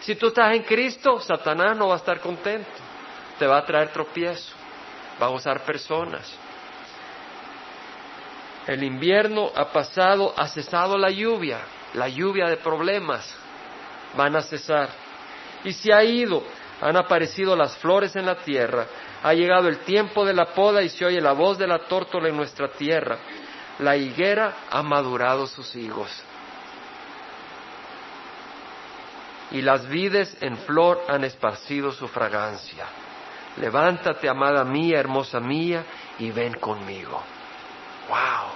Si 0.00 0.14
tú 0.14 0.28
estás 0.28 0.54
en 0.54 0.62
Cristo, 0.62 1.20
Satanás 1.20 1.76
no 1.76 1.88
va 1.88 1.94
a 1.94 1.98
estar 1.98 2.18
contento. 2.18 2.70
Te 3.38 3.46
va 3.46 3.58
a 3.58 3.66
traer 3.66 3.92
tropiezo. 3.92 4.54
Va 5.22 5.26
a 5.26 5.30
usar 5.30 5.66
personas. 5.66 6.34
El 8.66 8.82
invierno 8.84 9.50
ha 9.54 9.70
pasado, 9.70 10.32
ha 10.34 10.48
cesado 10.48 10.96
la 10.96 11.10
lluvia, 11.10 11.58
la 11.92 12.08
lluvia 12.08 12.46
de 12.46 12.56
problemas 12.56 13.36
van 14.16 14.34
a 14.34 14.40
cesar. 14.40 14.88
Y 15.62 15.72
se 15.72 15.92
ha 15.92 16.02
ido, 16.02 16.42
han 16.80 16.96
aparecido 16.96 17.54
las 17.54 17.76
flores 17.76 18.16
en 18.16 18.24
la 18.24 18.36
tierra, 18.36 18.86
ha 19.22 19.34
llegado 19.34 19.68
el 19.68 19.80
tiempo 19.80 20.24
de 20.24 20.32
la 20.32 20.54
poda 20.54 20.82
y 20.82 20.88
se 20.88 21.04
oye 21.04 21.20
la 21.20 21.32
voz 21.32 21.58
de 21.58 21.66
la 21.66 21.80
tórtola 21.80 22.28
en 22.28 22.36
nuestra 22.36 22.68
tierra. 22.68 23.18
La 23.80 23.96
higuera 23.96 24.54
ha 24.70 24.82
madurado 24.82 25.46
sus 25.46 25.74
higos. 25.74 26.10
Y 29.52 29.62
las 29.62 29.88
vides 29.88 30.36
en 30.40 30.56
flor 30.58 31.02
han 31.08 31.24
esparcido 31.24 31.90
su 31.90 32.06
fragancia. 32.06 32.86
Levántate, 33.56 34.28
amada 34.28 34.64
mía, 34.64 35.00
hermosa 35.00 35.40
mía, 35.40 35.84
y 36.18 36.30
ven 36.30 36.54
conmigo. 36.54 37.22
¡Wow! 38.08 38.52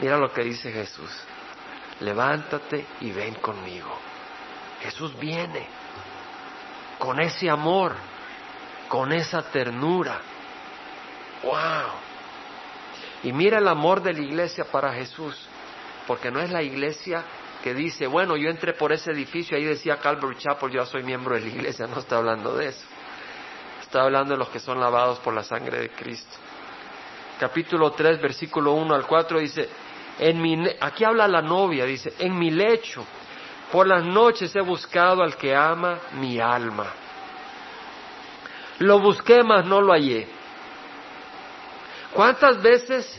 Mira 0.00 0.18
lo 0.18 0.32
que 0.32 0.42
dice 0.42 0.72
Jesús. 0.72 1.10
Levántate 2.00 2.86
y 3.00 3.12
ven 3.12 3.34
conmigo. 3.34 3.96
Jesús 4.82 5.16
viene 5.18 5.68
con 6.98 7.20
ese 7.20 7.48
amor, 7.48 7.94
con 8.88 9.12
esa 9.12 9.42
ternura. 9.42 10.20
¡Wow! 11.42 11.99
Y 13.22 13.32
mira 13.32 13.58
el 13.58 13.68
amor 13.68 14.02
de 14.02 14.12
la 14.14 14.20
iglesia 14.20 14.64
para 14.64 14.92
Jesús, 14.94 15.36
porque 16.06 16.30
no 16.30 16.40
es 16.40 16.50
la 16.50 16.62
iglesia 16.62 17.24
que 17.62 17.74
dice, 17.74 18.06
bueno, 18.06 18.36
yo 18.36 18.48
entré 18.48 18.72
por 18.72 18.92
ese 18.92 19.12
edificio, 19.12 19.56
ahí 19.56 19.64
decía 19.64 19.98
Calvary 19.98 20.36
Chapel, 20.38 20.70
yo 20.70 20.86
soy 20.86 21.02
miembro 21.02 21.34
de 21.34 21.42
la 21.42 21.48
iglesia, 21.48 21.86
no 21.86 21.98
está 21.98 22.16
hablando 22.16 22.56
de 22.56 22.68
eso. 22.68 22.86
Está 23.82 24.02
hablando 24.02 24.32
de 24.32 24.38
los 24.38 24.48
que 24.48 24.60
son 24.60 24.80
lavados 24.80 25.18
por 25.18 25.34
la 25.34 25.42
sangre 25.42 25.78
de 25.80 25.90
Cristo. 25.90 26.36
Capítulo 27.38 27.92
3, 27.92 28.20
versículo 28.20 28.72
1 28.72 28.94
al 28.94 29.06
4 29.06 29.38
dice, 29.40 29.68
en 30.18 30.40
mi, 30.40 30.56
aquí 30.80 31.04
habla 31.04 31.26
la 31.26 31.42
novia, 31.42 31.84
dice, 31.84 32.14
en 32.18 32.38
mi 32.38 32.50
lecho, 32.50 33.04
por 33.72 33.86
las 33.86 34.04
noches 34.04 34.54
he 34.56 34.60
buscado 34.60 35.22
al 35.22 35.36
que 35.36 35.54
ama 35.54 35.98
mi 36.14 36.40
alma. 36.40 36.86
Lo 38.78 38.98
busqué, 38.98 39.42
mas 39.42 39.64
no 39.64 39.80
lo 39.80 39.92
hallé. 39.92 40.26
¿Cuántas 42.12 42.60
veces 42.60 43.18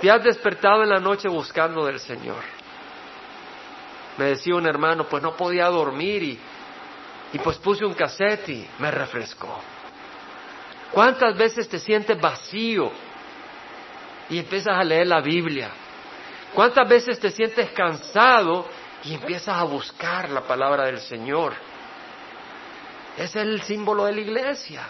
te 0.00 0.10
has 0.10 0.22
despertado 0.22 0.82
en 0.82 0.90
la 0.90 1.00
noche 1.00 1.28
buscando 1.28 1.84
del 1.86 1.98
Señor? 1.98 2.42
Me 4.16 4.26
decía 4.26 4.54
un 4.54 4.66
hermano, 4.66 5.08
pues 5.08 5.22
no 5.22 5.36
podía 5.36 5.66
dormir 5.66 6.22
y, 6.22 6.38
y 7.32 7.38
pues 7.38 7.56
puse 7.58 7.84
un 7.84 7.94
cassette 7.94 8.48
y 8.48 8.68
me 8.78 8.90
refrescó. 8.90 9.60
¿Cuántas 10.92 11.36
veces 11.36 11.68
te 11.68 11.78
sientes 11.78 12.20
vacío 12.20 12.90
y 14.30 14.38
empiezas 14.38 14.74
a 14.74 14.84
leer 14.84 15.06
la 15.06 15.20
Biblia? 15.20 15.70
¿Cuántas 16.54 16.88
veces 16.88 17.20
te 17.20 17.30
sientes 17.30 17.70
cansado 17.70 18.66
y 19.04 19.14
empiezas 19.14 19.56
a 19.56 19.64
buscar 19.64 20.30
la 20.30 20.42
palabra 20.42 20.86
del 20.86 20.98
Señor? 20.98 21.54
Es 23.16 23.36
el 23.36 23.62
símbolo 23.62 24.06
de 24.06 24.12
la 24.12 24.20
iglesia, 24.20 24.82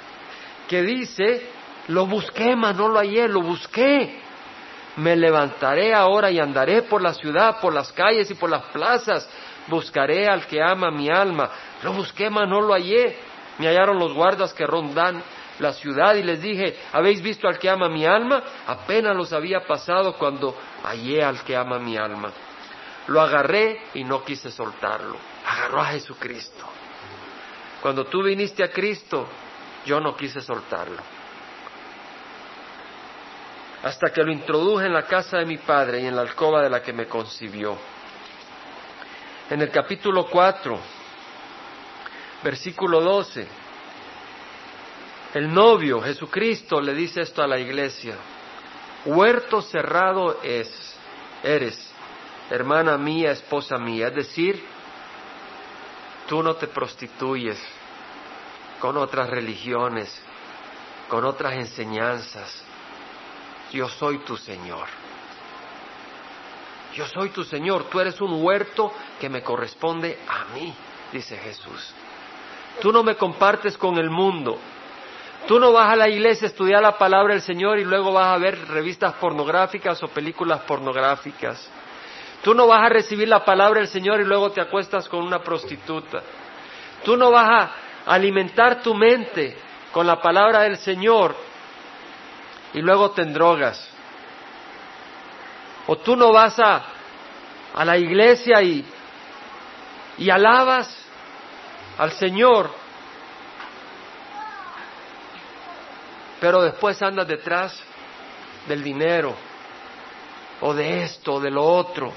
que 0.68 0.82
dice, 0.82 1.50
lo 1.88 2.06
busqué, 2.06 2.54
mas 2.54 2.76
no 2.76 2.88
lo 2.88 2.98
hallé, 2.98 3.28
lo 3.28 3.42
busqué. 3.42 4.20
Me 4.96 5.16
levantaré 5.16 5.94
ahora 5.94 6.30
y 6.30 6.38
andaré 6.38 6.82
por 6.82 7.00
la 7.00 7.14
ciudad, 7.14 7.60
por 7.60 7.72
las 7.72 7.92
calles 7.92 8.30
y 8.30 8.34
por 8.34 8.50
las 8.50 8.64
plazas. 8.64 9.28
Buscaré 9.68 10.28
al 10.28 10.46
que 10.46 10.62
ama 10.62 10.90
mi 10.90 11.08
alma. 11.08 11.50
Lo 11.82 11.92
busqué, 11.92 12.30
mas 12.30 12.48
no 12.48 12.60
lo 12.60 12.74
hallé. 12.74 13.16
Me 13.58 13.68
hallaron 13.68 13.98
los 13.98 14.12
guardas 14.12 14.52
que 14.52 14.66
rondan 14.66 15.22
la 15.60 15.72
ciudad 15.72 16.14
y 16.14 16.22
les 16.22 16.40
dije, 16.40 16.76
¿habéis 16.92 17.22
visto 17.22 17.48
al 17.48 17.58
que 17.58 17.68
ama 17.68 17.88
mi 17.88 18.04
alma? 18.04 18.42
Apenas 18.66 19.16
los 19.16 19.32
había 19.32 19.60
pasado 19.66 20.14
cuando 20.14 20.56
hallé 20.84 21.22
al 21.22 21.42
que 21.42 21.56
ama 21.56 21.78
mi 21.78 21.96
alma. 21.96 22.30
Lo 23.06 23.20
agarré 23.20 23.80
y 23.94 24.04
no 24.04 24.22
quise 24.22 24.50
soltarlo. 24.50 25.16
Agarró 25.46 25.80
a 25.80 25.86
Jesucristo. 25.86 26.64
Cuando 27.80 28.04
tú 28.04 28.22
viniste 28.22 28.62
a 28.62 28.70
Cristo, 28.70 29.26
yo 29.86 30.00
no 30.00 30.14
quise 30.16 30.40
soltarlo. 30.40 31.17
Hasta 33.88 34.12
que 34.12 34.22
lo 34.22 34.30
introduje 34.30 34.84
en 34.84 34.92
la 34.92 35.04
casa 35.04 35.38
de 35.38 35.46
mi 35.46 35.56
padre 35.56 36.02
y 36.02 36.06
en 36.06 36.14
la 36.14 36.20
alcoba 36.20 36.62
de 36.62 36.68
la 36.68 36.82
que 36.82 36.92
me 36.92 37.06
concibió. 37.06 37.74
En 39.48 39.62
el 39.62 39.70
capítulo 39.70 40.26
4, 40.26 40.78
versículo 42.44 43.00
12, 43.00 43.48
el 45.32 45.54
novio, 45.54 46.02
Jesucristo, 46.02 46.82
le 46.82 46.92
dice 46.92 47.22
esto 47.22 47.42
a 47.42 47.46
la 47.46 47.58
iglesia. 47.58 48.16
Huerto 49.06 49.62
cerrado 49.62 50.42
es, 50.42 50.68
eres, 51.42 51.90
hermana 52.50 52.98
mía, 52.98 53.30
esposa 53.30 53.78
mía. 53.78 54.08
Es 54.08 54.16
decir, 54.16 54.62
tú 56.28 56.42
no 56.42 56.56
te 56.56 56.66
prostituyes 56.66 57.58
con 58.80 58.98
otras 58.98 59.30
religiones, 59.30 60.14
con 61.08 61.24
otras 61.24 61.54
enseñanzas. 61.54 62.67
Yo 63.72 63.88
soy 63.88 64.18
tu 64.18 64.36
Señor. 64.36 64.86
Yo 66.94 67.06
soy 67.06 67.30
tu 67.30 67.44
Señor. 67.44 67.84
Tú 67.84 68.00
eres 68.00 68.20
un 68.20 68.42
huerto 68.42 68.92
que 69.20 69.28
me 69.28 69.42
corresponde 69.42 70.18
a 70.28 70.54
mí, 70.54 70.74
dice 71.12 71.36
Jesús. 71.36 71.94
Tú 72.80 72.92
no 72.92 73.02
me 73.02 73.16
compartes 73.16 73.76
con 73.76 73.98
el 73.98 74.10
mundo. 74.10 74.58
Tú 75.46 75.58
no 75.58 75.72
vas 75.72 75.92
a 75.92 75.96
la 75.96 76.08
iglesia 76.08 76.46
a 76.46 76.50
estudiar 76.50 76.82
la 76.82 76.98
palabra 76.98 77.34
del 77.34 77.42
Señor 77.42 77.78
y 77.78 77.84
luego 77.84 78.12
vas 78.12 78.34
a 78.34 78.38
ver 78.38 78.68
revistas 78.68 79.14
pornográficas 79.14 80.02
o 80.02 80.08
películas 80.08 80.60
pornográficas. 80.60 81.70
Tú 82.42 82.54
no 82.54 82.66
vas 82.66 82.84
a 82.84 82.88
recibir 82.88 83.28
la 83.28 83.44
palabra 83.44 83.80
del 83.80 83.88
Señor 83.88 84.20
y 84.20 84.24
luego 84.24 84.50
te 84.50 84.60
acuestas 84.60 85.08
con 85.08 85.24
una 85.24 85.40
prostituta. 85.40 86.22
Tú 87.04 87.16
no 87.16 87.30
vas 87.30 87.48
a 87.48 87.72
alimentar 88.06 88.82
tu 88.82 88.94
mente 88.94 89.56
con 89.92 90.06
la 90.06 90.20
palabra 90.20 90.60
del 90.62 90.76
Señor 90.76 91.47
y 92.74 92.80
luego 92.80 93.10
te 93.10 93.24
drogas. 93.24 93.88
O 95.86 95.96
tú 95.96 96.16
no 96.16 96.32
vas 96.32 96.58
a, 96.58 96.84
a 97.74 97.84
la 97.84 97.96
iglesia 97.96 98.62
y, 98.62 98.84
y 100.18 100.30
alabas 100.30 101.04
al 101.96 102.12
Señor 102.12 102.70
pero 106.40 106.62
después 106.62 107.00
andas 107.02 107.26
detrás 107.26 107.78
del 108.66 108.82
dinero 108.82 109.34
o 110.60 110.74
de 110.74 111.04
esto 111.04 111.34
o 111.34 111.40
de 111.40 111.50
lo 111.50 111.64
otro. 111.64 112.12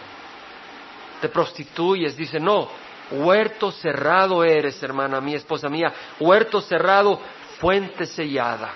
Te 1.20 1.30
prostituyes, 1.30 2.16
dice, 2.16 2.40
no, 2.40 2.70
huerto 3.12 3.72
cerrado 3.72 4.44
eres, 4.44 4.82
hermana 4.82 5.22
mía, 5.22 5.38
esposa 5.38 5.70
mía, 5.70 5.94
huerto 6.20 6.62
cerrado, 6.62 7.20
fuente 7.60 8.06
sellada. 8.06 8.74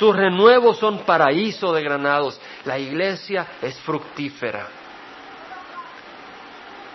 Tus 0.00 0.16
renuevos 0.16 0.78
son 0.78 1.00
paraíso 1.00 1.74
de 1.74 1.82
granados, 1.82 2.40
la 2.64 2.78
iglesia 2.78 3.46
es 3.60 3.78
fructífera. 3.80 4.66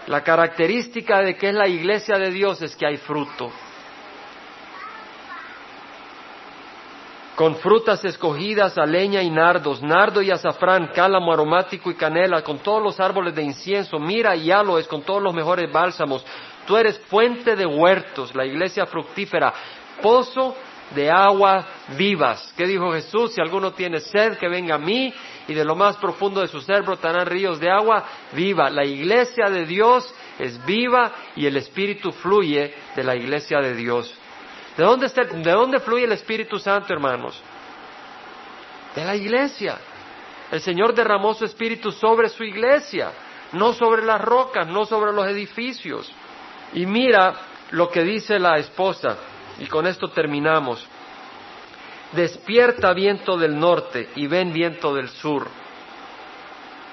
La 0.08 0.24
característica 0.24 1.22
de 1.22 1.38
que 1.38 1.49
es 1.49 1.53
la 1.53 1.68
iglesia 1.68 2.18
de 2.18 2.32
Dios 2.32 2.64
es 2.64 2.76
que 2.76 2.88
hay 2.88 2.97
fruto. 2.97 3.51
con 7.36 7.58
frutas 7.58 8.03
escogidas, 8.06 8.78
a 8.78 8.86
leña 8.86 9.22
y 9.22 9.30
nardos, 9.30 9.84
nardo 9.84 10.22
y 10.22 10.32
azafrán, 10.32 10.91
cálamo 10.95 11.34
aromático 11.34 11.91
y 11.91 11.95
canela, 11.95 12.41
con 12.41 12.60
todos 12.60 12.82
los 12.82 12.97
árboles 13.01 13.36
de 13.36 13.43
incienso, 13.43 13.99
mira 13.99 14.38
y 14.38 14.51
aloes, 14.51 14.88
con 14.88 15.01
todos 15.01 15.22
los 15.22 15.34
mejores 15.34 15.70
bálsamos. 15.70 16.26
Tú 16.66 16.78
eres 16.78 16.97
fuente 17.10 17.58
de 17.58 17.66
huertos, 17.66 18.34
la 18.34 18.45
iglesia 18.45 18.86
fructífera, 18.86 19.53
pozo 20.01 20.56
de 20.93 21.09
agua 21.09 21.65
vivas. 21.97 22.53
¿Qué 22.55 22.65
dijo 22.65 22.91
Jesús? 22.93 23.33
Si 23.33 23.41
alguno 23.41 23.73
tiene 23.73 23.99
sed, 23.99 24.38
que 24.38 24.47
venga 24.47 24.75
a 24.75 24.79
mí 24.79 25.13
y 25.47 25.53
de 25.53 25.65
lo 25.65 25.75
más 25.75 25.97
profundo 25.97 26.41
de 26.41 26.47
su 26.47 26.61
ser 26.61 26.83
brotarán 26.83 27.25
ríos 27.25 27.59
de 27.59 27.69
agua 27.69 28.03
viva. 28.33 28.69
La 28.69 28.86
iglesia 28.86 29.49
de 29.49 29.65
Dios 29.65 30.13
es 30.38 30.63
viva 30.65 31.11
y 31.36 31.45
el 31.45 31.57
Espíritu 31.57 32.11
fluye 32.11 32.73
de 32.95 33.03
la 33.03 33.15
iglesia 33.15 33.59
de 33.59 33.73
Dios. 33.73 34.13
¿De 34.77 34.83
dónde, 34.83 35.07
¿De 35.07 35.51
dónde 35.51 35.79
fluye 35.79 36.05
el 36.05 36.11
Espíritu 36.11 36.59
Santo, 36.59 36.93
hermanos? 36.93 37.41
De 38.95 39.03
la 39.03 39.15
iglesia. 39.15 39.77
El 40.51 40.61
Señor 40.61 40.93
derramó 40.93 41.33
su 41.33 41.45
Espíritu 41.45 41.91
sobre 41.91 42.29
su 42.29 42.43
iglesia, 42.43 43.11
no 43.53 43.73
sobre 43.73 44.03
las 44.03 44.21
rocas, 44.21 44.67
no 44.67 44.86
sobre 44.86 45.11
los 45.11 45.27
edificios. 45.27 46.11
Y 46.73 46.86
mira 46.86 47.33
lo 47.71 47.89
que 47.89 48.03
dice 48.03 48.38
la 48.38 48.57
esposa, 48.57 49.17
y 49.60 49.68
con 49.68 49.88
esto 49.88 50.10
terminamos. 50.10 50.86
Despierta 52.12 52.93
viento 52.93 53.38
del 53.38 53.60
norte 53.60 54.10
y 54.16 54.28
ven 54.28 54.53
viento 54.53 54.93
del 54.93 55.10
sur. 55.10 55.47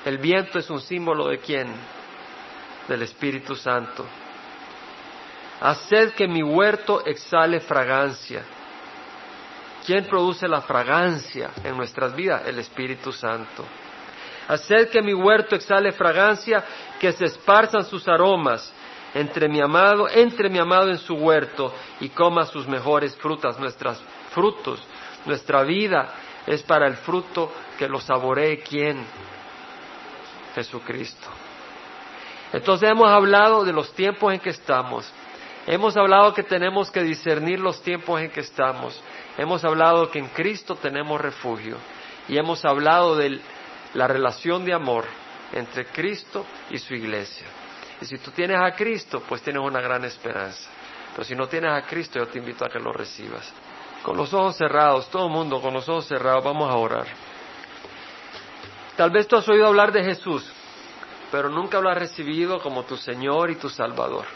El 0.04 0.18
viento 0.18 0.58
es 0.58 0.68
un 0.70 0.80
símbolo 0.80 1.28
de 1.28 1.38
quién? 1.38 1.68
Del 2.88 3.02
Espíritu 3.02 3.54
Santo. 3.54 4.04
Haced 5.60 6.14
que 6.14 6.26
mi 6.26 6.42
huerto 6.42 7.04
exhale 7.06 7.60
fragancia. 7.60 8.42
¿Quién 9.86 10.06
produce 10.06 10.48
la 10.48 10.62
fragancia 10.62 11.50
en 11.62 11.76
nuestras 11.76 12.14
vidas? 12.14 12.42
El 12.46 12.58
Espíritu 12.58 13.12
Santo. 13.12 13.64
Haced 14.48 14.90
que 14.90 15.02
mi 15.02 15.14
huerto 15.14 15.54
exhale 15.54 15.92
fragancia, 15.92 16.64
que 16.98 17.12
se 17.12 17.26
esparzan 17.26 17.84
sus 17.84 18.08
aromas 18.08 18.72
entre 19.14 19.48
mi 19.48 19.60
amado, 19.60 20.08
entre 20.08 20.48
mi 20.48 20.58
amado 20.58 20.90
en 20.90 20.98
su 20.98 21.14
huerto 21.14 21.72
y 22.00 22.08
coma 22.10 22.46
sus 22.46 22.66
mejores 22.66 23.16
frutas, 23.16 23.58
nuestras 23.58 24.00
frutos, 24.32 24.82
nuestra 25.26 25.62
vida 25.62 26.14
es 26.46 26.62
para 26.62 26.86
el 26.86 26.96
fruto 26.96 27.52
que 27.78 27.88
lo 27.88 28.00
saboree 28.00 28.62
quién? 28.62 29.04
Jesucristo. 30.54 31.28
Entonces 32.52 32.90
hemos 32.90 33.08
hablado 33.08 33.64
de 33.64 33.72
los 33.72 33.92
tiempos 33.94 34.32
en 34.32 34.40
que 34.40 34.50
estamos. 34.50 35.10
Hemos 35.66 35.96
hablado 35.96 36.34
que 36.34 36.42
tenemos 36.42 36.90
que 36.90 37.02
discernir 37.02 37.60
los 37.60 37.80
tiempos 37.82 38.20
en 38.20 38.30
que 38.30 38.40
estamos. 38.40 39.00
Hemos 39.38 39.64
hablado 39.64 40.10
que 40.10 40.18
en 40.18 40.28
Cristo 40.28 40.74
tenemos 40.76 41.20
refugio. 41.20 41.76
Y 42.28 42.36
hemos 42.36 42.64
hablado 42.64 43.16
de 43.16 43.40
la 43.94 44.06
relación 44.06 44.64
de 44.64 44.74
amor 44.74 45.04
entre 45.52 45.86
Cristo 45.86 46.44
y 46.70 46.78
su 46.78 46.94
iglesia. 46.94 47.46
Y 48.02 48.04
si 48.04 48.18
tú 48.18 48.32
tienes 48.32 48.60
a 48.60 48.74
Cristo, 48.74 49.22
pues 49.28 49.42
tienes 49.42 49.62
una 49.62 49.80
gran 49.80 50.04
esperanza. 50.04 50.68
Pero 51.12 51.22
si 51.22 51.36
no 51.36 51.46
tienes 51.46 51.70
a 51.70 51.82
Cristo, 51.82 52.18
yo 52.18 52.26
te 52.26 52.38
invito 52.38 52.64
a 52.64 52.68
que 52.68 52.80
lo 52.80 52.92
recibas. 52.92 53.48
Con 54.02 54.16
los 54.16 54.34
ojos 54.34 54.56
cerrados, 54.56 55.08
todo 55.08 55.26
el 55.26 55.32
mundo 55.32 55.60
con 55.60 55.72
los 55.72 55.88
ojos 55.88 56.08
cerrados, 56.08 56.42
vamos 56.42 56.68
a 56.68 56.76
orar. 56.76 57.06
Tal 58.96 59.10
vez 59.10 59.28
tú 59.28 59.36
has 59.36 59.48
oído 59.48 59.68
hablar 59.68 59.92
de 59.92 60.02
Jesús, 60.02 60.52
pero 61.30 61.48
nunca 61.48 61.80
lo 61.80 61.88
has 61.90 61.96
recibido 61.96 62.60
como 62.60 62.82
tu 62.82 62.96
Señor 62.96 63.52
y 63.52 63.54
tu 63.54 63.68
Salvador. 63.68 64.26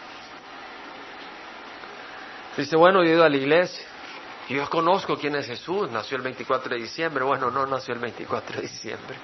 Dice, 2.57 2.77
bueno, 2.77 3.03
yo 3.03 3.11
he 3.11 3.15
ido 3.15 3.25
a 3.25 3.29
la 3.29 3.37
iglesia, 3.37 3.85
yo 4.49 4.71
conozco 4.71 5.17
quién 5.19 5.35
es 5.35 5.47
Jesús, 5.47 5.91
nació 5.91 6.19
el 6.19 6.23
24 6.23 6.73
de 6.73 6.83
diciembre, 6.83 7.25
bueno, 7.25 7.51
no 7.51 7.67
nació 7.67 7.95
el 7.95 8.01
24 8.01 8.57
de 8.59 8.63
diciembre. 8.63 9.17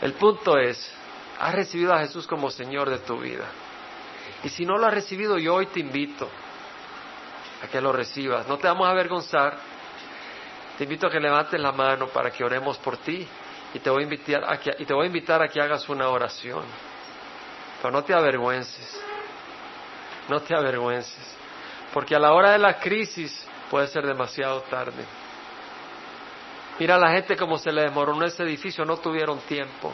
El 0.00 0.12
punto 0.12 0.56
es, 0.56 1.01
has 1.42 1.56
recibido 1.56 1.92
a 1.92 1.98
Jesús 1.98 2.24
como 2.28 2.50
Señor 2.52 2.88
de 2.88 2.98
tu 2.98 3.18
vida. 3.18 3.46
Y 4.44 4.48
si 4.48 4.64
no 4.64 4.78
lo 4.78 4.86
has 4.86 4.94
recibido, 4.94 5.38
yo 5.38 5.56
hoy 5.56 5.66
te 5.66 5.80
invito 5.80 6.28
a 7.60 7.66
que 7.66 7.80
lo 7.80 7.92
recibas. 7.92 8.46
No 8.46 8.58
te 8.58 8.68
vamos 8.68 8.86
a 8.86 8.92
avergonzar. 8.92 9.56
Te 10.78 10.84
invito 10.84 11.08
a 11.08 11.10
que 11.10 11.18
levantes 11.18 11.60
la 11.60 11.72
mano 11.72 12.06
para 12.06 12.30
que 12.30 12.44
oremos 12.44 12.78
por 12.78 12.96
ti 12.98 13.26
y 13.74 13.78
te 13.80 13.90
voy 13.90 14.02
a 14.02 14.04
invitar 14.04 14.44
a 14.44 14.56
que, 14.60 14.70
y 14.78 14.84
te 14.84 14.94
voy 14.94 15.02
a, 15.02 15.06
invitar 15.08 15.42
a 15.42 15.48
que 15.48 15.60
hagas 15.60 15.88
una 15.88 16.08
oración. 16.08 16.62
Pero 17.80 17.90
no 17.90 18.04
te 18.04 18.14
avergüences. 18.14 19.02
No 20.28 20.40
te 20.42 20.54
avergüences. 20.54 21.36
Porque 21.92 22.14
a 22.14 22.20
la 22.20 22.34
hora 22.34 22.52
de 22.52 22.58
la 22.58 22.78
crisis 22.78 23.44
puede 23.68 23.88
ser 23.88 24.06
demasiado 24.06 24.60
tarde. 24.62 25.04
Mira 26.78 26.94
a 26.94 26.98
la 26.98 27.10
gente 27.10 27.36
como 27.36 27.58
se 27.58 27.72
le 27.72 27.82
desmoronó 27.82 28.24
ese 28.24 28.44
edificio, 28.44 28.84
no 28.84 28.98
tuvieron 28.98 29.40
tiempo. 29.40 29.92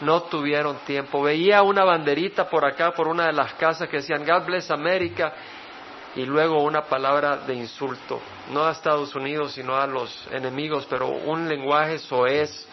No 0.00 0.22
tuvieron 0.22 0.78
tiempo. 0.86 1.22
Veía 1.22 1.62
una 1.62 1.84
banderita 1.84 2.48
por 2.48 2.64
acá, 2.64 2.92
por 2.92 3.08
una 3.08 3.26
de 3.26 3.32
las 3.32 3.54
casas 3.54 3.88
que 3.88 3.98
decían 3.98 4.24
God 4.24 4.46
bless 4.46 4.70
America 4.70 5.32
y 6.16 6.24
luego 6.24 6.62
una 6.62 6.82
palabra 6.82 7.36
de 7.36 7.54
insulto, 7.54 8.20
no 8.50 8.64
a 8.64 8.72
Estados 8.72 9.14
Unidos, 9.14 9.52
sino 9.52 9.76
a 9.76 9.86
los 9.86 10.26
enemigos, 10.32 10.86
pero 10.88 11.08
un 11.08 11.48
lenguaje 11.48 11.98
soez. 11.98 12.66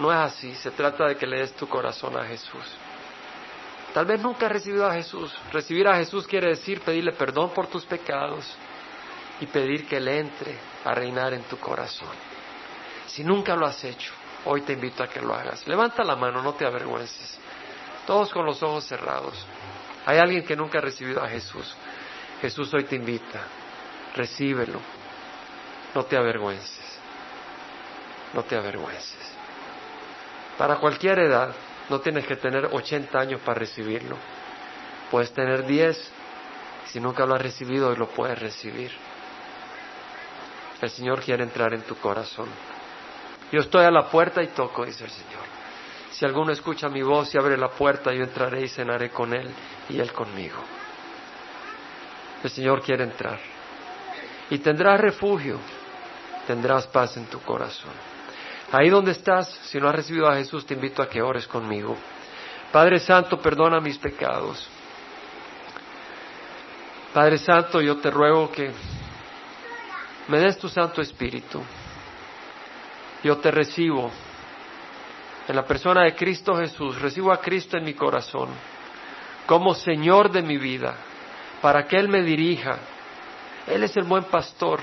No 0.00 0.12
es 0.12 0.18
así, 0.18 0.54
se 0.56 0.72
trata 0.72 1.06
de 1.06 1.16
que 1.16 1.26
le 1.26 1.38
des 1.38 1.52
tu 1.54 1.68
corazón 1.68 2.16
a 2.16 2.24
Jesús. 2.24 2.64
Tal 3.92 4.06
vez 4.06 4.20
nunca 4.20 4.46
has 4.46 4.52
recibido 4.52 4.86
a 4.86 4.94
Jesús. 4.94 5.32
Recibir 5.52 5.86
a 5.86 5.96
Jesús 5.96 6.26
quiere 6.26 6.48
decir 6.48 6.80
pedirle 6.80 7.12
perdón 7.12 7.50
por 7.50 7.68
tus 7.68 7.84
pecados 7.84 8.44
y 9.40 9.46
pedir 9.46 9.86
que 9.86 9.98
Él 9.98 10.08
entre 10.08 10.56
a 10.84 10.92
reinar 10.94 11.32
en 11.32 11.42
tu 11.44 11.58
corazón. 11.58 12.08
Si 13.06 13.22
nunca 13.22 13.54
lo 13.54 13.66
has 13.66 13.84
hecho, 13.84 14.12
hoy 14.44 14.62
te 14.62 14.72
invito 14.72 15.02
a 15.02 15.08
que 15.08 15.20
lo 15.20 15.34
hagas. 15.34 15.66
Levanta 15.66 16.04
la 16.04 16.16
mano, 16.16 16.42
no 16.42 16.54
te 16.54 16.66
avergüences. 16.66 17.38
Todos 18.06 18.30
con 18.30 18.44
los 18.44 18.62
ojos 18.62 18.84
cerrados. 18.84 19.34
Hay 20.06 20.18
alguien 20.18 20.44
que 20.44 20.56
nunca 20.56 20.78
ha 20.78 20.82
recibido 20.82 21.22
a 21.22 21.28
Jesús. 21.28 21.74
Jesús 22.40 22.72
hoy 22.74 22.84
te 22.84 22.96
invita, 22.96 23.40
recíbelo, 24.14 24.78
no 25.94 26.04
te 26.04 26.16
avergüences, 26.16 26.98
no 28.34 28.42
te 28.42 28.56
avergüences. 28.56 29.32
Para 30.58 30.76
cualquier 30.76 31.20
edad, 31.20 31.54
no 31.88 32.00
tienes 32.00 32.26
que 32.26 32.36
tener 32.36 32.66
80 32.66 33.18
años 33.18 33.40
para 33.40 33.60
recibirlo. 33.60 34.16
Puedes 35.10 35.32
tener 35.32 35.64
10, 35.64 36.12
si 36.86 37.00
nunca 37.00 37.24
lo 37.24 37.34
has 37.34 37.42
recibido, 37.42 37.88
hoy 37.88 37.96
lo 37.96 38.08
puedes 38.08 38.38
recibir. 38.38 38.90
El 40.80 40.90
Señor 40.90 41.22
quiere 41.22 41.44
entrar 41.44 41.72
en 41.72 41.82
tu 41.82 41.96
corazón. 41.96 42.48
Yo 43.52 43.60
estoy 43.60 43.84
a 43.84 43.90
la 43.90 44.08
puerta 44.08 44.42
y 44.42 44.48
toco, 44.48 44.84
dice 44.84 45.04
el 45.04 45.10
Señor. 45.10 45.44
Si 46.10 46.24
alguno 46.24 46.52
escucha 46.52 46.88
mi 46.88 47.02
voz 47.02 47.34
y 47.34 47.38
abre 47.38 47.56
la 47.56 47.68
puerta, 47.68 48.12
yo 48.12 48.22
entraré 48.22 48.62
y 48.62 48.68
cenaré 48.68 49.10
con 49.10 49.32
Él 49.34 49.50
y 49.88 49.98
Él 49.98 50.12
conmigo. 50.12 50.58
El 52.42 52.50
Señor 52.50 52.82
quiere 52.82 53.04
entrar. 53.04 53.38
Y 54.50 54.58
tendrás 54.58 55.00
refugio, 55.00 55.58
tendrás 56.46 56.86
paz 56.86 57.16
en 57.16 57.26
tu 57.26 57.40
corazón. 57.40 57.90
Ahí 58.70 58.90
donde 58.90 59.12
estás, 59.12 59.48
si 59.64 59.78
no 59.78 59.88
has 59.88 59.94
recibido 59.94 60.28
a 60.28 60.36
Jesús, 60.36 60.66
te 60.66 60.74
invito 60.74 61.02
a 61.02 61.08
que 61.08 61.22
ores 61.22 61.46
conmigo. 61.46 61.96
Padre 62.70 62.98
Santo, 62.98 63.40
perdona 63.40 63.80
mis 63.80 63.98
pecados. 63.98 64.68
Padre 67.12 67.38
Santo, 67.38 67.80
yo 67.80 67.98
te 67.98 68.10
ruego 68.10 68.50
que 68.50 68.72
me 70.28 70.38
des 70.38 70.58
tu 70.58 70.68
Santo 70.68 71.00
Espíritu. 71.00 71.62
Yo 73.24 73.38
te 73.38 73.50
recibo 73.50 74.10
en 75.48 75.56
la 75.56 75.64
persona 75.64 76.02
de 76.02 76.14
Cristo 76.14 76.54
Jesús. 76.56 77.00
Recibo 77.00 77.32
a 77.32 77.40
Cristo 77.40 77.76
en 77.78 77.84
mi 77.84 77.94
corazón 77.94 78.50
como 79.46 79.74
Señor 79.74 80.30
de 80.30 80.42
mi 80.42 80.58
vida 80.58 80.94
para 81.60 81.86
que 81.86 81.96
Él 81.96 82.08
me 82.08 82.22
dirija. 82.22 82.78
Él 83.66 83.82
es 83.82 83.96
el 83.96 84.04
buen 84.04 84.24
pastor. 84.24 84.80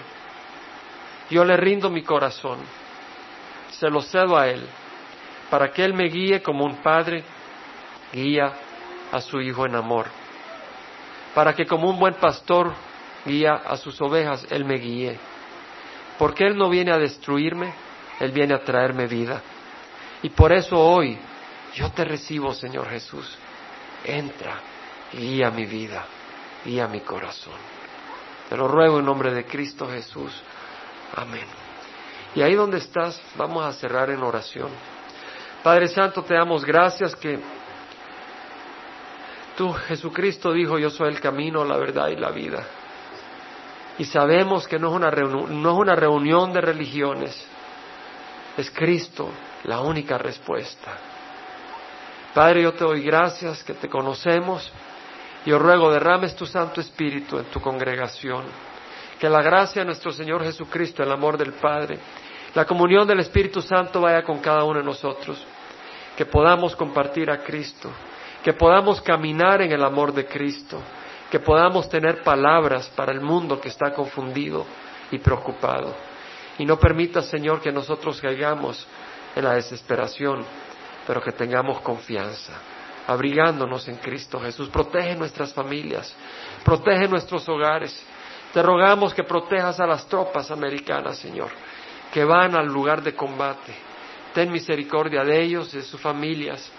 Yo 1.30 1.46
le 1.46 1.56
rindo 1.56 1.90
mi 1.92 2.04
corazón, 2.04 2.58
se 3.70 3.90
lo 3.90 4.02
cedo 4.02 4.38
a 4.38 4.48
Él, 4.48 4.68
para 5.50 5.72
que 5.72 5.86
Él 5.86 5.94
me 5.94 6.10
guíe 6.10 6.42
como 6.42 6.66
un 6.66 6.78
padre 6.78 7.24
guía 8.12 8.52
a 9.12 9.22
su 9.22 9.40
hijo 9.40 9.66
en 9.66 9.76
amor, 9.76 10.08
para 11.34 11.54
que 11.54 11.66
como 11.66 11.90
un 11.90 12.00
buen 12.00 12.16
pastor 12.16 12.74
guía 13.24 13.54
a 13.54 13.78
sus 13.78 14.02
ovejas, 14.02 14.46
Él 14.50 14.66
me 14.66 14.76
guíe. 14.76 15.18
Porque 16.18 16.48
Él 16.48 16.58
no 16.58 16.70
viene 16.70 16.92
a 16.92 16.98
destruirme, 16.98 17.74
Él 18.22 18.32
viene 18.32 18.54
a 18.54 18.64
traerme 18.64 19.08
vida. 19.08 19.42
Y 20.22 20.30
por 20.30 20.54
eso 20.54 20.78
hoy 20.78 21.18
yo 21.74 21.90
te 21.92 22.06
recibo, 22.06 22.54
Señor 22.54 22.88
Jesús. 22.88 23.36
Entra, 24.06 24.60
guía 25.12 25.50
mi 25.50 25.66
vida 25.66 26.06
a 26.80 26.88
mi 26.88 27.02
corazón. 27.02 27.56
Te 28.48 28.56
lo 28.56 28.68
ruego 28.68 29.00
en 29.00 29.06
nombre 29.06 29.34
de 29.34 29.46
Cristo 29.46 29.90
Jesús. 29.90 30.32
Amén. 31.16 31.46
Y 32.36 32.44
ahí 32.44 32.54
donde 32.54 32.78
estás, 32.78 33.20
vamos 33.36 33.66
a 33.66 33.74
cerrar 33.74 34.12
en 34.12 34.22
oración. 34.22 34.70
Padre 35.64 35.88
Santo, 35.88 36.24
te 36.24 36.36
damos 36.36 36.64
gracias 36.64 37.16
que 37.16 37.40
tú, 39.58 39.74
Jesucristo, 39.74 40.54
dijo, 40.54 40.78
yo 40.78 40.92
soy 40.92 41.10
el 41.10 41.20
camino, 41.20 41.66
la 41.66 41.78
verdad 41.78 42.10
y 42.10 42.18
la 42.18 42.30
vida. 42.30 42.68
Y 43.98 44.06
sabemos 44.06 44.68
que 44.68 44.78
no 44.78 44.90
es 44.90 44.94
una, 44.94 45.10
no 45.10 45.72
es 45.72 45.78
una 45.78 45.96
reunión 45.96 46.54
de 46.54 46.62
religiones, 46.62 47.48
es 48.58 48.70
Cristo 48.72 49.30
la 49.64 49.82
única 49.82 50.18
respuesta. 50.18 50.92
Padre, 52.34 52.64
yo 52.64 52.74
te 52.74 52.84
doy 52.84 53.04
gracias 53.04 53.64
que 53.64 53.74
te 53.74 53.90
conocemos 53.90 54.72
Yo 55.46 55.58
ruego, 55.58 55.92
derrames 55.92 56.36
tu 56.36 56.46
Santo 56.46 56.80
Espíritu 56.82 57.40
en 57.40 57.46
tu 57.46 57.60
congregación. 57.60 58.44
Que 59.20 59.28
la 59.28 59.42
gracia 59.42 59.82
de 59.82 59.88
nuestro 59.88 60.12
Señor 60.12 60.44
Jesucristo, 60.44 61.02
el 61.02 61.12
amor 61.12 61.36
del 61.36 61.54
Padre, 61.54 61.98
la 62.54 62.66
comunión 62.66 63.08
del 63.08 63.22
Espíritu 63.22 63.60
Santo 63.60 64.02
vaya 64.02 64.24
con 64.24 64.40
cada 64.40 64.64
uno 64.64 64.80
de 64.80 64.86
nosotros. 64.86 65.44
Que 66.16 66.26
podamos 66.26 66.76
compartir 66.76 67.32
a 67.32 67.40
Cristo. 67.40 67.90
Que 68.44 68.54
podamos 68.54 69.02
caminar 69.02 69.62
en 69.64 69.72
el 69.72 69.84
amor 69.84 70.14
de 70.14 70.28
Cristo. 70.28 70.80
Que 71.32 71.40
podamos 71.40 71.90
tener 71.90 72.22
palabras 72.22 72.92
para 72.96 73.12
el 73.12 73.22
mundo 73.22 73.60
que 73.60 73.70
está 73.70 73.94
confundido 73.94 74.66
y 75.10 75.18
preocupado. 75.18 76.11
Y 76.62 76.66
no 76.66 76.78
permita, 76.78 77.24
Señor, 77.24 77.60
que 77.60 77.72
nosotros 77.72 78.22
caigamos 78.22 78.86
en 79.36 79.44
la 79.44 79.56
desesperación, 79.56 80.46
pero 81.08 81.20
que 81.20 81.32
tengamos 81.32 81.82
confianza 81.82 82.54
abrigándonos 83.08 83.88
en 83.88 83.96
Cristo 83.96 84.40
Jesús. 84.40 84.70
Protege 84.70 85.16
nuestras 85.16 85.56
familias, 85.56 86.16
protege 86.64 87.08
nuestros 87.08 87.50
hogares. 87.50 88.00
Te 88.54 88.62
rogamos 88.62 89.12
que 89.12 89.24
protejas 89.24 89.80
a 89.80 89.88
las 89.88 90.06
tropas 90.06 90.52
americanas, 90.52 91.18
Señor, 91.18 91.50
que 92.14 92.24
van 92.24 92.56
al 92.56 92.68
lugar 92.68 93.02
de 93.02 93.16
combate. 93.16 93.74
Ten 94.36 94.52
misericordia 94.52 95.24
de 95.24 95.42
ellos, 95.42 95.72
de 95.72 95.82
sus 95.82 96.00
familias. 96.00 96.72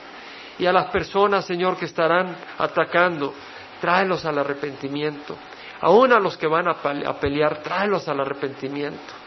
Y 0.61 0.67
a 0.67 0.73
las 0.73 0.93
personas, 0.93 1.45
Señor, 1.45 1.77
que 1.77 1.87
estarán 1.87 2.37
atacando, 2.57 3.35
tráelos 3.81 4.25
al 4.27 4.39
arrepentimiento. 4.39 5.37
Aún 5.81 6.13
a 6.13 6.21
los 6.21 6.37
que 6.37 6.47
van 6.47 6.69
a 6.69 7.15
pelear, 7.19 7.65
tráelos 7.65 8.07
al 8.07 8.21
arrepentimiento. 8.21 9.22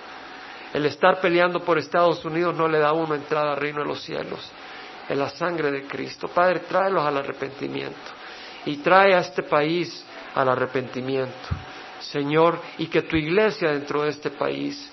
El 0.76 0.86
estar 0.88 1.21
peleando 1.21 1.61
por 1.61 1.78
Estados 1.78 2.26
Unidos 2.26 2.53
no 2.53 2.67
le 2.67 2.80
da 2.80 2.89
a 2.89 2.93
uno 2.93 3.15
entrada 3.15 3.53
al 3.53 3.57
reino 3.57 3.80
de 3.80 3.88
los 3.88 4.03
cielos 4.03 4.41
en 5.07 5.17
la 5.17 5.30
sangre 5.30 5.71
de 5.71 5.88
Cristo. 5.88 6.28
Padre, 6.28 6.63
tráelos 6.67 7.05
al 7.05 7.15
arrepentimiento 7.15 8.11
y 8.65 8.76
trae 8.80 9.15
a 9.15 9.19
este 9.19 9.43
país 9.43 10.05
al 10.34 10.49
arrepentimiento. 10.49 11.47
Señor, 12.01 12.59
y 12.78 12.88
que 12.88 13.03
tu 13.03 13.15
iglesia 13.15 13.71
dentro 13.71 14.01
de 14.01 14.09
este 14.09 14.32
país 14.32 14.91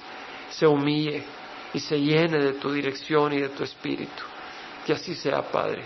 se 0.51 0.68
humille 0.68 1.24
y 1.74 1.80
se 1.80 2.01
llene 2.01 2.39
de 2.39 2.53
tu 2.53 2.70
dirección 2.70 3.33
y 3.33 3.41
de 3.41 3.49
tu 3.49 3.64
espíritu. 3.64 4.22
Que 4.87 4.93
así 4.93 5.16
sea, 5.16 5.43
Padre. 5.43 5.83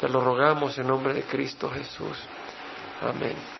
Te 0.00 0.08
lo 0.08 0.20
rogamos 0.20 0.78
en 0.78 0.86
nombre 0.86 1.12
de 1.12 1.24
Cristo 1.24 1.68
Jesús. 1.68 2.16
Amén. 3.02 3.58